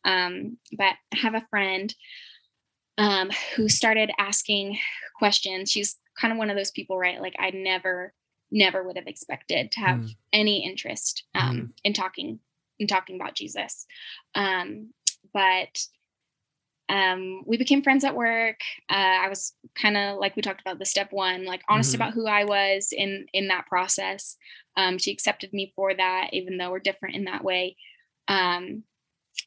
Um, 0.05 0.59
but 0.77 0.95
I 1.13 1.19
have 1.19 1.35
a 1.35 1.47
friend 1.51 1.95
um, 2.99 3.31
who 3.57 3.69
started 3.69 4.11
asking 4.19 4.79
questions. 5.19 5.71
She's 5.71 5.97
kind 6.19 6.33
of 6.33 6.39
one 6.39 6.51
of 6.51 6.57
those 6.57 6.71
people, 6.71 6.99
right? 6.99 7.21
Like 7.21 7.35
I 7.39 7.51
never, 7.51 8.13
never 8.51 8.83
would 8.83 8.97
have 8.97 9.07
expected 9.07 9.73
to 9.73 9.81
have 9.81 9.99
mm. 9.99 10.17
any 10.33 10.65
interest 10.65 11.25
um, 11.35 11.57
mm. 11.57 11.71
in 11.85 11.93
talking 11.93 12.41
in 12.79 12.87
talking 12.87 13.17
about 13.17 13.35
Jesus. 13.35 13.87
Um, 14.35 14.93
but 15.35 15.79
um, 16.89 17.45
we 17.47 17.57
became 17.57 17.83
friends 17.83 18.05
at 18.05 18.17
work. 18.17 18.59
Uh, 18.91 18.95
I 19.23 19.29
was 19.29 19.53
kind 19.81 19.97
of 19.97 20.19
like 20.19 20.35
we 20.35 20.43
talked 20.43 20.61
about 20.61 20.79
the 20.79 20.85
step 20.85 21.13
one, 21.13 21.45
like 21.45 21.63
honest 21.69 21.93
mm-hmm. 21.93 22.03
about 22.03 22.15
who 22.15 22.27
I 22.27 22.45
was 22.45 22.89
in 22.91 23.27
in 23.33 23.49
that 23.49 23.67
process. 23.67 24.37
Um, 24.77 24.99
she 24.99 25.13
accepted 25.13 25.53
me 25.53 25.73
for 25.77 25.95
that, 25.95 26.31
even 26.33 26.59
though 26.59 26.71
we're 26.71 26.81
different 26.81 27.15
in 27.15 27.25
that 27.25 27.45
way. 27.45 27.77
Um, 28.27 28.83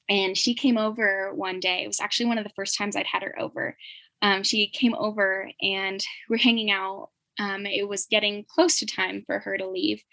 and 0.09 0.37
she 0.37 0.53
came 0.53 0.77
over 0.77 1.33
one 1.33 1.59
day. 1.59 1.83
It 1.83 1.87
was 1.87 1.99
actually 1.99 2.27
one 2.27 2.37
of 2.37 2.43
the 2.43 2.53
first 2.55 2.77
times 2.77 2.95
I'd 2.95 3.05
had 3.05 3.23
her 3.23 3.39
over. 3.39 3.77
Um, 4.21 4.43
she 4.43 4.67
came 4.67 4.95
over 4.95 5.51
and 5.61 6.03
we're 6.29 6.37
hanging 6.37 6.71
out. 6.71 7.09
Um, 7.39 7.65
it 7.65 7.87
was 7.87 8.05
getting 8.05 8.45
close 8.47 8.79
to 8.79 8.85
time 8.85 9.23
for 9.25 9.39
her 9.39 9.57
to 9.57 9.67
leave, 9.67 10.03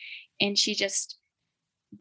and 0.40 0.56
she 0.56 0.74
just 0.74 1.18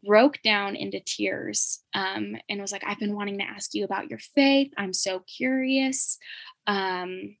broke 0.04 0.40
down 0.42 0.76
into 0.76 1.00
tears 1.00 1.80
um, 1.94 2.36
and 2.48 2.60
was 2.60 2.72
like, 2.72 2.84
I've 2.86 2.98
been 2.98 3.14
wanting 3.14 3.38
to 3.38 3.44
ask 3.44 3.74
you 3.74 3.84
about 3.84 4.08
your 4.08 4.18
faith. 4.18 4.72
I'm 4.76 4.92
so 4.92 5.20
curious. 5.20 6.18
Um, 6.66 7.36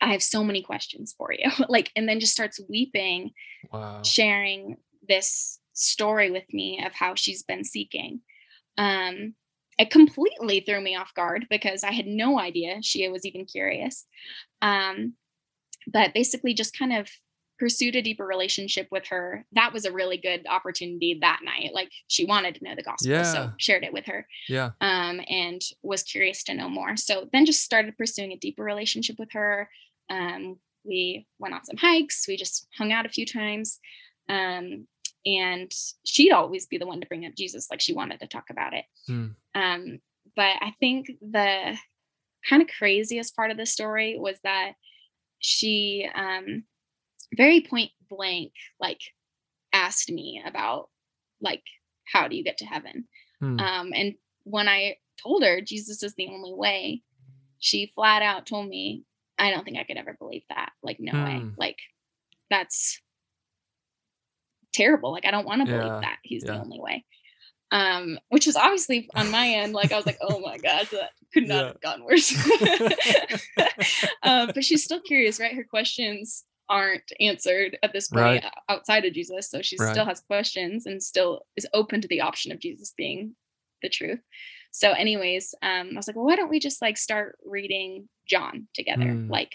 I 0.00 0.12
have 0.12 0.22
so 0.22 0.42
many 0.42 0.62
questions 0.62 1.14
for 1.16 1.32
you. 1.32 1.50
like, 1.68 1.90
and 1.94 2.08
then 2.08 2.20
just 2.20 2.32
starts 2.32 2.60
weeping, 2.68 3.30
wow. 3.72 4.02
sharing 4.02 4.76
this 5.08 5.58
story 5.72 6.30
with 6.30 6.44
me 6.52 6.82
of 6.84 6.92
how 6.92 7.14
she's 7.14 7.42
been 7.42 7.64
seeking. 7.64 8.20
Um, 8.78 9.34
it 9.78 9.90
completely 9.90 10.60
threw 10.60 10.80
me 10.80 10.96
off 10.96 11.14
guard 11.14 11.46
because 11.50 11.82
I 11.82 11.92
had 11.92 12.06
no 12.06 12.38
idea 12.38 12.82
she 12.82 13.08
was 13.08 13.24
even 13.24 13.46
curious. 13.46 14.06
Um, 14.60 15.14
but 15.86 16.14
basically, 16.14 16.54
just 16.54 16.78
kind 16.78 16.92
of 16.92 17.08
pursued 17.58 17.94
a 17.94 18.02
deeper 18.02 18.26
relationship 18.26 18.88
with 18.90 19.06
her. 19.06 19.44
That 19.52 19.72
was 19.72 19.84
a 19.84 19.92
really 19.92 20.16
good 20.16 20.46
opportunity 20.48 21.18
that 21.20 21.40
night. 21.44 21.70
Like 21.72 21.90
she 22.08 22.24
wanted 22.24 22.56
to 22.56 22.64
know 22.64 22.74
the 22.74 22.82
gospel, 22.82 23.12
yeah. 23.12 23.22
so 23.22 23.52
shared 23.56 23.84
it 23.84 23.92
with 23.92 24.04
her. 24.06 24.26
Yeah. 24.48 24.70
Um, 24.80 25.20
and 25.28 25.62
was 25.82 26.02
curious 26.02 26.42
to 26.44 26.54
know 26.54 26.68
more. 26.68 26.96
So 26.96 27.28
then 27.32 27.46
just 27.46 27.62
started 27.62 27.96
pursuing 27.96 28.32
a 28.32 28.36
deeper 28.36 28.64
relationship 28.64 29.16
with 29.18 29.30
her. 29.32 29.68
Um, 30.10 30.58
we 30.84 31.26
went 31.38 31.54
on 31.54 31.64
some 31.64 31.76
hikes. 31.76 32.26
We 32.26 32.36
just 32.36 32.66
hung 32.76 32.92
out 32.92 33.06
a 33.06 33.10
few 33.10 33.24
times. 33.24 33.78
Um, 34.28 34.88
and 35.24 35.72
she'd 36.04 36.32
always 36.32 36.66
be 36.66 36.78
the 36.78 36.86
one 36.86 37.00
to 37.00 37.06
bring 37.06 37.26
up 37.26 37.34
Jesus, 37.36 37.68
like 37.70 37.80
she 37.80 37.94
wanted 37.94 38.20
to 38.20 38.26
talk 38.26 38.50
about 38.50 38.74
it. 38.74 38.84
Mm. 39.08 39.34
Um, 39.54 39.98
but 40.34 40.56
I 40.60 40.74
think 40.80 41.10
the 41.20 41.76
kind 42.48 42.62
of 42.62 42.68
craziest 42.76 43.36
part 43.36 43.50
of 43.50 43.56
the 43.56 43.66
story 43.66 44.18
was 44.18 44.36
that 44.42 44.72
she 45.38 46.08
um, 46.14 46.64
very 47.36 47.60
point 47.60 47.90
blank 48.08 48.52
like 48.80 49.00
asked 49.72 50.10
me 50.10 50.42
about 50.46 50.88
like 51.40 51.62
how 52.10 52.28
do 52.28 52.36
you 52.36 52.44
get 52.44 52.58
to 52.58 52.64
heaven 52.64 53.06
mm. 53.42 53.60
um, 53.60 53.92
and 53.94 54.14
when 54.44 54.68
i 54.68 54.96
told 55.22 55.42
her 55.42 55.60
jesus 55.60 56.02
is 56.02 56.14
the 56.14 56.28
only 56.28 56.52
way 56.52 57.02
she 57.58 57.90
flat 57.94 58.22
out 58.22 58.46
told 58.46 58.68
me 58.68 59.04
i 59.38 59.50
don't 59.50 59.64
think 59.64 59.78
i 59.78 59.84
could 59.84 59.96
ever 59.96 60.14
believe 60.18 60.42
that 60.48 60.72
like 60.82 60.98
no 61.00 61.12
mm. 61.12 61.24
way 61.24 61.38
hmm. 61.38 61.48
like 61.56 61.78
that's 62.50 63.00
terrible. 64.72 65.12
Like 65.12 65.26
I 65.26 65.30
don't 65.30 65.46
want 65.46 65.66
to 65.66 65.72
believe 65.72 66.02
that 66.02 66.18
he's 66.22 66.44
yeah. 66.44 66.52
the 66.52 66.60
only 66.60 66.80
way. 66.80 67.04
Um, 67.70 68.18
which 68.28 68.44
was 68.46 68.56
obviously 68.56 69.08
on 69.14 69.30
my 69.30 69.48
end, 69.48 69.72
like 69.72 69.92
I 69.92 69.96
was 69.96 70.04
like, 70.04 70.18
oh 70.20 70.40
my 70.40 70.58
god, 70.58 70.88
that 70.92 71.10
could 71.32 71.48
not 71.48 71.54
yeah. 71.54 71.66
have 71.68 71.80
gotten 71.80 72.04
worse. 72.04 72.36
uh, 74.22 74.46
but 74.54 74.62
she's 74.62 74.84
still 74.84 75.00
curious, 75.00 75.40
right? 75.40 75.54
Her 75.54 75.64
questions 75.64 76.44
aren't 76.68 77.10
answered 77.20 77.78
at 77.82 77.92
this 77.92 78.08
point 78.08 78.44
right. 78.44 78.52
outside 78.68 79.04
of 79.04 79.14
Jesus, 79.14 79.50
so 79.50 79.62
she 79.62 79.76
right. 79.78 79.90
still 79.90 80.04
has 80.04 80.20
questions 80.20 80.86
and 80.86 81.02
still 81.02 81.46
is 81.56 81.66
open 81.72 82.00
to 82.02 82.08
the 82.08 82.20
option 82.20 82.52
of 82.52 82.60
Jesus 82.60 82.92
being 82.96 83.34
the 83.82 83.88
truth. 83.88 84.20
So, 84.70 84.92
anyways, 84.92 85.54
um, 85.62 85.90
I 85.92 85.96
was 85.96 86.06
like, 86.06 86.16
well, 86.16 86.24
why 86.24 86.36
don't 86.36 86.50
we 86.50 86.60
just 86.60 86.80
like 86.80 86.96
start 86.96 87.38
reading 87.44 88.08
John 88.26 88.68
together, 88.74 89.04
mm. 89.04 89.30
like, 89.30 89.52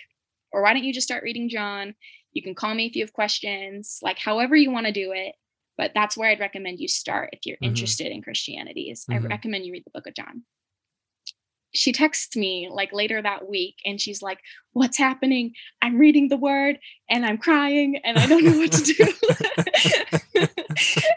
or 0.52 0.62
why 0.62 0.74
don't 0.74 0.84
you 0.84 0.94
just 0.94 1.08
start 1.08 1.24
reading 1.24 1.50
John? 1.50 1.96
You 2.38 2.44
can 2.44 2.54
call 2.54 2.76
me 2.76 2.86
if 2.86 2.96
you 2.96 3.04
have 3.04 3.14
questions, 3.14 3.98
like 4.04 4.20
however 4.20 4.56
you 4.56 4.70
want 4.70 4.86
to 4.86 4.92
do 4.92 5.12
it. 5.12 5.34
but 5.76 5.92
that's 5.96 6.16
where 6.16 6.30
I'd 6.30 6.40
recommend 6.40 6.80
you 6.80 6.88
start 6.88 7.30
if 7.34 7.40
you're 7.46 7.56
mm-hmm. 7.56 7.72
interested 7.72 8.12
in 8.12 8.22
Christianity. 8.22 8.92
Is 8.92 9.06
mm-hmm. 9.06 9.26
I 9.26 9.28
recommend 9.28 9.66
you 9.66 9.74
read 9.74 9.86
the 9.86 9.92
book 9.92 10.06
of 10.06 10.14
John. 10.14 10.44
She 11.74 11.92
texts 11.92 12.36
me 12.36 12.70
like 12.72 12.94
later 12.94 13.20
that 13.24 13.50
week 13.50 13.78
and 13.86 14.00
she's 14.00 14.22
like, 14.22 14.38
What's 14.74 15.00
happening? 15.00 15.54
I'm 15.82 15.98
reading 15.98 16.28
the 16.28 16.38
word 16.38 16.78
and 17.10 17.26
I'm 17.26 17.40
crying 17.40 18.00
and 18.04 18.20
I 18.20 18.28
don't 18.28 18.46
know 18.46 18.60
what 18.60 18.72
to 18.74 18.84
do. 20.36 20.48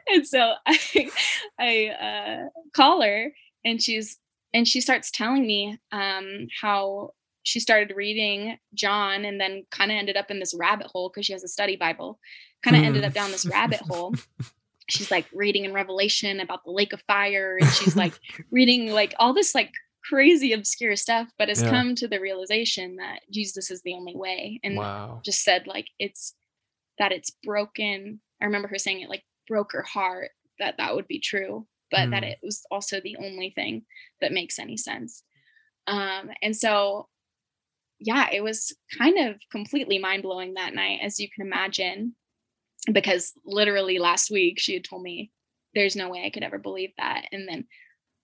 and 0.14 0.26
so 0.26 0.54
I 0.66 1.10
I 1.58 1.88
uh, 1.88 2.48
call 2.74 3.02
her 3.02 3.30
and 3.62 3.82
she's 3.82 4.16
and 4.54 4.66
she 4.66 4.80
starts 4.80 5.10
telling 5.10 5.46
me 5.46 5.78
um, 5.92 6.48
how 6.62 7.10
she 7.42 7.60
started 7.60 7.96
reading 7.96 8.58
John 8.74 9.24
and 9.24 9.40
then 9.40 9.64
kind 9.70 9.90
of 9.90 9.96
ended 9.96 10.16
up 10.16 10.30
in 10.30 10.38
this 10.38 10.54
rabbit 10.54 10.88
hole 10.88 11.08
because 11.08 11.26
she 11.26 11.32
has 11.32 11.44
a 11.44 11.48
study 11.48 11.76
Bible, 11.76 12.18
kind 12.62 12.76
of 12.76 12.82
ended 12.82 13.04
up 13.04 13.12
down 13.12 13.30
this 13.30 13.46
rabbit 13.46 13.80
hole. 13.80 14.14
She's 14.88 15.10
like 15.10 15.26
reading 15.32 15.64
in 15.64 15.72
Revelation 15.72 16.40
about 16.40 16.64
the 16.64 16.72
lake 16.72 16.92
of 16.92 17.00
fire, 17.02 17.56
and 17.60 17.70
she's 17.70 17.94
like 17.94 18.12
reading 18.50 18.90
like 18.90 19.14
all 19.20 19.32
this 19.32 19.54
like 19.54 19.70
crazy 20.02 20.52
obscure 20.52 20.96
stuff, 20.96 21.28
but 21.38 21.48
has 21.48 21.62
yeah. 21.62 21.70
come 21.70 21.94
to 21.94 22.08
the 22.08 22.18
realization 22.18 22.96
that 22.96 23.20
Jesus 23.30 23.70
is 23.70 23.82
the 23.82 23.94
only 23.94 24.16
way. 24.16 24.58
And 24.64 24.76
wow. 24.76 25.20
just 25.24 25.44
said 25.44 25.68
like 25.68 25.86
it's 26.00 26.34
that 26.98 27.12
it's 27.12 27.30
broken. 27.44 28.20
I 28.42 28.46
remember 28.46 28.66
her 28.66 28.78
saying 28.78 29.00
it 29.00 29.08
like 29.08 29.22
broke 29.46 29.70
her 29.72 29.82
heart 29.82 30.30
that 30.58 30.76
that 30.78 30.96
would 30.96 31.06
be 31.06 31.20
true, 31.20 31.68
but 31.92 32.08
mm. 32.08 32.10
that 32.10 32.24
it 32.24 32.38
was 32.42 32.64
also 32.70 33.00
the 33.00 33.16
only 33.16 33.50
thing 33.50 33.84
that 34.20 34.32
makes 34.32 34.58
any 34.58 34.76
sense. 34.76 35.22
Um, 35.86 36.30
and 36.42 36.56
so 36.56 37.08
yeah, 38.00 38.28
it 38.32 38.42
was 38.42 38.72
kind 38.98 39.28
of 39.28 39.36
completely 39.52 39.98
mind 39.98 40.22
blowing 40.22 40.54
that 40.54 40.74
night, 40.74 41.00
as 41.02 41.20
you 41.20 41.28
can 41.28 41.46
imagine, 41.46 42.14
because 42.90 43.32
literally 43.44 43.98
last 43.98 44.30
week 44.30 44.58
she 44.58 44.72
had 44.72 44.84
told 44.84 45.02
me 45.02 45.30
there's 45.74 45.96
no 45.96 46.08
way 46.08 46.24
I 46.24 46.30
could 46.30 46.42
ever 46.42 46.58
believe 46.58 46.92
that. 46.96 47.26
And 47.30 47.46
then 47.46 47.66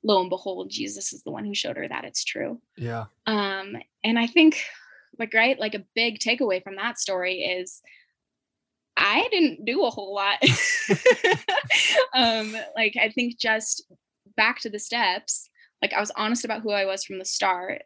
lo 0.03 0.21
and 0.21 0.31
behold, 0.31 0.71
Jesus 0.71 1.13
is 1.13 1.23
the 1.23 1.31
one 1.31 1.45
who 1.45 1.55
showed 1.55 1.77
her 1.77 1.87
that 1.87 2.05
it's 2.05 2.25
true. 2.25 2.61
Yeah. 2.77 3.05
Um, 3.27 3.77
and 4.03 4.19
I 4.19 4.27
think 4.27 4.65
like 5.19 5.35
right, 5.35 5.59
like 5.59 5.75
a 5.75 5.85
big 5.95 6.19
takeaway 6.21 6.63
from 6.63 6.77
that 6.77 6.99
story 6.99 7.41
is 7.41 7.83
I 8.97 9.29
didn't 9.31 9.67
do 9.67 9.85
a 9.85 9.91
whole 9.91 10.15
lot. 10.15 10.43
um, 12.15 12.57
like 12.75 12.97
I 12.99 13.11
think 13.11 13.39
just 13.39 13.85
back 14.39 14.61
to 14.61 14.71
the 14.71 14.79
steps, 14.79 15.51
like 15.83 15.93
I 15.93 16.01
was 16.01 16.13
honest 16.17 16.47
about 16.47 16.63
who 16.63 16.71
I 16.71 16.87
was 16.87 17.05
from 17.05 17.19
the 17.19 17.27
start 17.27 17.83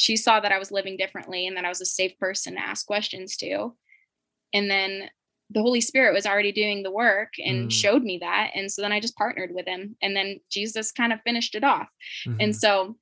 she 0.00 0.16
saw 0.16 0.40
that 0.40 0.50
I 0.50 0.58
was 0.58 0.72
living 0.72 0.96
differently 0.96 1.46
and 1.46 1.54
that 1.58 1.66
I 1.66 1.68
was 1.68 1.82
a 1.82 1.86
safe 1.86 2.18
person 2.18 2.54
to 2.54 2.60
ask 2.60 2.86
questions 2.86 3.36
to. 3.36 3.76
And 4.54 4.70
then 4.70 5.10
the 5.50 5.60
Holy 5.60 5.82
Spirit 5.82 6.14
was 6.14 6.24
already 6.24 6.52
doing 6.52 6.82
the 6.82 6.90
work 6.90 7.34
and 7.38 7.68
mm. 7.68 7.70
showed 7.70 8.02
me 8.02 8.16
that. 8.22 8.52
And 8.54 8.72
so 8.72 8.80
then 8.80 8.92
I 8.92 9.00
just 9.00 9.14
partnered 9.14 9.50
with 9.52 9.66
him. 9.66 9.96
And 10.00 10.16
then 10.16 10.40
Jesus 10.50 10.90
kind 10.90 11.12
of 11.12 11.20
finished 11.20 11.54
it 11.54 11.64
off. 11.64 11.88
Mm-hmm. 12.26 12.40
And 12.40 12.56
so 12.56 12.96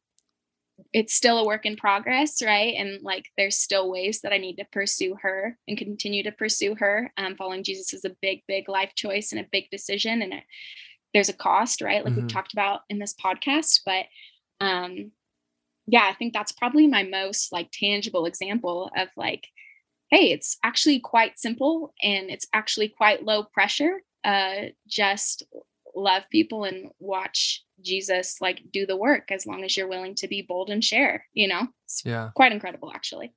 it's 0.93 1.15
still 1.15 1.39
a 1.39 1.47
work 1.47 1.65
in 1.65 1.77
progress, 1.77 2.43
right? 2.43 2.75
And 2.77 3.01
like 3.03 3.27
there's 3.37 3.59
still 3.59 3.89
ways 3.89 4.23
that 4.23 4.33
I 4.33 4.39
need 4.39 4.57
to 4.57 4.67
pursue 4.73 5.17
her 5.23 5.57
and 5.69 5.79
continue 5.79 6.25
to 6.25 6.33
pursue 6.33 6.75
her. 6.81 7.13
Um, 7.17 7.37
following 7.37 7.63
Jesus 7.63 7.95
is 7.95 8.05
a 8.05 8.17
big, 8.21 8.43
big 8.49 8.69
life 8.69 8.91
choice 8.97 9.31
and 9.31 9.41
a 9.41 9.49
big 9.53 9.71
decision. 9.71 10.21
And 10.21 10.33
it, 10.33 10.43
there's 11.15 11.29
a 11.29 11.33
cost, 11.35 11.81
right? 11.81 12.05
Like 12.05 12.15
mm-hmm. 12.15 12.23
we've 12.23 12.33
talked 12.33 12.55
about 12.55 12.81
in 12.89 12.99
this 12.99 13.15
podcast. 13.25 13.83
But 13.87 14.07
um, 14.61 15.13
yeah, 15.91 16.07
I 16.09 16.15
think 16.15 16.35
that's 16.35 16.53
probably 16.53 16.87
my 16.87 17.03
most 17.03 17.51
like 17.51 17.71
tangible 17.73 18.27
example 18.27 18.91
of 18.95 19.09
like, 19.17 19.49
hey, 20.11 20.31
it's 20.33 20.59
actually 20.63 21.01
quite 21.01 21.39
simple 21.39 21.95
and 22.03 22.31
it's 22.31 22.47
actually 22.53 22.89
quite 22.89 23.25
low 23.25 23.45
pressure. 23.45 24.03
Uh, 24.23 24.67
just 24.87 25.45
love 25.95 26.25
people 26.31 26.65
and 26.65 26.91
watch 27.01 27.65
Jesus 27.81 28.37
like 28.41 28.61
do 28.71 28.85
the 28.85 28.97
work 28.97 29.31
as 29.31 29.47
long 29.47 29.65
as 29.65 29.77
you're 29.77 29.89
willing 29.89 30.15
to 30.17 30.29
be 30.29 30.45
bold 30.47 30.69
and 30.69 30.85
share, 30.85 31.25
you 31.33 31.49
know? 31.49 31.69
It's 31.87 32.03
yeah. 32.05 32.31
quite 32.35 32.53
incredible 32.53 32.93
actually. 32.95 33.33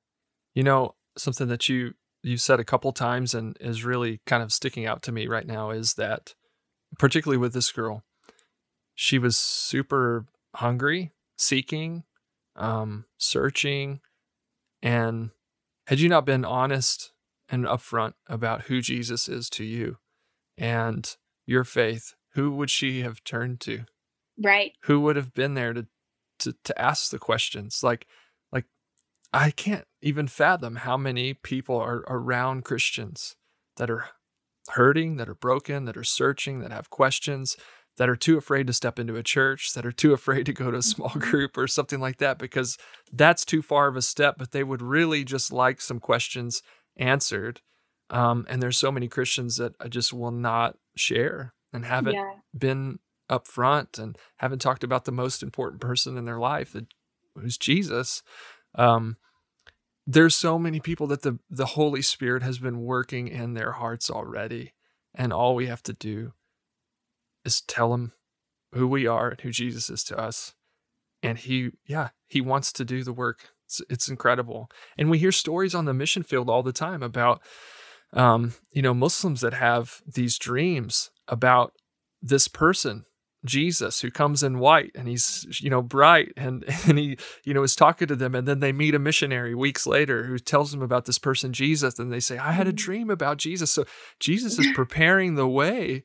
You 0.54 0.62
know, 0.62 0.94
something 1.16 1.48
that 1.48 1.70
you 1.70 1.94
you 2.22 2.36
said 2.36 2.60
a 2.60 2.64
couple 2.64 2.92
times 2.92 3.34
and 3.34 3.56
is 3.60 3.82
really 3.84 4.20
kind 4.26 4.42
of 4.42 4.52
sticking 4.52 4.86
out 4.86 5.02
to 5.02 5.12
me 5.12 5.26
right 5.26 5.46
now 5.46 5.70
is 5.70 5.94
that 5.94 6.34
particularly 6.98 7.38
with 7.38 7.54
this 7.54 7.72
girl, 7.72 8.04
she 8.94 9.18
was 9.18 9.36
super 9.38 10.26
hungry, 10.54 11.12
seeking, 11.38 12.04
um, 12.56 13.06
searching. 13.18 14.00
And 14.82 15.30
had 15.86 16.00
you 16.00 16.08
not 16.08 16.26
been 16.26 16.44
honest 16.44 17.12
and 17.48 17.64
upfront 17.64 18.14
about 18.28 18.62
who 18.62 18.80
Jesus 18.80 19.28
is 19.28 19.50
to 19.50 19.64
you 19.64 19.98
and 20.56 21.16
your 21.46 21.64
faith, 21.64 22.14
who 22.34 22.50
would 22.52 22.70
she 22.70 23.02
have 23.02 23.22
turned 23.24 23.60
to? 23.60 23.84
Right. 24.42 24.72
Who 24.84 25.00
would 25.00 25.16
have 25.16 25.34
been 25.34 25.54
there 25.54 25.72
to 25.72 25.86
to 26.40 26.54
to 26.64 26.80
ask 26.80 27.10
the 27.10 27.18
questions? 27.18 27.82
Like 27.82 28.06
like 28.50 28.64
I 29.32 29.50
can't 29.50 29.86
even 30.00 30.28
fathom 30.28 30.76
how 30.76 30.96
many 30.96 31.34
people 31.34 31.76
are 31.76 32.04
around 32.08 32.64
Christians 32.64 33.36
that 33.76 33.90
are 33.90 34.06
hurting, 34.70 35.16
that 35.16 35.28
are 35.28 35.34
broken, 35.34 35.84
that 35.84 35.96
are 35.96 36.04
searching, 36.04 36.60
that 36.60 36.70
have 36.70 36.90
questions, 36.90 37.56
that 37.96 38.08
are 38.08 38.16
too 38.16 38.38
afraid 38.38 38.66
to 38.66 38.72
step 38.72 38.98
into 38.98 39.16
a 39.16 39.22
church, 39.22 39.72
that 39.74 39.84
are 39.84 39.92
too 39.92 40.12
afraid 40.12 40.46
to 40.46 40.52
go 40.52 40.70
to 40.70 40.78
a 40.78 40.82
small 40.82 41.10
mm-hmm. 41.10 41.18
group 41.30 41.56
or 41.56 41.66
something 41.66 42.00
like 42.00 42.18
that, 42.18 42.38
because 42.38 42.78
that's 43.12 43.44
too 43.44 43.62
far 43.62 43.88
of 43.88 43.96
a 43.96 44.02
step, 44.02 44.36
but 44.38 44.52
they 44.52 44.64
would 44.64 44.82
really 44.82 45.24
just 45.24 45.52
like 45.52 45.80
some 45.80 46.00
questions 46.00 46.62
answered. 46.96 47.60
Um, 48.10 48.46
and 48.48 48.62
there's 48.62 48.78
so 48.78 48.92
many 48.92 49.08
Christians 49.08 49.56
that 49.56 49.74
I 49.80 49.88
just 49.88 50.12
will 50.12 50.30
not 50.30 50.76
share 50.96 51.54
and 51.72 51.84
haven't 51.84 52.14
yeah. 52.14 52.32
been 52.56 52.98
upfront 53.30 53.98
and 53.98 54.16
haven't 54.36 54.60
talked 54.60 54.84
about 54.84 55.04
the 55.04 55.12
most 55.12 55.42
important 55.42 55.80
person 55.80 56.18
in 56.18 56.24
their 56.24 56.38
life, 56.38 56.76
who's 57.34 57.56
Jesus. 57.56 58.22
Um, 58.74 59.16
there's 60.06 60.36
so 60.36 60.58
many 60.58 60.80
people 60.80 61.06
that 61.06 61.22
the 61.22 61.38
the 61.48 61.66
Holy 61.66 62.02
Spirit 62.02 62.42
has 62.42 62.58
been 62.58 62.82
working 62.82 63.28
in 63.28 63.54
their 63.54 63.72
hearts 63.72 64.10
already, 64.10 64.72
and 65.14 65.32
all 65.32 65.54
we 65.54 65.66
have 65.66 65.82
to 65.84 65.92
do 65.92 66.32
is 67.44 67.60
tell 67.60 67.94
him 67.94 68.12
who 68.72 68.86
we 68.86 69.06
are 69.06 69.30
and 69.30 69.40
who 69.40 69.50
Jesus 69.50 69.90
is 69.90 70.02
to 70.04 70.18
us. 70.18 70.54
And 71.22 71.38
he, 71.38 71.70
yeah, 71.86 72.10
he 72.26 72.40
wants 72.40 72.72
to 72.72 72.84
do 72.84 73.04
the 73.04 73.12
work. 73.12 73.50
It's, 73.66 73.80
it's 73.88 74.08
incredible. 74.08 74.70
And 74.98 75.10
we 75.10 75.18
hear 75.18 75.32
stories 75.32 75.74
on 75.74 75.84
the 75.84 75.94
mission 75.94 76.22
field 76.22 76.50
all 76.50 76.62
the 76.62 76.72
time 76.72 77.02
about, 77.02 77.40
um, 78.12 78.54
you 78.72 78.82
know, 78.82 78.94
Muslims 78.94 79.40
that 79.42 79.54
have 79.54 80.02
these 80.06 80.38
dreams 80.38 81.10
about 81.28 81.72
this 82.20 82.48
person 82.48 83.04
Jesus 83.44 84.00
who 84.00 84.10
comes 84.10 84.42
in 84.42 84.58
white 84.58 84.92
and 84.94 85.08
he's 85.08 85.60
you 85.60 85.68
know 85.68 85.82
bright 85.82 86.32
and 86.36 86.64
and 86.86 86.98
he 86.98 87.16
you 87.44 87.52
know 87.52 87.62
is 87.62 87.74
talking 87.74 88.08
to 88.08 88.16
them 88.16 88.34
and 88.34 88.46
then 88.46 88.60
they 88.60 88.72
meet 88.72 88.94
a 88.94 88.98
missionary 88.98 89.54
weeks 89.54 89.86
later 89.86 90.24
who 90.24 90.38
tells 90.38 90.70
them 90.70 90.82
about 90.82 91.06
this 91.06 91.18
person 91.18 91.52
Jesus 91.52 91.98
and 91.98 92.12
they 92.12 92.20
say 92.20 92.38
I 92.38 92.52
had 92.52 92.66
a 92.66 92.70
mm-hmm. 92.70 92.76
dream 92.76 93.10
about 93.10 93.38
Jesus 93.38 93.70
so 93.70 93.84
Jesus 94.20 94.58
is 94.58 94.68
preparing 94.74 95.34
the 95.34 95.48
way 95.48 96.04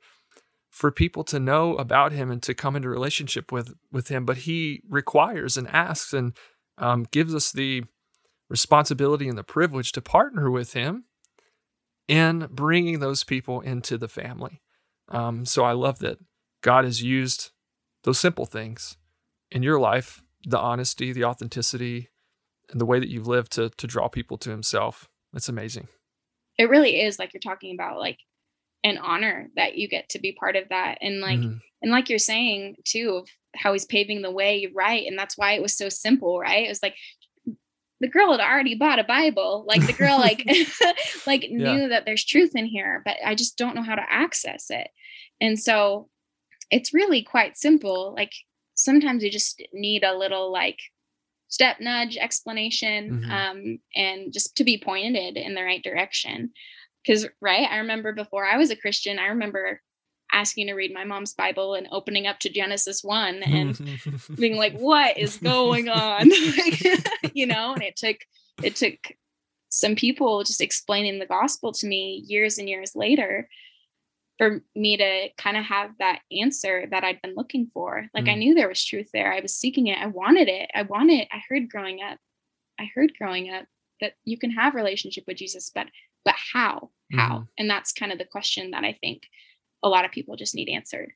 for 0.77 0.91
people 0.91 1.23
to 1.23 1.39
know 1.39 1.75
about 1.75 2.11
him 2.11 2.29
and 2.29 2.43
to 2.43 2.53
come 2.53 2.75
into 2.75 2.89
relationship 2.89 3.51
with 3.51 3.73
with 3.91 4.09
him 4.09 4.25
but 4.25 4.37
he 4.37 4.81
requires 4.87 5.57
and 5.57 5.67
asks 5.69 6.13
and 6.13 6.37
um, 6.77 7.05
gives 7.11 7.33
us 7.33 7.51
the 7.51 7.83
responsibility 8.49 9.27
and 9.27 9.37
the 9.37 9.43
privilege 9.43 9.91
to 9.91 10.01
partner 10.01 10.51
with 10.51 10.73
him 10.73 11.05
in 12.07 12.47
bringing 12.51 12.99
those 12.99 13.23
people 13.23 13.59
into 13.59 13.97
the 13.97 14.07
family. 14.07 14.61
Um, 15.09 15.45
so 15.45 15.63
i 15.63 15.71
love 15.71 15.99
that 15.99 16.17
god 16.61 16.83
has 16.83 17.01
used 17.01 17.51
those 18.03 18.19
simple 18.19 18.45
things 18.45 18.97
in 19.51 19.63
your 19.63 19.79
life 19.79 20.21
the 20.45 20.59
honesty 20.59 21.11
the 21.13 21.23
authenticity 21.23 22.09
and 22.71 22.81
the 22.81 22.85
way 22.85 22.99
that 22.99 23.09
you've 23.09 23.27
lived 23.27 23.51
to 23.53 23.69
to 23.69 23.87
draw 23.87 24.07
people 24.07 24.37
to 24.39 24.49
himself. 24.49 25.09
It's 25.33 25.49
amazing. 25.49 25.87
It 26.57 26.69
really 26.69 27.01
is 27.01 27.19
like 27.19 27.33
you're 27.33 27.41
talking 27.41 27.73
about 27.75 27.99
like 27.99 28.19
an 28.87 28.97
honor 28.97 29.49
that 29.55 29.77
you 29.77 29.87
get 29.87 30.09
to 30.09 30.19
be 30.19 30.31
part 30.31 30.55
of 30.55 30.69
that. 30.69 30.97
And 31.01 31.19
like 31.21 31.39
mm-hmm. 31.39 31.57
and 31.81 31.91
like 31.91 32.09
you're 32.09 32.19
saying 32.19 32.77
too 32.85 33.21
of 33.21 33.29
how 33.55 33.73
he's 33.73 33.85
paving 33.85 34.21
the 34.21 34.31
way 34.31 34.71
right? 34.73 35.05
And 35.05 35.17
that's 35.17 35.37
why 35.37 35.53
it 35.53 35.61
was 35.61 35.77
so 35.77 35.89
simple 35.89 36.39
right? 36.39 36.65
It 36.65 36.69
was 36.69 36.83
like 36.83 36.95
the 37.99 38.07
girl 38.07 38.31
had 38.31 38.41
already 38.41 38.75
bought 38.75 38.99
a 38.99 39.03
bible. 39.03 39.65
Like 39.67 39.85
the 39.85 39.93
girl 39.93 40.17
like 40.17 40.45
like 41.27 41.43
yeah. 41.43 41.73
knew 41.73 41.89
that 41.89 42.05
there's 42.05 42.25
truth 42.25 42.55
in 42.55 42.65
here 42.65 43.01
but 43.03 43.17
i 43.25 43.33
just 43.33 43.57
don't 43.57 43.75
know 43.75 43.83
how 43.83 43.95
to 43.95 44.05
access 44.09 44.69
it. 44.69 44.89
And 45.41 45.59
so 45.59 46.09
it's 46.71 46.93
really 46.93 47.23
quite 47.23 47.57
simple. 47.57 48.13
Like 48.15 48.31
sometimes 48.75 49.23
you 49.23 49.31
just 49.31 49.61
need 49.73 50.03
a 50.03 50.17
little 50.17 50.51
like 50.51 50.79
step 51.49 51.77
nudge 51.79 52.17
explanation 52.17 53.21
mm-hmm. 53.21 53.31
um, 53.31 53.79
and 53.95 54.33
just 54.33 54.55
to 54.57 54.63
be 54.63 54.81
pointed 54.83 55.37
in 55.37 55.55
the 55.55 55.63
right 55.63 55.83
direction 55.83 56.51
because, 57.07 57.27
right, 57.41 57.67
I 57.69 57.77
remember 57.77 58.11
before 58.11 58.45
I 58.45 58.57
was 58.57 58.69
a 58.69 58.75
Christian, 58.75 59.17
I 59.17 59.27
remember 59.27 59.81
asking 60.33 60.67
to 60.67 60.73
read 60.73 60.93
my 60.93 61.05
mom's 61.05 61.33
Bible 61.33 61.73
and 61.73 61.87
opening 61.89 62.27
up 62.27 62.39
to 62.39 62.49
Genesis 62.49 63.01
1 63.01 63.43
and 63.43 63.79
being 64.35 64.57
like, 64.57 64.77
what 64.77 65.17
is 65.17 65.37
going 65.37 65.87
on? 65.87 66.29
you 67.33 67.45
know, 67.45 67.73
and 67.73 67.81
it 67.81 67.95
took, 67.95 68.17
it 68.61 68.75
took 68.75 69.15
some 69.69 69.95
people 69.95 70.43
just 70.43 70.61
explaining 70.61 71.19
the 71.19 71.25
gospel 71.25 71.71
to 71.71 71.87
me 71.87 72.23
years 72.27 72.57
and 72.57 72.67
years 72.67 72.91
later 72.93 73.47
for 74.37 74.61
me 74.75 74.97
to 74.97 75.29
kind 75.37 75.55
of 75.55 75.63
have 75.63 75.91
that 75.99 76.19
answer 76.37 76.87
that 76.91 77.03
I'd 77.03 77.21
been 77.21 77.35
looking 77.35 77.67
for. 77.73 78.07
Like 78.13 78.25
mm. 78.25 78.31
I 78.31 78.35
knew 78.35 78.53
there 78.53 78.67
was 78.67 78.83
truth 78.83 79.09
there. 79.13 79.33
I 79.33 79.39
was 79.39 79.55
seeking 79.55 79.87
it. 79.87 79.97
I 79.97 80.07
wanted 80.07 80.49
it. 80.49 80.69
I 80.75 80.83
wanted 80.83 81.27
I 81.31 81.41
heard 81.49 81.69
growing 81.69 82.01
up. 82.01 82.19
I 82.79 82.89
heard 82.93 83.13
growing 83.17 83.49
up 83.49 83.65
that 84.01 84.13
you 84.25 84.37
can 84.37 84.51
have 84.51 84.75
relationship 84.75 85.23
with 85.25 85.37
Jesus, 85.37 85.71
but 85.73 85.87
but 86.23 86.35
how? 86.53 86.91
How? 87.11 87.39
Mm. 87.39 87.47
And 87.57 87.69
that's 87.69 87.93
kind 87.93 88.11
of 88.11 88.17
the 88.17 88.25
question 88.25 88.71
that 88.71 88.83
I 88.83 88.97
think 88.99 89.23
a 89.83 89.89
lot 89.89 90.05
of 90.05 90.11
people 90.11 90.35
just 90.35 90.55
need 90.55 90.69
answered. 90.69 91.11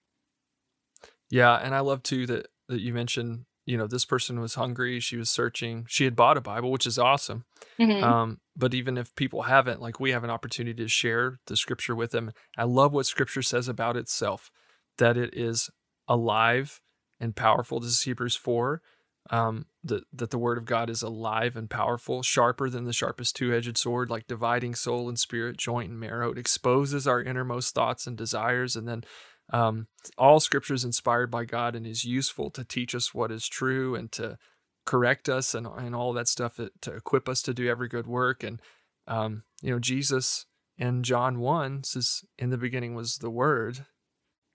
Yeah, 1.30 1.56
and 1.56 1.74
I 1.74 1.80
love 1.80 2.04
too 2.04 2.26
that 2.28 2.48
that 2.70 2.82
you 2.82 2.94
mentioned 2.94 3.46
you 3.66 3.78
know 3.78 3.88
this 3.88 4.06
person 4.06 4.40
was 4.40 4.56
hungry 4.56 5.00
she 5.00 5.18
was 5.18 5.30
searching 5.30 5.86
she 5.88 6.04
had 6.04 6.16
bought 6.16 6.38
a 6.38 6.42
bible 6.42 6.72
which 6.72 6.86
is 6.86 6.98
awesome 6.98 7.46
mm-hmm. 7.80 8.04
um, 8.04 8.40
but 8.56 8.74
even 8.74 8.98
if 8.98 9.14
people 9.16 9.44
haven't 9.44 9.82
like 9.82 10.00
we 10.00 10.12
have 10.12 10.24
an 10.24 10.30
opportunity 10.30 10.84
to 10.84 10.88
share 10.88 11.40
the 11.48 11.56
scripture 11.56 11.96
with 11.96 12.12
them 12.12 12.32
i 12.58 12.64
love 12.64 12.94
what 12.94 13.06
scripture 13.06 13.42
says 13.42 13.68
about 13.68 13.96
itself 13.96 14.52
that 14.98 15.18
it 15.18 15.36
is 15.38 15.70
alive 16.08 16.82
and 17.20 17.36
powerful 17.36 17.80
this 17.80 17.92
is 17.92 18.02
hebrews 18.02 18.36
4 18.36 18.82
um, 19.30 19.66
that, 19.84 20.04
that 20.14 20.30
the 20.30 20.38
word 20.38 20.58
of 20.58 20.66
god 20.66 20.90
is 20.90 21.02
alive 21.02 21.56
and 21.56 21.70
powerful 21.70 22.22
sharper 22.22 22.70
than 22.70 22.86
the 22.86 22.94
sharpest 22.94 23.36
two-edged 23.36 23.78
sword 23.78 24.10
like 24.10 24.28
dividing 24.28 24.76
soul 24.76 25.10
and 25.10 25.20
spirit 25.20 25.58
joint 25.58 25.90
and 25.90 26.00
marrow 26.00 26.32
it 26.32 26.38
exposes 26.38 27.08
our 27.08 27.22
innermost 27.22 27.74
thoughts 27.74 28.06
and 28.06 28.18
desires 28.18 28.76
and 28.76 28.88
then 28.88 29.04
um, 29.52 29.88
all 30.18 30.40
scripture 30.40 30.74
is 30.74 30.86
inspired 30.86 31.30
by 31.30 31.46
God 31.46 31.76
and 31.76 31.86
is 31.86 32.06
useful 32.06 32.50
to 32.52 32.64
teach 32.64 32.96
us 32.96 33.14
what 33.14 33.32
is 33.32 33.48
true 33.48 33.96
and 33.96 34.12
to 34.14 34.38
correct 34.86 35.30
us 35.30 35.54
and, 35.54 35.68
and 35.68 35.96
all 35.96 36.14
that 36.14 36.28
stuff 36.28 36.58
to, 36.82 36.94
equip 36.94 37.28
us 37.28 37.42
to 37.44 37.54
do 37.54 37.70
every 37.70 37.88
good 37.88 38.08
work. 38.08 38.44
And, 38.44 38.62
um, 39.08 39.44
you 39.62 39.72
know, 39.72 39.80
Jesus 39.80 40.46
in 40.78 41.04
John 41.04 41.40
1 41.40 41.84
says, 41.84 42.24
In 42.38 42.50
the 42.50 42.58
beginning 42.58 42.96
was 42.96 43.18
the 43.18 43.30
Word, 43.30 43.86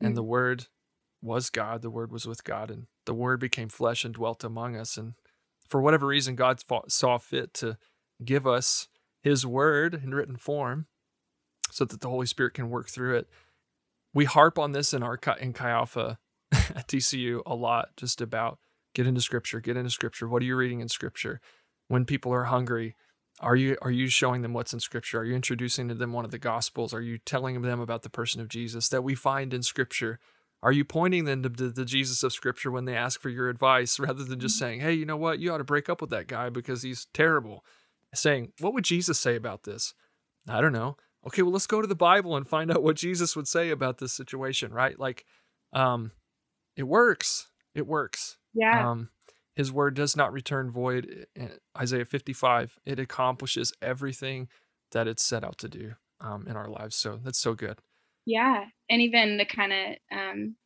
and 0.00 0.08
mm-hmm. 0.08 0.14
the 0.14 0.22
Word 0.22 0.66
was 1.22 1.50
God. 1.50 1.82
The 1.82 1.90
Word 1.90 2.10
was 2.10 2.26
with 2.26 2.42
God, 2.42 2.70
and 2.70 2.86
the 3.06 3.14
Word 3.14 3.40
became 3.40 3.68
flesh 3.68 4.04
and 4.04 4.14
dwelt 4.14 4.44
among 4.44 4.76
us. 4.76 4.96
And 4.96 5.14
for 5.68 5.80
whatever 5.80 6.06
reason, 6.06 6.36
God 6.36 6.62
saw 6.88 7.18
fit 7.18 7.54
to 7.54 7.78
give 8.24 8.46
us 8.46 8.88
His 9.22 9.46
Word 9.46 10.00
in 10.02 10.14
written 10.14 10.36
form 10.36 10.86
so 11.70 11.84
that 11.84 12.00
the 12.00 12.08
Holy 12.08 12.26
Spirit 12.26 12.54
can 12.54 12.70
work 12.70 12.88
through 12.88 13.16
it 13.16 13.28
we 14.16 14.24
harp 14.24 14.58
on 14.58 14.72
this 14.72 14.94
in 14.94 15.02
our 15.02 15.18
in 15.38 15.52
Chi 15.52 15.68
Alpha 15.68 16.18
at 16.52 16.88
TCU 16.88 17.42
a 17.44 17.54
lot, 17.54 17.90
just 17.98 18.22
about 18.22 18.58
get 18.94 19.06
into 19.06 19.20
Scripture, 19.20 19.60
get 19.60 19.76
into 19.76 19.90
Scripture. 19.90 20.26
What 20.26 20.40
are 20.40 20.46
you 20.46 20.56
reading 20.56 20.80
in 20.80 20.88
Scripture? 20.88 21.38
When 21.88 22.06
people 22.06 22.32
are 22.32 22.44
hungry, 22.44 22.96
are 23.40 23.56
you 23.56 23.76
are 23.82 23.90
you 23.90 24.08
showing 24.08 24.40
them 24.40 24.54
what's 24.54 24.72
in 24.72 24.80
Scripture? 24.80 25.20
Are 25.20 25.24
you 25.24 25.34
introducing 25.34 25.86
to 25.88 25.94
them 25.94 26.14
one 26.14 26.24
of 26.24 26.30
the 26.30 26.38
Gospels? 26.38 26.94
Are 26.94 27.02
you 27.02 27.18
telling 27.18 27.60
them 27.60 27.78
about 27.78 28.04
the 28.04 28.08
person 28.08 28.40
of 28.40 28.48
Jesus 28.48 28.88
that 28.88 29.04
we 29.04 29.14
find 29.14 29.52
in 29.52 29.62
Scripture? 29.62 30.18
Are 30.66 30.72
you 30.72 30.84
pointing 30.84 31.24
them 31.24 31.42
to 31.42 31.48
the, 31.48 31.84
Jesus 31.84 32.22
of 32.22 32.32
Scripture 32.32 32.70
when 32.70 32.86
they 32.86 32.96
ask 32.96 33.20
for 33.20 33.28
your 33.28 33.48
advice, 33.48 33.98
rather 34.00 34.24
than 34.24 34.40
just 34.40 34.56
mm-hmm. 34.56 34.64
saying, 34.64 34.80
"Hey, 34.80 34.94
you 34.94 35.06
know 35.06 35.16
what? 35.16 35.38
You 35.38 35.52
ought 35.52 35.58
to 35.58 35.64
break 35.64 35.88
up 35.88 36.00
with 36.00 36.10
that 36.10 36.26
guy 36.26 36.48
because 36.50 36.82
he's 36.82 37.06
terrible." 37.14 37.64
Saying, 38.14 38.52
"What 38.60 38.74
would 38.74 38.84
Jesus 38.84 39.18
say 39.18 39.36
about 39.36 39.62
this?" 39.62 39.94
I 40.48 40.60
don't 40.60 40.72
know 40.72 40.96
okay, 41.26 41.42
well, 41.42 41.52
let's 41.52 41.66
go 41.66 41.82
to 41.82 41.88
the 41.88 41.94
Bible 41.94 42.36
and 42.36 42.46
find 42.46 42.70
out 42.70 42.82
what 42.82 42.96
Jesus 42.96 43.34
would 43.34 43.48
say 43.48 43.70
about 43.70 43.98
this 43.98 44.12
situation, 44.12 44.72
right? 44.72 44.98
Like, 44.98 45.24
um, 45.72 46.12
it 46.76 46.84
works. 46.84 47.48
It 47.74 47.86
works. 47.86 48.38
Yeah. 48.54 48.90
Um, 48.90 49.10
his 49.54 49.72
word 49.72 49.94
does 49.94 50.16
not 50.16 50.32
return 50.32 50.70
void. 50.70 51.26
In 51.34 51.50
Isaiah 51.76 52.04
55, 52.04 52.78
it 52.84 52.98
accomplishes 52.98 53.72
everything 53.82 54.48
that 54.92 55.08
it's 55.08 55.22
set 55.22 55.44
out 55.44 55.58
to 55.58 55.68
do 55.68 55.94
um, 56.20 56.46
in 56.46 56.56
our 56.56 56.68
lives. 56.68 56.94
So 56.94 57.18
that's 57.22 57.38
so 57.38 57.54
good. 57.54 57.80
Yeah. 58.26 58.64
And 58.90 59.00
even 59.02 59.38
to 59.38 59.44
kind 59.44 59.72
of 59.72 60.18
um, 60.18 60.56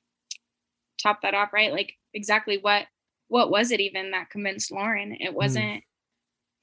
top 1.00 1.22
that 1.22 1.34
off, 1.34 1.52
right? 1.52 1.72
Like 1.72 1.94
exactly 2.12 2.58
what 2.58 2.86
what 3.28 3.50
was 3.50 3.70
it 3.70 3.78
even 3.78 4.10
that 4.10 4.30
convinced 4.30 4.72
Lauren? 4.72 5.12
It 5.12 5.30
mm. 5.30 5.34
wasn't 5.34 5.64
mm. 5.64 5.82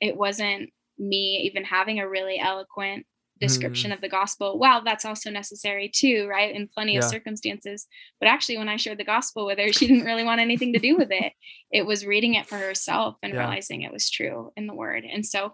it 0.02 0.18
wasn't 0.18 0.72
me 1.00 1.44
even 1.46 1.64
having 1.64 2.00
a 2.00 2.10
really 2.10 2.40
eloquent 2.40 3.06
description 3.40 3.92
mm. 3.92 3.94
of 3.94 4.02
the 4.02 4.10
gospel 4.10 4.58
wow 4.58 4.82
that's 4.84 5.06
also 5.06 5.30
necessary 5.30 5.92
too 5.94 6.28
right 6.28 6.56
in 6.56 6.68
plenty 6.68 6.94
yeah. 6.94 7.00
of 7.00 7.06
circumstances 7.06 7.86
but 8.20 8.28
actually 8.28 8.58
when 8.58 8.68
i 8.68 8.76
shared 8.76 8.98
the 8.98 9.04
gospel 9.04 9.46
with 9.46 9.60
her 9.60 9.72
she 9.74 9.88
didn't 9.88 10.06
really 10.06 10.24
want 10.24 10.42
anything 10.42 10.74
to 10.74 10.80
do 10.80 10.98
with 10.98 11.10
it 11.12 11.34
it 11.72 11.86
was 11.86 12.04
reading 12.04 12.34
it 12.34 12.48
for 12.48 12.58
herself 12.58 13.16
and 13.22 13.34
yeah. 13.34 13.40
realizing 13.40 13.82
it 13.84 13.94
was 13.94 14.10
true 14.10 14.52
in 14.56 14.66
the 14.66 14.74
word 14.74 15.04
and 15.04 15.26
so 15.26 15.54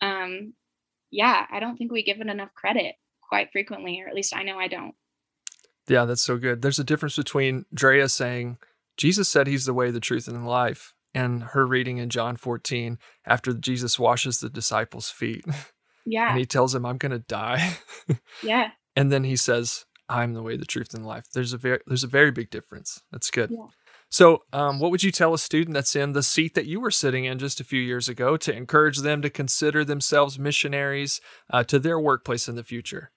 um 0.00 0.52
yeah 1.10 1.44
i 1.50 1.58
don't 1.58 1.76
think 1.76 1.90
we 1.90 2.04
give 2.04 2.20
it 2.20 2.28
enough 2.28 2.54
credit 2.54 2.94
quite 3.34 3.52
frequently 3.52 4.00
or 4.00 4.08
at 4.08 4.14
least 4.14 4.34
i 4.34 4.42
know 4.42 4.58
i 4.58 4.68
don't 4.68 4.94
yeah 5.88 6.04
that's 6.04 6.22
so 6.22 6.36
good 6.36 6.62
there's 6.62 6.78
a 6.78 6.84
difference 6.84 7.16
between 7.16 7.64
drea 7.74 8.08
saying 8.08 8.56
jesus 8.96 9.28
said 9.28 9.46
he's 9.46 9.64
the 9.64 9.74
way 9.74 9.90
the 9.90 10.00
truth 10.00 10.28
and 10.28 10.36
the 10.36 10.48
life 10.48 10.94
and 11.14 11.42
her 11.42 11.66
reading 11.66 11.98
in 11.98 12.08
john 12.08 12.36
14 12.36 12.98
after 13.26 13.52
jesus 13.52 13.98
washes 13.98 14.38
the 14.38 14.48
disciples 14.48 15.10
feet 15.10 15.44
Yeah. 16.06 16.30
And 16.30 16.38
he 16.38 16.46
tells 16.46 16.74
him, 16.74 16.84
I'm 16.84 16.98
going 16.98 17.12
to 17.12 17.18
die. 17.18 17.76
yeah. 18.42 18.68
And 18.96 19.10
then 19.10 19.24
he 19.24 19.36
says, 19.36 19.84
I'm 20.08 20.34
the 20.34 20.42
way, 20.42 20.56
the 20.56 20.66
truth, 20.66 20.94
and 20.94 21.04
the 21.04 21.08
life. 21.08 21.26
There's 21.32 21.52
a 21.52 21.58
very, 21.58 21.80
there's 21.86 22.04
a 22.04 22.08
very 22.08 22.30
big 22.30 22.50
difference. 22.50 23.02
That's 23.10 23.30
good. 23.30 23.50
Yeah. 23.50 23.66
So, 24.10 24.42
um, 24.52 24.78
what 24.78 24.90
would 24.90 25.02
you 25.02 25.10
tell 25.10 25.34
a 25.34 25.38
student 25.38 25.74
that's 25.74 25.96
in 25.96 26.12
the 26.12 26.22
seat 26.22 26.54
that 26.54 26.66
you 26.66 26.78
were 26.78 26.90
sitting 26.90 27.24
in 27.24 27.38
just 27.38 27.58
a 27.58 27.64
few 27.64 27.80
years 27.80 28.08
ago 28.08 28.36
to 28.36 28.54
encourage 28.54 28.98
them 28.98 29.22
to 29.22 29.30
consider 29.30 29.84
themselves 29.84 30.38
missionaries 30.38 31.20
uh, 31.50 31.64
to 31.64 31.78
their 31.78 31.98
workplace 31.98 32.46
in 32.46 32.54
the 32.54 32.62
future? 32.62 33.10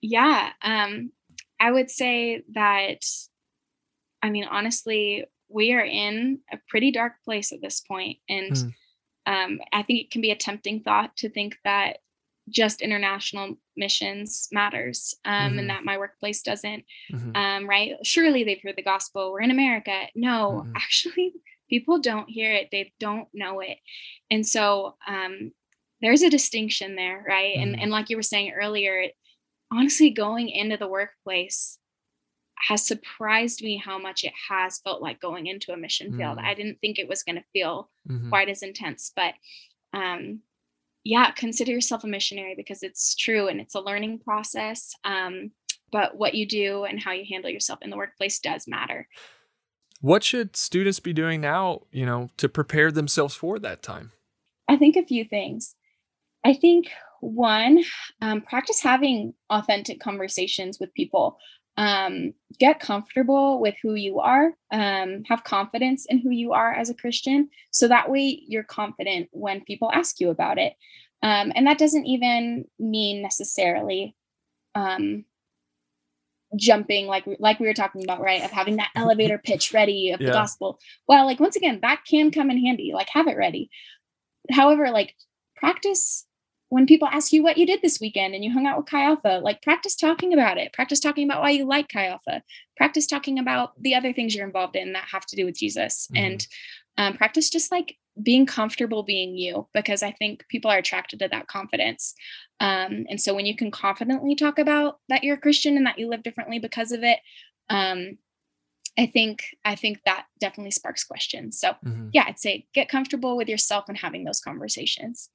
Yeah, 0.00 0.50
um, 0.62 1.12
I 1.60 1.70
would 1.70 1.90
say 1.90 2.42
that. 2.54 3.04
I 4.22 4.30
mean, 4.30 4.44
honestly, 4.44 5.24
we 5.48 5.72
are 5.72 5.84
in 5.84 6.40
a 6.52 6.58
pretty 6.68 6.90
dark 6.90 7.14
place 7.24 7.52
at 7.52 7.60
this 7.60 7.80
point, 7.80 8.18
and 8.28 8.52
mm. 8.52 8.72
um, 9.26 9.60
I 9.72 9.82
think 9.82 10.00
it 10.00 10.10
can 10.10 10.20
be 10.20 10.30
a 10.30 10.36
tempting 10.36 10.82
thought 10.82 11.16
to 11.18 11.30
think 11.30 11.56
that 11.64 11.98
just 12.50 12.82
international 12.82 13.56
missions 13.76 14.48
matters 14.52 15.14
um, 15.24 15.50
mm-hmm. 15.50 15.58
and 15.60 15.70
that 15.70 15.84
my 15.84 15.98
workplace 15.98 16.42
doesn't 16.42 16.84
mm-hmm. 17.12 17.30
um, 17.34 17.68
right 17.68 17.94
surely 18.02 18.44
they've 18.44 18.60
heard 18.62 18.76
the 18.76 18.82
gospel 18.82 19.32
we're 19.32 19.40
in 19.40 19.50
america 19.50 20.04
no 20.14 20.62
mm-hmm. 20.62 20.72
actually 20.76 21.32
people 21.68 21.98
don't 21.98 22.28
hear 22.28 22.52
it 22.52 22.68
they 22.72 22.92
don't 22.98 23.28
know 23.32 23.60
it 23.60 23.78
and 24.30 24.46
so 24.46 24.96
um, 25.06 25.52
there's 26.00 26.22
a 26.22 26.30
distinction 26.30 26.96
there 26.96 27.24
right 27.26 27.56
and 27.56 27.72
mm-hmm. 27.72 27.82
and 27.82 27.90
like 27.90 28.10
you 28.10 28.16
were 28.16 28.22
saying 28.22 28.52
earlier 28.52 29.06
honestly 29.72 30.10
going 30.10 30.48
into 30.48 30.76
the 30.76 30.88
workplace 30.88 31.78
has 32.68 32.84
surprised 32.84 33.62
me 33.62 33.76
how 33.76 33.98
much 33.98 34.24
it 34.24 34.32
has 34.48 34.78
felt 34.78 35.00
like 35.00 35.20
going 35.20 35.46
into 35.46 35.72
a 35.72 35.76
mission 35.76 36.16
field 36.16 36.38
mm. 36.38 36.44
i 36.44 36.54
didn't 36.54 36.78
think 36.80 36.98
it 36.98 37.08
was 37.08 37.22
going 37.22 37.36
to 37.36 37.44
feel 37.52 37.88
mm-hmm. 38.08 38.28
quite 38.28 38.48
as 38.48 38.62
intense 38.62 39.12
but 39.14 39.34
um 39.92 40.40
yeah, 41.08 41.30
consider 41.30 41.72
yourself 41.72 42.04
a 42.04 42.06
missionary 42.06 42.54
because 42.54 42.82
it's 42.82 43.14
true 43.14 43.48
and 43.48 43.62
it's 43.62 43.74
a 43.74 43.80
learning 43.80 44.18
process. 44.18 44.92
Um, 45.04 45.52
but 45.90 46.18
what 46.18 46.34
you 46.34 46.46
do 46.46 46.84
and 46.84 47.00
how 47.00 47.12
you 47.12 47.24
handle 47.26 47.50
yourself 47.50 47.78
in 47.80 47.88
the 47.88 47.96
workplace 47.96 48.38
does 48.38 48.68
matter. 48.68 49.08
What 50.02 50.22
should 50.22 50.54
students 50.54 51.00
be 51.00 51.14
doing 51.14 51.40
now, 51.40 51.80
you 51.90 52.04
know, 52.04 52.28
to 52.36 52.46
prepare 52.46 52.92
themselves 52.92 53.34
for 53.34 53.58
that 53.58 53.82
time? 53.82 54.12
I 54.68 54.76
think 54.76 54.96
a 54.96 55.02
few 55.02 55.24
things. 55.24 55.74
I 56.44 56.52
think 56.52 56.88
one, 57.20 57.82
um, 58.20 58.40
practice 58.42 58.80
having 58.80 59.34
authentic 59.50 60.00
conversations 60.00 60.78
with 60.80 60.94
people 60.94 61.38
um, 61.76 62.34
get 62.58 62.80
comfortable 62.80 63.60
with 63.60 63.76
who 63.80 63.94
you 63.94 64.18
are, 64.18 64.52
um, 64.72 65.22
have 65.28 65.44
confidence 65.44 66.06
in 66.06 66.18
who 66.18 66.30
you 66.30 66.52
are 66.52 66.72
as 66.72 66.90
a 66.90 66.94
Christian. 66.94 67.50
So 67.70 67.86
that 67.86 68.10
way 68.10 68.42
you're 68.48 68.64
confident 68.64 69.28
when 69.30 69.62
people 69.62 69.90
ask 69.92 70.18
you 70.18 70.30
about 70.30 70.58
it. 70.58 70.74
Um, 71.22 71.52
and 71.54 71.66
that 71.68 71.78
doesn't 71.78 72.06
even 72.06 72.64
mean 72.80 73.22
necessarily 73.22 74.16
um, 74.74 75.24
jumping 76.56 77.06
like 77.06 77.24
like 77.38 77.60
we 77.60 77.66
were 77.66 77.74
talking 77.74 78.02
about 78.02 78.20
right 78.20 78.42
of 78.42 78.50
having 78.50 78.76
that 78.76 78.90
elevator 78.94 79.38
pitch 79.44 79.72
ready 79.72 80.10
of 80.10 80.20
yeah. 80.20 80.28
the 80.28 80.32
gospel 80.32 80.78
well 81.06 81.26
like 81.26 81.38
once 81.38 81.56
again 81.56 81.78
that 81.82 82.00
can 82.08 82.30
come 82.30 82.50
in 82.50 82.64
handy 82.64 82.92
like 82.94 83.08
have 83.10 83.26
it 83.26 83.36
ready 83.36 83.68
however 84.50 84.90
like 84.90 85.14
practice 85.56 86.24
when 86.70 86.86
people 86.86 87.08
ask 87.08 87.32
you 87.32 87.42
what 87.42 87.56
you 87.56 87.64
did 87.64 87.80
this 87.80 87.98
weekend 88.00 88.34
and 88.34 88.44
you 88.44 88.52
hung 88.52 88.66
out 88.66 88.76
with 88.76 88.86
Chi 88.86 89.02
Alpha, 89.02 89.40
like 89.42 89.62
practice 89.62 89.96
talking 89.96 90.32
about 90.34 90.58
it. 90.58 90.72
Practice 90.72 91.00
talking 91.00 91.28
about 91.28 91.40
why 91.40 91.50
you 91.50 91.64
like 91.64 91.88
Chi 91.88 92.06
Alpha. 92.06 92.42
Practice 92.76 93.06
talking 93.06 93.38
about 93.38 93.72
the 93.80 93.94
other 93.94 94.12
things 94.12 94.34
you're 94.34 94.46
involved 94.46 94.76
in 94.76 94.92
that 94.92 95.08
have 95.10 95.24
to 95.26 95.36
do 95.36 95.46
with 95.46 95.56
Jesus. 95.56 96.08
Mm-hmm. 96.12 96.24
And 96.24 96.46
um, 96.98 97.16
practice 97.16 97.48
just 97.48 97.72
like 97.72 97.96
being 98.22 98.44
comfortable 98.44 99.02
being 99.02 99.36
you, 99.36 99.68
because 99.72 100.02
I 100.02 100.10
think 100.12 100.44
people 100.48 100.70
are 100.70 100.78
attracted 100.78 101.20
to 101.20 101.28
that 101.28 101.46
confidence. 101.46 102.14
Um, 102.60 103.06
and 103.08 103.20
so 103.20 103.34
when 103.34 103.46
you 103.46 103.56
can 103.56 103.70
confidently 103.70 104.34
talk 104.34 104.58
about 104.58 104.98
that 105.08 105.22
you're 105.24 105.36
a 105.36 105.40
Christian 105.40 105.76
and 105.76 105.86
that 105.86 105.98
you 105.98 106.08
live 106.08 106.22
differently 106.22 106.58
because 106.58 106.92
of 106.92 107.02
it, 107.02 107.20
um, 107.70 108.18
I 108.98 109.06
think 109.06 109.44
I 109.64 109.76
think 109.76 110.00
that 110.04 110.26
definitely 110.40 110.72
sparks 110.72 111.04
questions. 111.04 111.60
So 111.60 111.70
mm-hmm. 111.84 112.08
yeah, 112.12 112.24
I'd 112.26 112.40
say 112.40 112.66
get 112.74 112.88
comfortable 112.88 113.36
with 113.36 113.48
yourself 113.48 113.84
and 113.88 113.96
having 113.96 114.24
those 114.24 114.40
conversations. 114.40 115.30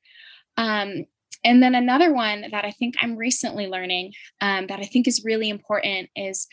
Um, 0.58 1.06
and 1.44 1.62
then 1.62 1.76
another 1.76 2.14
one 2.14 2.46
that 2.52 2.66
I 2.66 2.72
think 2.72 2.96
I'm 3.02 3.18
recently 3.18 3.68
learning 3.68 4.14
um, 4.42 4.68
that 4.68 4.80
I 4.80 4.84
think 4.84 5.08
is 5.08 5.24
really 5.26 5.50
important 5.50 6.10
is 6.16 6.48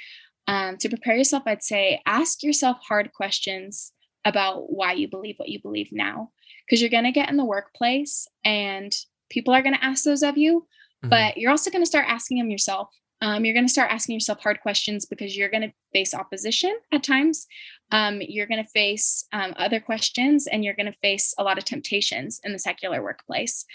um, 0.47 0.76
to 0.78 0.89
prepare 0.89 1.16
yourself. 1.16 1.45
I'd 1.47 1.62
say 1.62 2.01
ask 2.07 2.43
yourself 2.43 2.78
hard 2.87 3.12
questions 3.12 3.93
about 4.24 4.72
why 4.72 4.93
you 4.93 5.09
believe 5.09 5.37
what 5.39 5.49
you 5.49 5.61
believe 5.62 5.89
now, 5.93 6.31
because 6.66 6.81
you're 6.81 6.91
going 6.91 7.05
to 7.05 7.12
get 7.12 7.31
in 7.31 7.37
the 7.37 7.45
workplace 7.45 8.26
and 8.45 8.95
people 9.31 9.55
are 9.55 9.62
going 9.62 9.74
to 9.74 9.85
ask 9.85 10.05
those 10.05 10.22
of 10.22 10.37
you, 10.37 10.61
mm-hmm. 10.61 11.09
but 11.09 11.37
you're 11.37 11.51
also 11.51 11.70
going 11.70 11.83
to 11.83 11.89
start 11.89 12.07
asking 12.09 12.39
them 12.39 12.51
yourself. 12.51 12.89
Um, 13.22 13.45
you're 13.45 13.55
going 13.55 13.66
to 13.66 13.72
start 13.72 13.93
asking 13.93 14.14
yourself 14.14 14.43
hard 14.43 14.61
questions 14.62 15.05
because 15.05 15.37
you're 15.37 15.51
going 15.51 15.62
to 15.62 15.72
face 15.93 16.14
opposition 16.14 16.74
at 16.91 17.03
times. 17.03 17.47
Um, 17.93 18.20
you're 18.22 18.47
going 18.47 18.62
to 18.62 18.70
face 18.70 19.26
um, 19.33 19.53
other 19.57 19.78
questions 19.78 20.47
and 20.47 20.64
you're 20.64 20.74
going 20.74 20.91
to 20.91 20.99
face 20.99 21.35
a 21.39 21.45
lot 21.45 21.59
of 21.59 21.64
temptations 21.64 22.41
in 22.45 22.53
the 22.53 22.59
secular 22.59 23.03
workplace. 23.03 23.66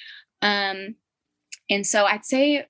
Um, 0.41 0.95
and 1.69 1.85
so 1.85 2.05
I'd 2.05 2.25
say 2.25 2.65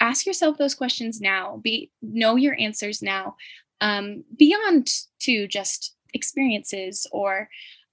ask 0.00 0.26
yourself 0.26 0.58
those 0.58 0.74
questions 0.74 1.20
now. 1.20 1.60
Be 1.62 1.90
know 2.02 2.36
your 2.36 2.58
answers 2.58 3.02
now. 3.02 3.36
Um, 3.80 4.24
beyond 4.36 4.88
to 5.20 5.46
just 5.46 5.94
experiences 6.14 7.06
or 7.12 7.48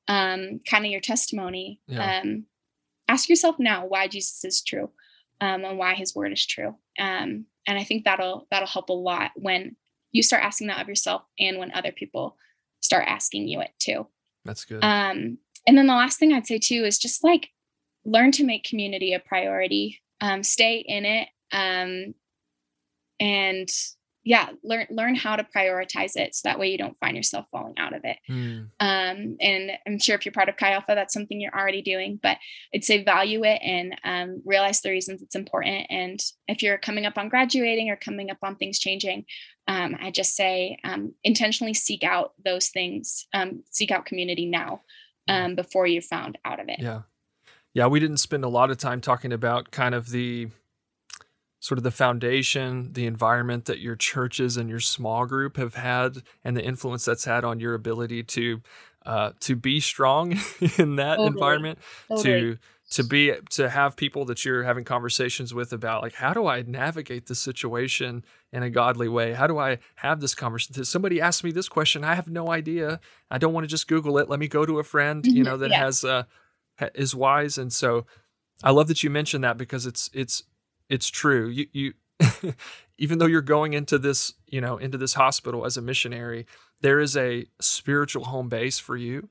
um, 0.07 0.59
kind 0.67 0.85
of 0.85 0.91
your 0.91 1.01
testimony. 1.01 1.79
Yeah. 1.87 2.21
Um, 2.21 2.45
ask 3.07 3.29
yourself 3.29 3.57
now 3.59 3.85
why 3.85 4.07
Jesus 4.07 4.43
is 4.43 4.61
true 4.61 4.91
um, 5.41 5.63
and 5.63 5.77
why 5.77 5.93
His 5.93 6.15
word 6.15 6.33
is 6.33 6.45
true. 6.45 6.75
Um, 6.97 7.45
and 7.67 7.77
I 7.77 7.83
think 7.83 8.03
that'll 8.03 8.47
that'll 8.51 8.67
help 8.67 8.89
a 8.89 8.93
lot 8.93 9.31
when 9.35 9.75
you 10.11 10.23
start 10.23 10.43
asking 10.43 10.67
that 10.67 10.81
of 10.81 10.87
yourself 10.87 11.23
and 11.39 11.59
when 11.59 11.71
other 11.71 11.91
people 11.91 12.35
start 12.81 13.05
asking 13.07 13.47
you 13.47 13.61
it 13.61 13.71
too. 13.79 14.07
That's 14.45 14.65
good. 14.65 14.83
Um, 14.83 15.37
and 15.67 15.77
then 15.77 15.85
the 15.87 15.93
last 15.93 16.17
thing 16.17 16.33
I'd 16.33 16.47
say 16.47 16.57
too 16.57 16.83
is 16.83 16.97
just 16.97 17.23
like 17.23 17.49
learn 18.05 18.31
to 18.31 18.43
make 18.43 18.63
community 18.63 19.13
a 19.13 19.19
priority 19.19 20.01
um, 20.21 20.43
stay 20.43 20.83
in 20.85 21.05
it 21.05 21.27
um, 21.51 22.13
and 23.19 23.69
yeah 24.23 24.49
learn 24.63 24.85
learn 24.89 25.15
how 25.15 25.35
to 25.35 25.45
prioritize 25.55 26.15
it 26.15 26.35
so 26.35 26.41
that 26.43 26.59
way 26.59 26.69
you 26.69 26.77
don't 26.77 26.97
find 26.99 27.15
yourself 27.15 27.47
falling 27.51 27.77
out 27.77 27.93
of 27.93 28.01
it. 28.03 28.17
Mm. 28.29 28.69
um, 28.79 29.37
and 29.39 29.71
i'm 29.87 29.97
sure 29.97 30.15
if 30.15 30.25
you're 30.25 30.33
part 30.33 30.49
of 30.49 30.57
chi 30.57 30.73
alpha 30.73 30.93
that's 30.93 31.13
something 31.13 31.39
you're 31.39 31.57
already 31.57 31.81
doing 31.81 32.19
but 32.21 32.37
i'd 32.75 32.83
say 32.83 33.03
value 33.03 33.43
it 33.45 33.59
and 33.63 33.99
um, 34.03 34.41
realize 34.45 34.81
the 34.81 34.89
reasons 34.89 35.21
it's 35.21 35.35
important. 35.35 35.87
And 35.89 36.19
if 36.47 36.61
you're 36.61 36.77
coming 36.77 37.05
up 37.05 37.17
on 37.17 37.29
graduating 37.29 37.89
or 37.89 37.95
coming 37.95 38.29
up 38.29 38.39
on 38.43 38.55
things 38.55 38.79
changing 38.79 39.25
um, 39.67 39.95
i 40.01 40.11
just 40.11 40.35
say 40.35 40.77
um, 40.83 41.13
intentionally 41.23 41.73
seek 41.73 42.03
out 42.03 42.33
those 42.43 42.69
things 42.69 43.25
um, 43.33 43.63
seek 43.71 43.91
out 43.91 44.05
community 44.05 44.45
now 44.45 44.81
um, 45.29 45.55
before 45.55 45.85
you're 45.85 46.01
found 46.01 46.39
out 46.43 46.59
of 46.59 46.69
it. 46.69 46.79
Yeah 46.79 47.01
yeah, 47.73 47.87
we 47.87 47.99
didn't 47.99 48.17
spend 48.17 48.43
a 48.43 48.49
lot 48.49 48.71
of 48.71 48.77
time 48.77 49.01
talking 49.01 49.31
about 49.31 49.71
kind 49.71 49.93
of 49.93 50.09
the 50.09 50.49
sort 51.59 51.77
of 51.77 51.83
the 51.83 51.91
foundation, 51.91 52.93
the 52.93 53.05
environment 53.05 53.65
that 53.65 53.79
your 53.79 53.95
churches 53.95 54.57
and 54.57 54.69
your 54.69 54.79
small 54.79 55.25
group 55.25 55.57
have 55.57 55.75
had, 55.75 56.23
and 56.43 56.55
the 56.55 56.63
influence 56.63 57.05
that's 57.05 57.25
had 57.25 57.43
on 57.43 57.59
your 57.59 57.73
ability 57.73 58.23
to 58.23 58.61
uh, 59.05 59.31
to 59.39 59.55
be 59.55 59.79
strong 59.79 60.31
in 60.77 60.95
that 60.95 61.15
totally. 61.15 61.27
environment, 61.27 61.79
totally. 62.07 62.23
to 62.23 62.57
to 62.91 63.03
be 63.03 63.33
to 63.51 63.69
have 63.69 63.95
people 63.95 64.25
that 64.25 64.43
you're 64.43 64.63
having 64.63 64.83
conversations 64.83 65.53
with 65.53 65.71
about 65.71 66.01
like 66.01 66.13
how 66.13 66.33
do 66.33 66.47
I 66.47 66.63
navigate 66.63 67.27
this 67.27 67.39
situation 67.39 68.23
in 68.51 68.63
a 68.63 68.69
godly 68.69 69.07
way? 69.07 69.33
How 69.33 69.45
do 69.45 69.59
I 69.59 69.77
have 69.95 70.21
this 70.21 70.33
conversation? 70.33 70.83
Somebody 70.85 71.21
asked 71.21 71.43
me 71.43 71.51
this 71.51 71.69
question, 71.69 72.03
I 72.03 72.15
have 72.15 72.27
no 72.27 72.49
idea. 72.51 72.99
I 73.29 73.37
don't 73.37 73.53
want 73.53 73.63
to 73.63 73.67
just 73.67 73.87
Google 73.87 74.17
it. 74.17 74.27
Let 74.27 74.39
me 74.39 74.47
go 74.47 74.65
to 74.65 74.79
a 74.79 74.83
friend, 74.83 75.25
you 75.25 75.43
know, 75.43 75.57
that 75.57 75.69
yeah. 75.71 75.85
has 75.85 76.03
uh, 76.03 76.23
is 76.95 77.15
wise 77.15 77.57
and 77.57 77.71
so 77.73 78.05
i 78.63 78.71
love 78.71 78.87
that 78.87 79.03
you 79.03 79.09
mentioned 79.09 79.43
that 79.43 79.57
because 79.57 79.85
it's 79.85 80.09
it's 80.13 80.43
it's 80.89 81.07
true. 81.07 81.47
You 81.47 81.67
you 81.71 81.93
even 82.97 83.19
though 83.19 83.27
you're 83.27 83.41
going 83.41 83.73
into 83.73 83.97
this 83.97 84.33
you 84.47 84.59
know 84.59 84.77
into 84.77 84.97
this 84.97 85.13
hospital 85.13 85.65
as 85.65 85.77
a 85.77 85.81
missionary 85.81 86.45
there 86.81 86.99
is 86.99 87.15
a 87.15 87.45
spiritual 87.61 88.25
home 88.25 88.49
base 88.49 88.79
for 88.79 88.97
you 88.97 89.29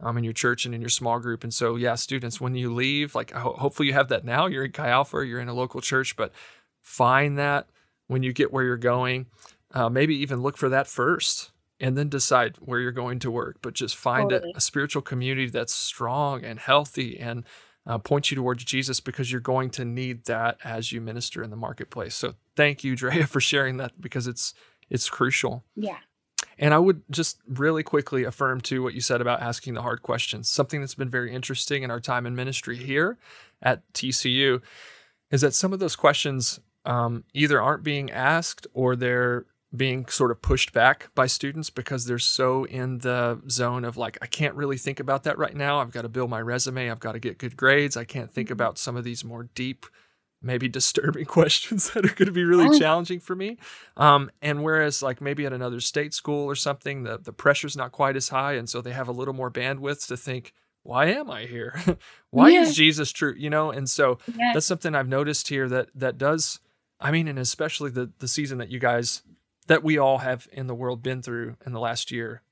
um, 0.00 0.16
in 0.16 0.24
your 0.24 0.32
church 0.32 0.64
and 0.64 0.74
in 0.74 0.80
your 0.80 0.90
small 0.90 1.18
group. 1.18 1.44
And 1.44 1.52
so 1.52 1.76
yeah 1.76 1.96
students 1.96 2.40
when 2.40 2.54
you 2.54 2.72
leave 2.72 3.14
like 3.14 3.32
ho- 3.32 3.56
hopefully 3.58 3.88
you 3.88 3.94
have 3.94 4.08
that 4.08 4.24
now. 4.24 4.46
You're 4.46 4.64
in 4.64 4.72
chi 4.72 4.88
alpha 4.88 5.26
you're 5.26 5.40
in 5.40 5.48
a 5.48 5.54
local 5.54 5.80
church 5.80 6.16
but 6.16 6.32
find 6.80 7.36
that 7.38 7.68
when 8.06 8.22
you 8.22 8.32
get 8.32 8.52
where 8.52 8.64
you're 8.64 8.76
going. 8.76 9.26
Uh, 9.72 9.88
maybe 9.88 10.16
even 10.16 10.42
look 10.42 10.56
for 10.56 10.68
that 10.68 10.88
first 10.88 11.52
and 11.80 11.96
then 11.96 12.08
decide 12.08 12.56
where 12.60 12.78
you're 12.78 12.92
going 12.92 13.18
to 13.20 13.30
work. 13.30 13.58
But 13.62 13.74
just 13.74 13.96
find 13.96 14.30
totally. 14.30 14.52
a, 14.54 14.58
a, 14.58 14.60
spiritual 14.60 15.02
community 15.02 15.48
that's 15.48 15.74
strong 15.74 16.44
and 16.44 16.58
healthy 16.58 17.18
and 17.18 17.44
uh, 17.86 17.98
point 17.98 18.30
you 18.30 18.36
towards 18.36 18.64
Jesus 18.64 19.00
because 19.00 19.32
you're 19.32 19.40
going 19.40 19.70
to 19.70 19.84
need 19.84 20.24
that 20.26 20.58
as 20.62 20.92
you 20.92 21.00
minister 21.00 21.42
in 21.42 21.50
the 21.50 21.56
marketplace. 21.56 22.14
So 22.14 22.34
thank 22.54 22.84
you, 22.84 22.94
Drea, 22.94 23.26
for 23.28 23.40
sharing 23.40 23.78
that 23.78 24.00
because 24.00 24.26
it's 24.26 24.54
it's 24.90 25.08
crucial. 25.08 25.64
Yeah. 25.74 25.98
And 26.58 26.74
I 26.74 26.78
would 26.78 27.02
just 27.10 27.38
really 27.48 27.82
quickly 27.82 28.24
affirm 28.24 28.60
to 28.62 28.82
what 28.82 28.92
you 28.92 29.00
said 29.00 29.22
about 29.22 29.40
asking 29.40 29.74
the 29.74 29.82
hard 29.82 30.02
questions. 30.02 30.50
Something 30.50 30.80
that's 30.80 30.94
been 30.94 31.08
very 31.08 31.32
interesting 31.32 31.82
in 31.82 31.90
our 31.90 32.00
time 32.00 32.26
in 32.26 32.34
ministry 32.34 32.76
here 32.76 33.16
at 33.62 33.90
TCU 33.94 34.60
is 35.30 35.40
that 35.40 35.54
some 35.54 35.72
of 35.72 35.78
those 35.78 35.96
questions 35.96 36.60
um, 36.84 37.24
either 37.32 37.62
aren't 37.62 37.82
being 37.82 38.10
asked 38.10 38.66
or 38.74 38.94
they're 38.94 39.46
being 39.74 40.06
sort 40.06 40.32
of 40.32 40.42
pushed 40.42 40.72
back 40.72 41.10
by 41.14 41.26
students 41.26 41.70
because 41.70 42.06
they're 42.06 42.18
so 42.18 42.64
in 42.64 42.98
the 42.98 43.40
zone 43.48 43.84
of 43.84 43.96
like, 43.96 44.18
I 44.20 44.26
can't 44.26 44.56
really 44.56 44.76
think 44.76 44.98
about 44.98 45.22
that 45.24 45.38
right 45.38 45.54
now. 45.54 45.78
I've 45.78 45.92
got 45.92 46.02
to 46.02 46.08
build 46.08 46.28
my 46.28 46.40
resume. 46.40 46.90
I've 46.90 46.98
got 46.98 47.12
to 47.12 47.20
get 47.20 47.38
good 47.38 47.56
grades. 47.56 47.96
I 47.96 48.04
can't 48.04 48.30
think 48.30 48.46
mm-hmm. 48.46 48.54
about 48.54 48.78
some 48.78 48.96
of 48.96 49.04
these 49.04 49.24
more 49.24 49.44
deep, 49.54 49.86
maybe 50.42 50.68
disturbing 50.68 51.24
questions 51.26 51.90
that 51.90 52.04
are 52.04 52.14
going 52.14 52.26
to 52.26 52.32
be 52.32 52.44
really 52.44 52.78
challenging 52.80 53.20
for 53.20 53.36
me. 53.36 53.58
Um, 53.96 54.30
and 54.42 54.64
whereas, 54.64 55.02
like 55.02 55.20
maybe 55.20 55.46
at 55.46 55.52
another 55.52 55.78
state 55.78 56.14
school 56.14 56.46
or 56.46 56.56
something, 56.56 57.04
the, 57.04 57.18
the 57.18 57.32
pressure's 57.32 57.76
not 57.76 57.92
quite 57.92 58.16
as 58.16 58.30
high. 58.30 58.54
And 58.54 58.68
so 58.68 58.80
they 58.80 58.92
have 58.92 59.08
a 59.08 59.12
little 59.12 59.34
more 59.34 59.52
bandwidth 59.52 60.08
to 60.08 60.16
think, 60.16 60.52
why 60.82 61.06
am 61.06 61.30
I 61.30 61.42
here? 61.42 61.80
why 62.30 62.48
yeah. 62.48 62.62
is 62.62 62.74
Jesus 62.74 63.12
true? 63.12 63.34
You 63.38 63.50
know, 63.50 63.70
and 63.70 63.88
so 63.88 64.18
yeah. 64.36 64.50
that's 64.52 64.66
something 64.66 64.96
I've 64.96 65.08
noticed 65.08 65.46
here 65.46 65.68
that 65.68 65.90
that 65.94 66.18
does. 66.18 66.58
I 66.98 67.12
mean, 67.12 67.28
and 67.28 67.38
especially 67.38 67.90
the 67.90 68.10
the 68.18 68.26
season 68.28 68.58
that 68.58 68.70
you 68.70 68.78
guys 68.78 69.22
that 69.70 69.84
we 69.84 69.96
all 69.96 70.18
have 70.18 70.48
in 70.50 70.66
the 70.66 70.74
world 70.74 71.00
been 71.00 71.22
through 71.22 71.54
in 71.64 71.70
the 71.70 71.78
last 71.78 72.10
year, 72.10 72.42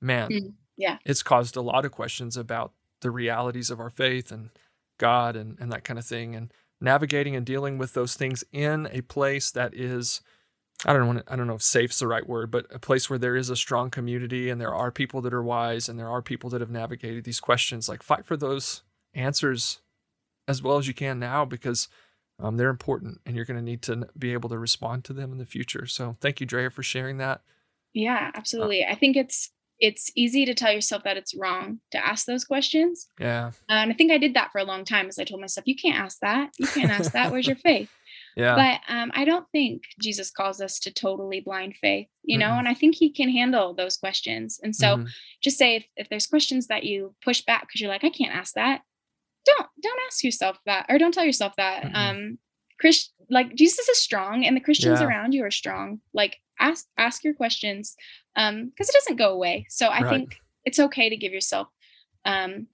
man, 0.00 0.30
mm, 0.30 0.52
yeah, 0.76 0.98
it's 1.04 1.24
caused 1.24 1.56
a 1.56 1.60
lot 1.60 1.84
of 1.84 1.90
questions 1.90 2.36
about 2.36 2.72
the 3.00 3.10
realities 3.10 3.68
of 3.68 3.80
our 3.80 3.90
faith 3.90 4.30
and 4.30 4.50
God 4.96 5.34
and, 5.34 5.58
and 5.58 5.72
that 5.72 5.82
kind 5.82 5.98
of 5.98 6.06
thing. 6.06 6.36
And 6.36 6.52
navigating 6.80 7.34
and 7.34 7.44
dealing 7.44 7.78
with 7.78 7.94
those 7.94 8.14
things 8.14 8.44
in 8.52 8.88
a 8.92 9.00
place 9.00 9.50
that 9.50 9.74
is, 9.74 10.20
I 10.86 10.92
don't 10.92 11.16
know, 11.16 11.22
I 11.26 11.34
don't 11.34 11.48
know 11.48 11.56
if 11.56 11.62
safe's 11.62 11.98
the 11.98 12.06
right 12.06 12.28
word, 12.28 12.52
but 12.52 12.66
a 12.72 12.78
place 12.78 13.10
where 13.10 13.18
there 13.18 13.34
is 13.34 13.50
a 13.50 13.56
strong 13.56 13.90
community 13.90 14.48
and 14.48 14.60
there 14.60 14.74
are 14.74 14.92
people 14.92 15.20
that 15.22 15.34
are 15.34 15.42
wise 15.42 15.88
and 15.88 15.98
there 15.98 16.08
are 16.08 16.22
people 16.22 16.48
that 16.50 16.60
have 16.60 16.70
navigated 16.70 17.24
these 17.24 17.40
questions. 17.40 17.88
Like 17.88 18.04
fight 18.04 18.24
for 18.24 18.36
those 18.36 18.82
answers 19.14 19.80
as 20.46 20.62
well 20.62 20.78
as 20.78 20.86
you 20.86 20.94
can 20.94 21.18
now 21.18 21.44
because 21.44 21.88
um, 22.38 22.56
they're 22.56 22.70
important 22.70 23.20
and 23.26 23.34
you're 23.34 23.44
going 23.44 23.56
to 23.56 23.62
need 23.62 23.82
to 23.82 24.08
be 24.16 24.32
able 24.32 24.48
to 24.48 24.58
respond 24.58 25.04
to 25.04 25.12
them 25.12 25.32
in 25.32 25.38
the 25.38 25.46
future. 25.46 25.86
So 25.86 26.16
thank 26.20 26.40
you, 26.40 26.46
Drea, 26.46 26.70
for 26.70 26.82
sharing 26.82 27.18
that. 27.18 27.42
Yeah, 27.94 28.30
uh, 28.34 28.38
absolutely. 28.38 28.84
Uh, 28.84 28.92
I 28.92 28.94
think 28.94 29.16
it's 29.16 29.50
it's 29.80 30.10
easy 30.16 30.44
to 30.44 30.54
tell 30.54 30.72
yourself 30.72 31.04
that 31.04 31.16
it's 31.16 31.36
wrong 31.36 31.78
to 31.92 32.04
ask 32.04 32.26
those 32.26 32.44
questions. 32.44 33.06
Yeah. 33.20 33.52
and 33.68 33.92
I 33.92 33.94
think 33.94 34.10
I 34.10 34.18
did 34.18 34.34
that 34.34 34.50
for 34.50 34.58
a 34.58 34.64
long 34.64 34.84
time 34.84 35.06
as 35.06 35.20
I 35.20 35.24
told 35.24 35.40
myself, 35.40 35.68
you 35.68 35.76
can't 35.76 35.98
ask 35.98 36.18
that. 36.20 36.50
You 36.58 36.66
can't 36.66 36.90
ask 36.90 37.12
that. 37.12 37.30
Where's 37.30 37.46
your 37.46 37.56
faith? 37.64 37.88
Yeah. 38.36 38.54
But 38.56 38.92
um, 38.92 39.12
I 39.14 39.24
don't 39.24 39.46
think 39.50 39.82
Jesus 40.00 40.30
calls 40.30 40.60
us 40.60 40.78
to 40.80 40.92
totally 40.92 41.40
blind 41.40 41.76
faith, 41.76 42.08
you 42.22 42.38
know, 42.38 42.46
mm-hmm. 42.46 42.58
and 42.60 42.68
I 42.68 42.74
think 42.74 42.96
he 42.96 43.10
can 43.10 43.28
handle 43.28 43.74
those 43.74 43.96
questions. 43.96 44.58
And 44.62 44.74
so 44.74 44.96
mm-hmm. 44.96 45.06
just 45.42 45.58
say 45.58 45.76
if, 45.76 45.86
if 45.96 46.08
there's 46.08 46.26
questions 46.26 46.66
that 46.68 46.84
you 46.84 47.14
push 47.24 47.42
back 47.42 47.62
because 47.62 47.80
you're 47.80 47.90
like, 47.90 48.04
I 48.04 48.10
can't 48.10 48.34
ask 48.34 48.54
that, 48.54 48.82
don't 49.56 49.66
don't 49.82 50.00
ask 50.06 50.24
yourself 50.24 50.58
that 50.66 50.86
or 50.88 50.98
don't 50.98 51.14
tell 51.14 51.24
yourself 51.24 51.54
that 51.56 51.84
mm-hmm. 51.84 51.96
um 51.96 52.38
Christ 52.80 53.12
like 53.30 53.54
Jesus 53.54 53.88
is 53.88 53.98
strong 53.98 54.44
and 54.44 54.56
the 54.56 54.60
Christians 54.60 55.00
yeah. 55.00 55.06
around 55.06 55.32
you 55.32 55.44
are 55.44 55.50
strong. 55.50 56.00
Like 56.14 56.36
ask 56.60 56.86
ask 56.96 57.24
your 57.24 57.34
questions 57.34 57.96
um 58.36 58.66
because 58.66 58.88
it 58.88 58.94
doesn't 58.94 59.16
go 59.16 59.32
away. 59.32 59.66
So 59.68 59.88
I 59.88 60.00
right. 60.00 60.10
think 60.10 60.36
it's 60.64 60.78
okay 60.78 61.08
to 61.08 61.16
give 61.16 61.32
yourself 61.32 61.68
um 62.24 62.68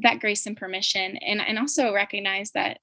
that 0.00 0.20
grace 0.20 0.46
and 0.46 0.56
permission 0.56 1.16
and 1.16 1.40
and 1.40 1.58
also 1.58 1.92
recognize 1.92 2.52
that 2.52 2.78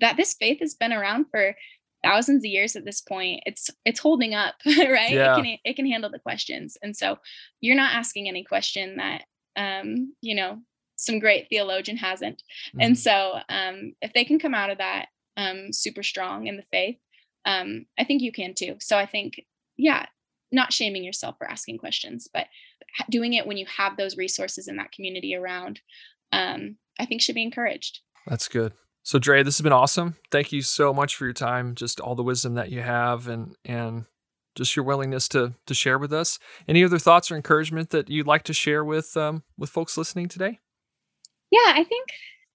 that 0.00 0.16
this 0.16 0.34
faith 0.34 0.60
has 0.60 0.74
been 0.74 0.92
around 0.92 1.26
for 1.30 1.54
thousands 2.02 2.42
of 2.42 2.50
years 2.50 2.76
at 2.76 2.84
this 2.84 3.00
point 3.00 3.42
it's 3.44 3.70
it's 3.84 4.00
holding 4.00 4.34
up 4.34 4.54
right 4.66 5.12
yeah. 5.12 5.34
it 5.34 5.42
can 5.42 5.58
it 5.64 5.76
can 5.76 5.86
handle 5.86 6.10
the 6.10 6.18
questions 6.18 6.76
and 6.82 6.96
so 6.96 7.18
you're 7.60 7.76
not 7.76 7.94
asking 7.94 8.28
any 8.28 8.42
question 8.44 8.96
that 8.96 9.24
um 9.56 10.14
you 10.22 10.34
know 10.34 10.58
some 11.00 11.18
great 11.18 11.48
theologian 11.48 11.96
hasn't. 11.96 12.42
Mm-hmm. 12.68 12.80
And 12.80 12.98
so 12.98 13.38
um, 13.48 13.94
if 14.02 14.12
they 14.12 14.24
can 14.24 14.38
come 14.38 14.54
out 14.54 14.70
of 14.70 14.78
that 14.78 15.06
um, 15.36 15.72
super 15.72 16.02
strong 16.02 16.46
in 16.46 16.56
the 16.56 16.62
faith, 16.62 16.98
um, 17.46 17.86
I 17.98 18.04
think 18.04 18.20
you 18.20 18.32
can 18.32 18.54
too. 18.54 18.76
So 18.80 18.98
I 18.98 19.06
think, 19.06 19.44
yeah, 19.78 20.06
not 20.52 20.72
shaming 20.72 21.02
yourself 21.02 21.36
for 21.38 21.50
asking 21.50 21.78
questions, 21.78 22.28
but 22.32 22.46
doing 23.08 23.32
it 23.32 23.46
when 23.46 23.56
you 23.56 23.66
have 23.78 23.96
those 23.96 24.16
resources 24.16 24.68
in 24.68 24.76
that 24.76 24.92
community 24.92 25.34
around, 25.34 25.80
um, 26.32 26.76
I 26.98 27.06
think 27.06 27.22
should 27.22 27.34
be 27.34 27.42
encouraged. 27.42 28.00
That's 28.26 28.48
good. 28.48 28.74
So 29.02 29.18
Dre, 29.18 29.42
this 29.42 29.56
has 29.56 29.64
been 29.64 29.72
awesome. 29.72 30.16
Thank 30.30 30.52
you 30.52 30.60
so 30.60 30.92
much 30.92 31.16
for 31.16 31.24
your 31.24 31.32
time, 31.32 31.74
just 31.74 31.98
all 31.98 32.14
the 32.14 32.22
wisdom 32.22 32.54
that 32.54 32.70
you 32.70 32.82
have 32.82 33.26
and 33.26 33.56
and 33.64 34.04
just 34.54 34.76
your 34.76 34.84
willingness 34.84 35.28
to 35.28 35.54
to 35.66 35.74
share 35.74 35.98
with 35.98 36.12
us. 36.12 36.38
Any 36.68 36.84
other 36.84 36.98
thoughts 36.98 37.30
or 37.30 37.36
encouragement 37.36 37.90
that 37.90 38.10
you'd 38.10 38.26
like 38.26 38.42
to 38.44 38.52
share 38.52 38.84
with 38.84 39.16
um, 39.16 39.44
with 39.56 39.70
folks 39.70 39.96
listening 39.96 40.28
today? 40.28 40.58
Yeah, 41.50 41.72
I 41.74 41.84
think 41.84 42.08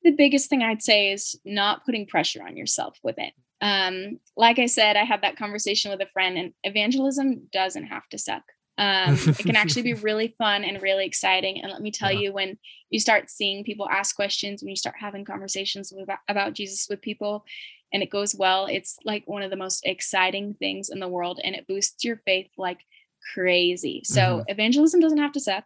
the 0.03 0.11
biggest 0.11 0.49
thing 0.49 0.61
I'd 0.61 0.83
say 0.83 1.11
is 1.11 1.37
not 1.43 1.85
putting 1.85 2.05
pressure 2.05 2.43
on 2.43 2.55
yourself 2.55 2.97
with 3.03 3.17
it. 3.17 3.33
Um, 3.61 4.19
like 4.37 4.59
I 4.59 4.67
said, 4.67 4.95
I 4.95 5.03
had 5.03 5.23
that 5.23 5.37
conversation 5.37 5.91
with 5.91 6.01
a 6.01 6.11
friend, 6.11 6.37
and 6.37 6.53
evangelism 6.63 7.47
doesn't 7.51 7.85
have 7.85 8.07
to 8.09 8.17
suck. 8.17 8.43
Um, 8.77 9.17
it 9.25 9.37
can 9.37 9.55
actually 9.55 9.83
be 9.83 9.93
really 9.95 10.35
fun 10.37 10.63
and 10.63 10.81
really 10.81 11.05
exciting. 11.05 11.61
And 11.61 11.71
let 11.71 11.81
me 11.81 11.91
tell 11.91 12.11
yeah. 12.11 12.19
you, 12.19 12.33
when 12.33 12.57
you 12.89 12.99
start 12.99 13.29
seeing 13.29 13.63
people 13.63 13.87
ask 13.89 14.15
questions, 14.15 14.61
when 14.61 14.69
you 14.69 14.75
start 14.75 14.95
having 14.99 15.25
conversations 15.25 15.93
with, 15.95 16.09
about 16.27 16.53
Jesus 16.53 16.87
with 16.89 17.01
people, 17.01 17.45
and 17.93 18.03
it 18.03 18.09
goes 18.09 18.35
well, 18.35 18.65
it's 18.65 18.97
like 19.05 19.23
one 19.25 19.41
of 19.41 19.49
the 19.49 19.55
most 19.55 19.85
exciting 19.85 20.53
things 20.55 20.89
in 20.89 20.99
the 20.99 21.07
world, 21.07 21.39
and 21.43 21.55
it 21.55 21.67
boosts 21.67 22.03
your 22.03 22.17
faith 22.25 22.49
like 22.57 22.79
crazy. 23.33 24.01
So 24.03 24.21
mm-hmm. 24.21 24.49
evangelism 24.49 24.99
doesn't 24.99 25.17
have 25.17 25.31
to 25.33 25.39
suck. 25.39 25.63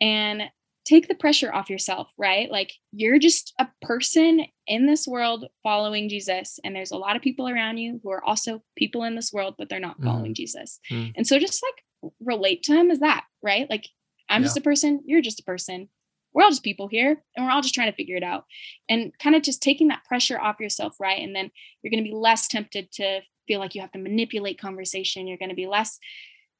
And 0.00 0.44
take 0.86 1.08
the 1.08 1.14
pressure 1.14 1.52
off 1.52 1.68
yourself, 1.68 2.12
right? 2.16 2.50
Like 2.50 2.72
you're 2.92 3.18
just 3.18 3.52
a 3.58 3.66
person 3.82 4.46
in 4.66 4.86
this 4.86 5.06
world 5.06 5.46
following 5.62 6.08
Jesus. 6.08 6.58
And 6.64 6.74
there's 6.74 6.92
a 6.92 6.96
lot 6.96 7.16
of 7.16 7.22
people 7.22 7.48
around 7.48 7.78
you 7.78 8.00
who 8.02 8.10
are 8.10 8.24
also 8.24 8.62
people 8.76 9.02
in 9.04 9.16
this 9.16 9.32
world, 9.32 9.56
but 9.58 9.68
they're 9.68 9.80
not 9.80 10.02
following 10.02 10.32
mm. 10.32 10.36
Jesus. 10.36 10.78
Mm. 10.90 11.12
And 11.16 11.26
so 11.26 11.38
just 11.38 11.62
like 11.62 12.12
relate 12.20 12.62
to 12.64 12.74
him 12.74 12.90
as 12.90 13.00
that, 13.00 13.24
right? 13.42 13.68
Like 13.68 13.88
I'm 14.28 14.42
yeah. 14.42 14.46
just 14.46 14.56
a 14.56 14.62
person, 14.62 15.00
you're 15.04 15.20
just 15.20 15.40
a 15.40 15.44
person. 15.44 15.88
We're 16.32 16.44
all 16.44 16.50
just 16.50 16.62
people 16.62 16.86
here 16.86 17.22
and 17.36 17.46
we're 17.46 17.52
all 17.52 17.62
just 17.62 17.74
trying 17.74 17.90
to 17.90 17.96
figure 17.96 18.16
it 18.16 18.22
out. 18.22 18.44
And 18.88 19.12
kind 19.18 19.34
of 19.34 19.42
just 19.42 19.62
taking 19.62 19.88
that 19.88 20.04
pressure 20.04 20.38
off 20.38 20.60
yourself, 20.60 20.96
right? 21.00 21.22
And 21.22 21.34
then 21.34 21.50
you're 21.82 21.90
going 21.90 22.04
to 22.04 22.08
be 22.08 22.14
less 22.14 22.46
tempted 22.46 22.92
to 22.92 23.22
feel 23.48 23.58
like 23.58 23.74
you 23.74 23.80
have 23.80 23.92
to 23.92 23.98
manipulate 23.98 24.60
conversation. 24.60 25.26
You're 25.26 25.38
going 25.38 25.48
to 25.50 25.56
be 25.56 25.66
less 25.66 25.98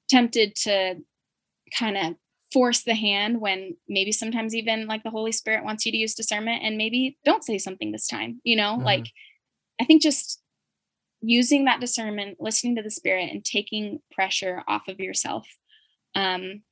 tempted 0.08 0.54
to 0.56 0.96
kind 1.76 1.96
of 1.96 2.14
force 2.52 2.82
the 2.82 2.94
hand 2.94 3.40
when 3.40 3.76
maybe 3.88 4.12
sometimes 4.12 4.54
even 4.54 4.86
like 4.86 5.02
the 5.02 5.10
Holy 5.10 5.32
Spirit 5.32 5.64
wants 5.64 5.84
you 5.84 5.92
to 5.92 5.98
use 5.98 6.14
discernment 6.14 6.62
and 6.62 6.78
maybe 6.78 7.18
don't 7.24 7.44
say 7.44 7.58
something 7.58 7.92
this 7.92 8.06
time, 8.06 8.40
you 8.44 8.56
know? 8.56 8.74
Mm-hmm. 8.74 8.84
Like 8.84 9.06
I 9.80 9.84
think 9.84 10.02
just 10.02 10.40
using 11.20 11.64
that 11.64 11.80
discernment, 11.80 12.38
listening 12.40 12.76
to 12.76 12.82
the 12.82 12.90
spirit 12.90 13.30
and 13.30 13.44
taking 13.44 14.00
pressure 14.12 14.62
off 14.68 14.88
of 14.88 15.00
yourself 15.00 15.46
um 16.14 16.62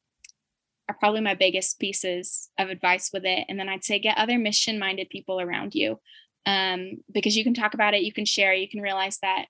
are 0.88 0.96
probably 0.98 1.20
my 1.20 1.34
biggest 1.34 1.78
pieces 1.78 2.50
of 2.58 2.68
advice 2.68 3.10
with 3.12 3.24
it. 3.24 3.46
And 3.48 3.58
then 3.58 3.68
I'd 3.68 3.84
say 3.84 3.98
get 3.98 4.18
other 4.18 4.38
mission 4.38 4.78
minded 4.78 5.08
people 5.08 5.40
around 5.40 5.74
you. 5.74 5.98
Um, 6.46 6.98
because 7.10 7.36
you 7.38 7.44
can 7.44 7.54
talk 7.54 7.72
about 7.72 7.94
it, 7.94 8.02
you 8.02 8.12
can 8.12 8.26
share, 8.26 8.52
you 8.52 8.68
can 8.68 8.82
realize 8.82 9.18
that 9.22 9.46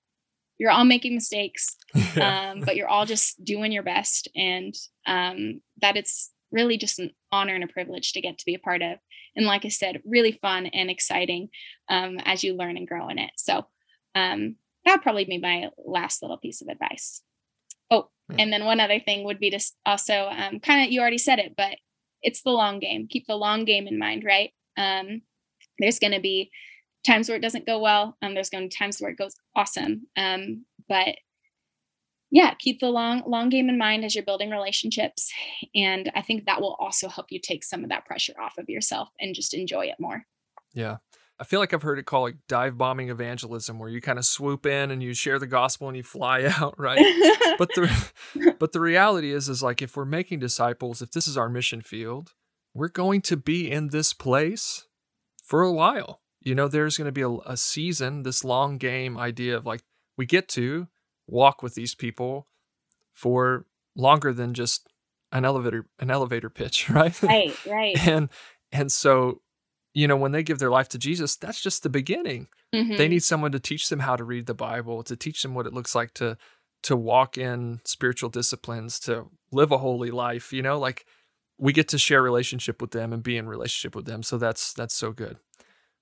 you're 0.57 0.71
all 0.71 0.85
making 0.85 1.13
mistakes 1.13 1.75
um, 2.21 2.61
but 2.61 2.77
you're 2.77 2.87
all 2.87 3.05
just 3.05 3.43
doing 3.43 3.71
your 3.71 3.83
best 3.83 4.29
and 4.35 4.73
um, 5.05 5.61
that 5.81 5.97
it's 5.97 6.31
really 6.51 6.77
just 6.77 6.99
an 6.99 7.11
honor 7.31 7.53
and 7.53 7.63
a 7.63 7.67
privilege 7.67 8.13
to 8.13 8.21
get 8.21 8.37
to 8.37 8.45
be 8.45 8.55
a 8.55 8.59
part 8.59 8.81
of. 8.81 8.97
And 9.35 9.45
like 9.45 9.65
i 9.65 9.69
said 9.69 10.01
really 10.05 10.31
fun 10.31 10.67
and 10.67 10.89
exciting 10.89 11.49
um, 11.89 12.17
as 12.23 12.43
you 12.43 12.55
learn 12.55 12.77
and 12.77 12.87
grow 12.87 13.09
in 13.09 13.19
it. 13.19 13.31
So 13.37 13.65
um, 14.15 14.55
that 14.85 15.01
probably 15.01 15.25
be 15.25 15.37
my 15.37 15.69
last 15.85 16.21
little 16.21 16.37
piece 16.37 16.61
of 16.61 16.69
advice. 16.69 17.21
Oh 17.91 18.09
and 18.39 18.51
then 18.51 18.65
one 18.65 18.79
other 18.79 18.99
thing 18.99 19.25
would 19.25 19.39
be 19.39 19.51
to 19.51 19.59
also 19.85 20.29
um, 20.31 20.59
kind 20.59 20.85
of 20.85 20.91
you 20.91 21.01
already 21.01 21.17
said 21.17 21.39
it 21.39 21.53
but 21.55 21.75
it's 22.21 22.41
the 22.41 22.51
long 22.51 22.79
game. 22.79 23.07
Keep 23.07 23.27
the 23.27 23.35
long 23.35 23.65
game 23.65 23.87
in 23.87 23.99
mind 23.99 24.23
right? 24.25 24.51
Um, 24.77 25.21
there's 25.79 25.99
going 25.99 26.13
to 26.13 26.21
be 26.21 26.51
times 27.05 27.29
where 27.29 27.37
it 27.37 27.41
doesn't 27.41 27.67
go 27.67 27.79
well. 27.79 28.17
Um, 28.21 28.33
there's 28.33 28.49
going 28.49 28.63
to 28.63 28.73
be 28.73 28.75
times 28.75 28.99
where 28.99 29.11
it 29.11 29.17
goes 29.17 29.35
awesome. 29.55 30.07
Um, 30.17 30.65
but 30.87 31.15
yeah, 32.35 32.53
keep 32.59 32.81
the 32.81 32.89
long 32.89 33.23
long 33.25 33.47
game 33.47 33.69
in 33.69 33.77
mind 33.77 34.03
as 34.03 34.13
you're 34.13 34.25
building 34.25 34.49
relationships, 34.49 35.31
and 35.73 36.11
I 36.13 36.21
think 36.21 36.45
that 36.45 36.59
will 36.59 36.75
also 36.79 37.07
help 37.07 37.27
you 37.29 37.39
take 37.39 37.63
some 37.63 37.83
of 37.83 37.89
that 37.89 38.05
pressure 38.05 38.33
off 38.37 38.57
of 38.57 38.69
yourself 38.69 39.07
and 39.21 39.33
just 39.33 39.53
enjoy 39.53 39.85
it 39.85 39.95
more. 39.99 40.25
Yeah. 40.73 40.97
I 41.37 41.43
feel 41.43 41.59
like 41.59 41.73
I've 41.73 41.81
heard 41.81 41.99
it 41.99 42.05
called 42.05 42.23
like 42.23 42.37
dive 42.49 42.77
bombing 42.77 43.09
evangelism, 43.09 43.79
where 43.79 43.89
you 43.89 44.01
kind 44.01 44.19
of 44.19 44.25
swoop 44.25 44.65
in 44.65 44.91
and 44.91 45.01
you 45.01 45.13
share 45.13 45.39
the 45.39 45.47
gospel 45.47 45.87
and 45.87 45.95
you 45.95 46.03
fly 46.03 46.43
out, 46.59 46.77
right? 46.77 46.97
but 47.57 47.69
the 47.75 48.11
but 48.59 48.73
the 48.73 48.81
reality 48.81 49.31
is, 49.31 49.47
is 49.47 49.63
like 49.63 49.81
if 49.81 49.95
we're 49.95 50.05
making 50.05 50.39
disciples, 50.39 51.01
if 51.01 51.11
this 51.11 51.27
is 51.27 51.37
our 51.37 51.49
mission 51.49 51.81
field, 51.81 52.33
we're 52.73 52.89
going 52.89 53.21
to 53.21 53.37
be 53.37 53.71
in 53.71 53.89
this 53.89 54.11
place 54.11 54.87
for 55.41 55.61
a 55.61 55.71
while 55.71 56.21
you 56.45 56.53
know, 56.53 56.67
there's 56.67 56.95
going 56.95 57.07
to 57.07 57.11
be 57.11 57.23
a, 57.23 57.29
a 57.51 57.57
season, 57.57 58.21
this 58.21 58.43
long 58.43 58.77
game 58.77 59.17
idea 59.17 59.57
of 59.57 59.65
like, 59.65 59.81
we 60.15 60.27
get 60.27 60.47
to 60.49 60.87
walk 61.27 61.61
with 61.63 61.75
these 61.75 61.95
people 61.95 62.47
for 63.11 63.65
longer 63.95 64.33
than 64.33 64.53
just 64.53 64.87
an 65.31 65.45
elevator 65.45 65.87
an 65.99 66.11
elevator 66.11 66.49
pitch 66.49 66.89
right 66.89 67.21
right 67.23 67.65
right 67.65 68.07
and 68.07 68.29
and 68.71 68.91
so 68.91 69.41
you 69.93 70.07
know 70.07 70.17
when 70.17 70.31
they 70.31 70.43
give 70.43 70.59
their 70.59 70.69
life 70.69 70.89
to 70.89 70.97
jesus 70.97 71.35
that's 71.35 71.61
just 71.61 71.83
the 71.83 71.89
beginning 71.89 72.47
mm-hmm. 72.73 72.95
they 72.97 73.07
need 73.07 73.23
someone 73.23 73.51
to 73.51 73.59
teach 73.59 73.89
them 73.89 73.99
how 73.99 74.15
to 74.15 74.23
read 74.23 74.45
the 74.45 74.53
bible 74.53 75.03
to 75.03 75.15
teach 75.15 75.41
them 75.41 75.53
what 75.53 75.65
it 75.65 75.73
looks 75.73 75.95
like 75.95 76.13
to 76.13 76.37
to 76.83 76.95
walk 76.95 77.37
in 77.37 77.79
spiritual 77.83 78.29
disciplines 78.29 78.99
to 78.99 79.25
live 79.51 79.71
a 79.71 79.77
holy 79.77 80.11
life 80.11 80.53
you 80.53 80.61
know 80.61 80.77
like 80.77 81.05
we 81.57 81.71
get 81.71 81.87
to 81.87 81.97
share 81.97 82.21
relationship 82.21 82.81
with 82.81 82.91
them 82.91 83.13
and 83.13 83.23
be 83.23 83.37
in 83.37 83.47
relationship 83.47 83.95
with 83.95 84.05
them 84.05 84.21
so 84.21 84.37
that's 84.37 84.73
that's 84.73 84.93
so 84.93 85.11
good 85.11 85.37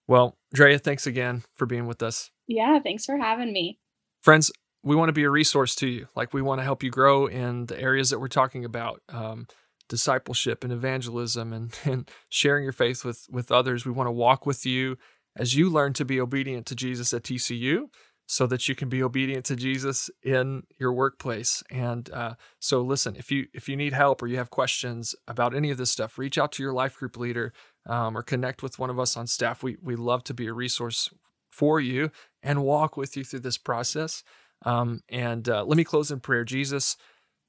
well, 0.08 0.38
Drea, 0.54 0.80
thanks 0.80 1.08
again 1.08 1.44
for 1.56 1.66
being 1.66 1.88
with 1.88 2.04
us. 2.04 2.32
Yeah, 2.48 2.80
thanks 2.80 3.06
for 3.06 3.18
having 3.18 3.54
me. 3.54 3.80
Friends, 4.22 4.52
we 4.84 4.96
want 4.96 5.10
to 5.10 5.14
be 5.14 5.24
a 5.24 5.30
resource 5.30 5.76
to 5.76 5.88
you. 5.88 6.08
Like, 6.16 6.34
we 6.34 6.42
want 6.42 6.60
to 6.60 6.64
help 6.64 6.84
you 6.84 6.90
grow 6.90 7.26
in 7.26 7.68
the 7.68 7.80
areas 7.80 8.10
that 8.10 8.20
we're 8.20 8.28
talking 8.28 8.66
about 8.66 9.02
um, 9.10 9.48
discipleship 9.90 10.64
and 10.64 10.74
evangelism 10.74 11.54
and, 11.54 11.78
and 11.86 12.10
sharing 12.30 12.64
your 12.64 12.74
faith 12.74 13.06
with, 13.06 13.26
with 13.30 13.52
others. 13.52 13.86
We 13.86 13.92
want 13.92 14.08
to 14.08 14.12
walk 14.12 14.46
with 14.46 14.66
you 14.66 14.98
as 15.36 15.56
you 15.56 15.70
learn 15.70 15.94
to 15.94 16.06
be 16.06 16.20
obedient 16.20 16.66
to 16.68 16.76
Jesus 16.76 17.14
at 17.14 17.24
TCU 17.24 17.86
so 18.26 18.48
that 18.48 18.68
you 18.68 18.76
can 18.76 18.90
be 18.90 19.04
obedient 19.04 19.46
to 19.46 19.56
Jesus 19.56 20.10
in 20.22 20.64
your 20.80 20.94
workplace. 20.94 21.62
And 21.70 22.10
uh, 22.12 22.36
so, 22.60 22.82
listen, 22.82 23.16
if 23.16 23.32
you 23.32 23.48
if 23.54 23.68
you 23.68 23.76
need 23.76 23.94
help 23.94 24.22
or 24.22 24.28
you 24.28 24.38
have 24.38 24.50
questions 24.50 25.14
about 25.28 25.54
any 25.54 25.72
of 25.72 25.78
this 25.78 25.92
stuff, 25.92 26.18
reach 26.18 26.38
out 26.38 26.52
to 26.54 26.64
your 26.64 26.74
life 26.74 26.98
group 26.98 27.18
leader 27.18 27.54
um, 27.88 28.18
or 28.18 28.24
connect 28.24 28.64
with 28.64 28.80
one 28.80 28.90
of 28.90 29.00
us 29.00 29.18
on 29.18 29.28
staff. 29.28 29.62
We 29.62 29.78
we 29.82 29.96
love 29.96 30.24
to 30.26 30.34
be 30.34 30.48
a 30.48 30.54
resource 30.54 31.10
for 31.52 31.80
you 31.80 32.12
and 32.42 32.64
walk 32.64 32.98
with 32.98 33.16
you 33.16 33.24
through 33.24 33.42
this 33.42 33.58
process. 33.58 34.24
Um, 34.64 35.02
and 35.10 35.48
uh, 35.50 35.64
let 35.66 35.78
me 35.78 35.84
close 35.84 36.12
in 36.12 36.20
prayer. 36.20 36.44
Jesus, 36.44 36.98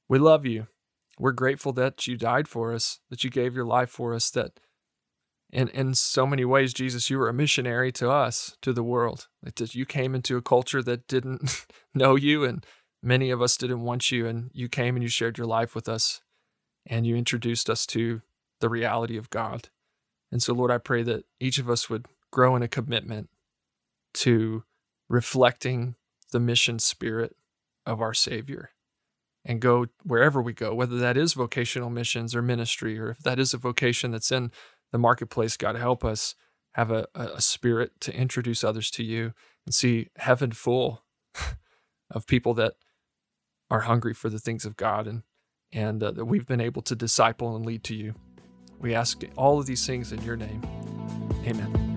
we 0.07 0.19
love 0.19 0.45
you. 0.45 0.67
We're 1.17 1.31
grateful 1.31 1.71
that 1.73 2.07
you 2.07 2.17
died 2.17 2.47
for 2.47 2.73
us, 2.73 2.99
that 3.09 3.23
you 3.23 3.29
gave 3.29 3.55
your 3.55 3.65
life 3.65 3.89
for 3.89 4.13
us, 4.13 4.29
that 4.31 4.59
in, 5.51 5.69
in 5.69 5.93
so 5.93 6.27
many 6.27 6.43
ways, 6.43 6.73
Jesus, 6.73 7.09
you 7.09 7.17
were 7.17 7.29
a 7.29 7.33
missionary 7.33 7.91
to 7.93 8.09
us, 8.09 8.57
to 8.61 8.73
the 8.73 8.83
world. 8.83 9.27
You 9.57 9.85
came 9.85 10.13
into 10.13 10.35
a 10.35 10.41
culture 10.41 10.83
that 10.83 11.07
didn't 11.07 11.65
know 11.93 12.15
you, 12.15 12.43
and 12.43 12.65
many 13.01 13.29
of 13.29 13.41
us 13.41 13.55
didn't 13.55 13.81
want 13.81 14.11
you, 14.11 14.27
and 14.27 14.51
you 14.53 14.67
came 14.67 14.95
and 14.95 15.03
you 15.03 15.09
shared 15.09 15.37
your 15.37 15.47
life 15.47 15.73
with 15.73 15.87
us, 15.87 16.21
and 16.85 17.07
you 17.07 17.15
introduced 17.15 17.69
us 17.69 17.85
to 17.87 18.21
the 18.59 18.69
reality 18.69 19.17
of 19.17 19.29
God. 19.29 19.69
And 20.31 20.43
so, 20.43 20.53
Lord, 20.53 20.71
I 20.71 20.77
pray 20.79 21.03
that 21.03 21.23
each 21.39 21.59
of 21.59 21.69
us 21.69 21.89
would 21.89 22.07
grow 22.31 22.55
in 22.57 22.63
a 22.63 22.67
commitment 22.67 23.29
to 24.15 24.63
reflecting 25.07 25.95
the 26.31 26.39
mission 26.39 26.79
spirit 26.79 27.35
of 27.85 28.01
our 28.01 28.13
Savior 28.13 28.71
and 29.45 29.61
go 29.61 29.85
wherever 30.03 30.41
we 30.41 30.53
go, 30.53 30.73
whether 30.73 30.97
that 30.97 31.17
is 31.17 31.33
vocational 31.33 31.89
missions 31.89 32.35
or 32.35 32.41
ministry, 32.41 32.99
or 32.99 33.11
if 33.11 33.19
that 33.19 33.39
is 33.39 33.53
a 33.53 33.57
vocation 33.57 34.11
that's 34.11 34.31
in 34.31 34.51
the 34.91 34.97
marketplace. 34.97 35.55
God, 35.55 35.75
help 35.75 36.03
us 36.03 36.35
have 36.73 36.91
a, 36.91 37.07
a 37.13 37.39
spirit 37.39 37.91
to 38.01 38.13
introduce 38.13 38.63
others 38.63 38.89
to 38.91 39.03
you 39.03 39.33
and 39.65 39.73
see 39.73 40.09
heaven 40.17 40.51
full 40.51 41.03
of 42.11 42.27
people 42.27 42.53
that 42.55 42.73
are 43.69 43.81
hungry 43.81 44.13
for 44.13 44.29
the 44.29 44.39
things 44.39 44.65
of 44.65 44.75
God 44.75 45.07
and 45.07 45.23
and 45.71 46.01
uh, 46.01 46.11
that 46.11 46.25
we've 46.25 46.45
been 46.45 46.61
able 46.61 46.81
to 46.83 46.95
disciple 46.95 47.55
and 47.55 47.65
lead 47.65 47.83
to 47.83 47.95
you. 47.95 48.15
We 48.79 48.95
ask 48.95 49.23
all 49.35 49.59
of 49.59 49.65
these 49.65 49.85
things 49.85 50.11
in 50.11 50.21
your 50.21 50.37
name. 50.37 50.61
Amen. 51.45 51.94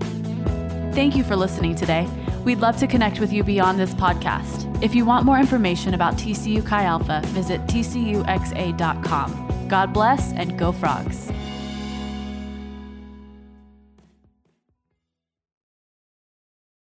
Thank 0.91 1.15
you 1.15 1.23
for 1.23 1.35
listening 1.35 1.75
today. 1.75 2.07
We'd 2.43 2.59
love 2.59 2.77
to 2.77 2.87
connect 2.87 3.19
with 3.19 3.31
you 3.31 3.43
beyond 3.43 3.79
this 3.79 3.93
podcast. 3.93 4.65
If 4.83 4.95
you 4.95 5.05
want 5.05 5.25
more 5.25 5.37
information 5.37 5.93
about 5.93 6.15
TCU 6.15 6.65
Chi 6.65 6.83
Alpha, 6.83 7.21
visit 7.25 7.61
tcuxa.com. 7.67 9.45
God 9.67 9.93
bless 9.93 10.33
and 10.33 10.57
go 10.57 10.71
frogs. 10.71 11.31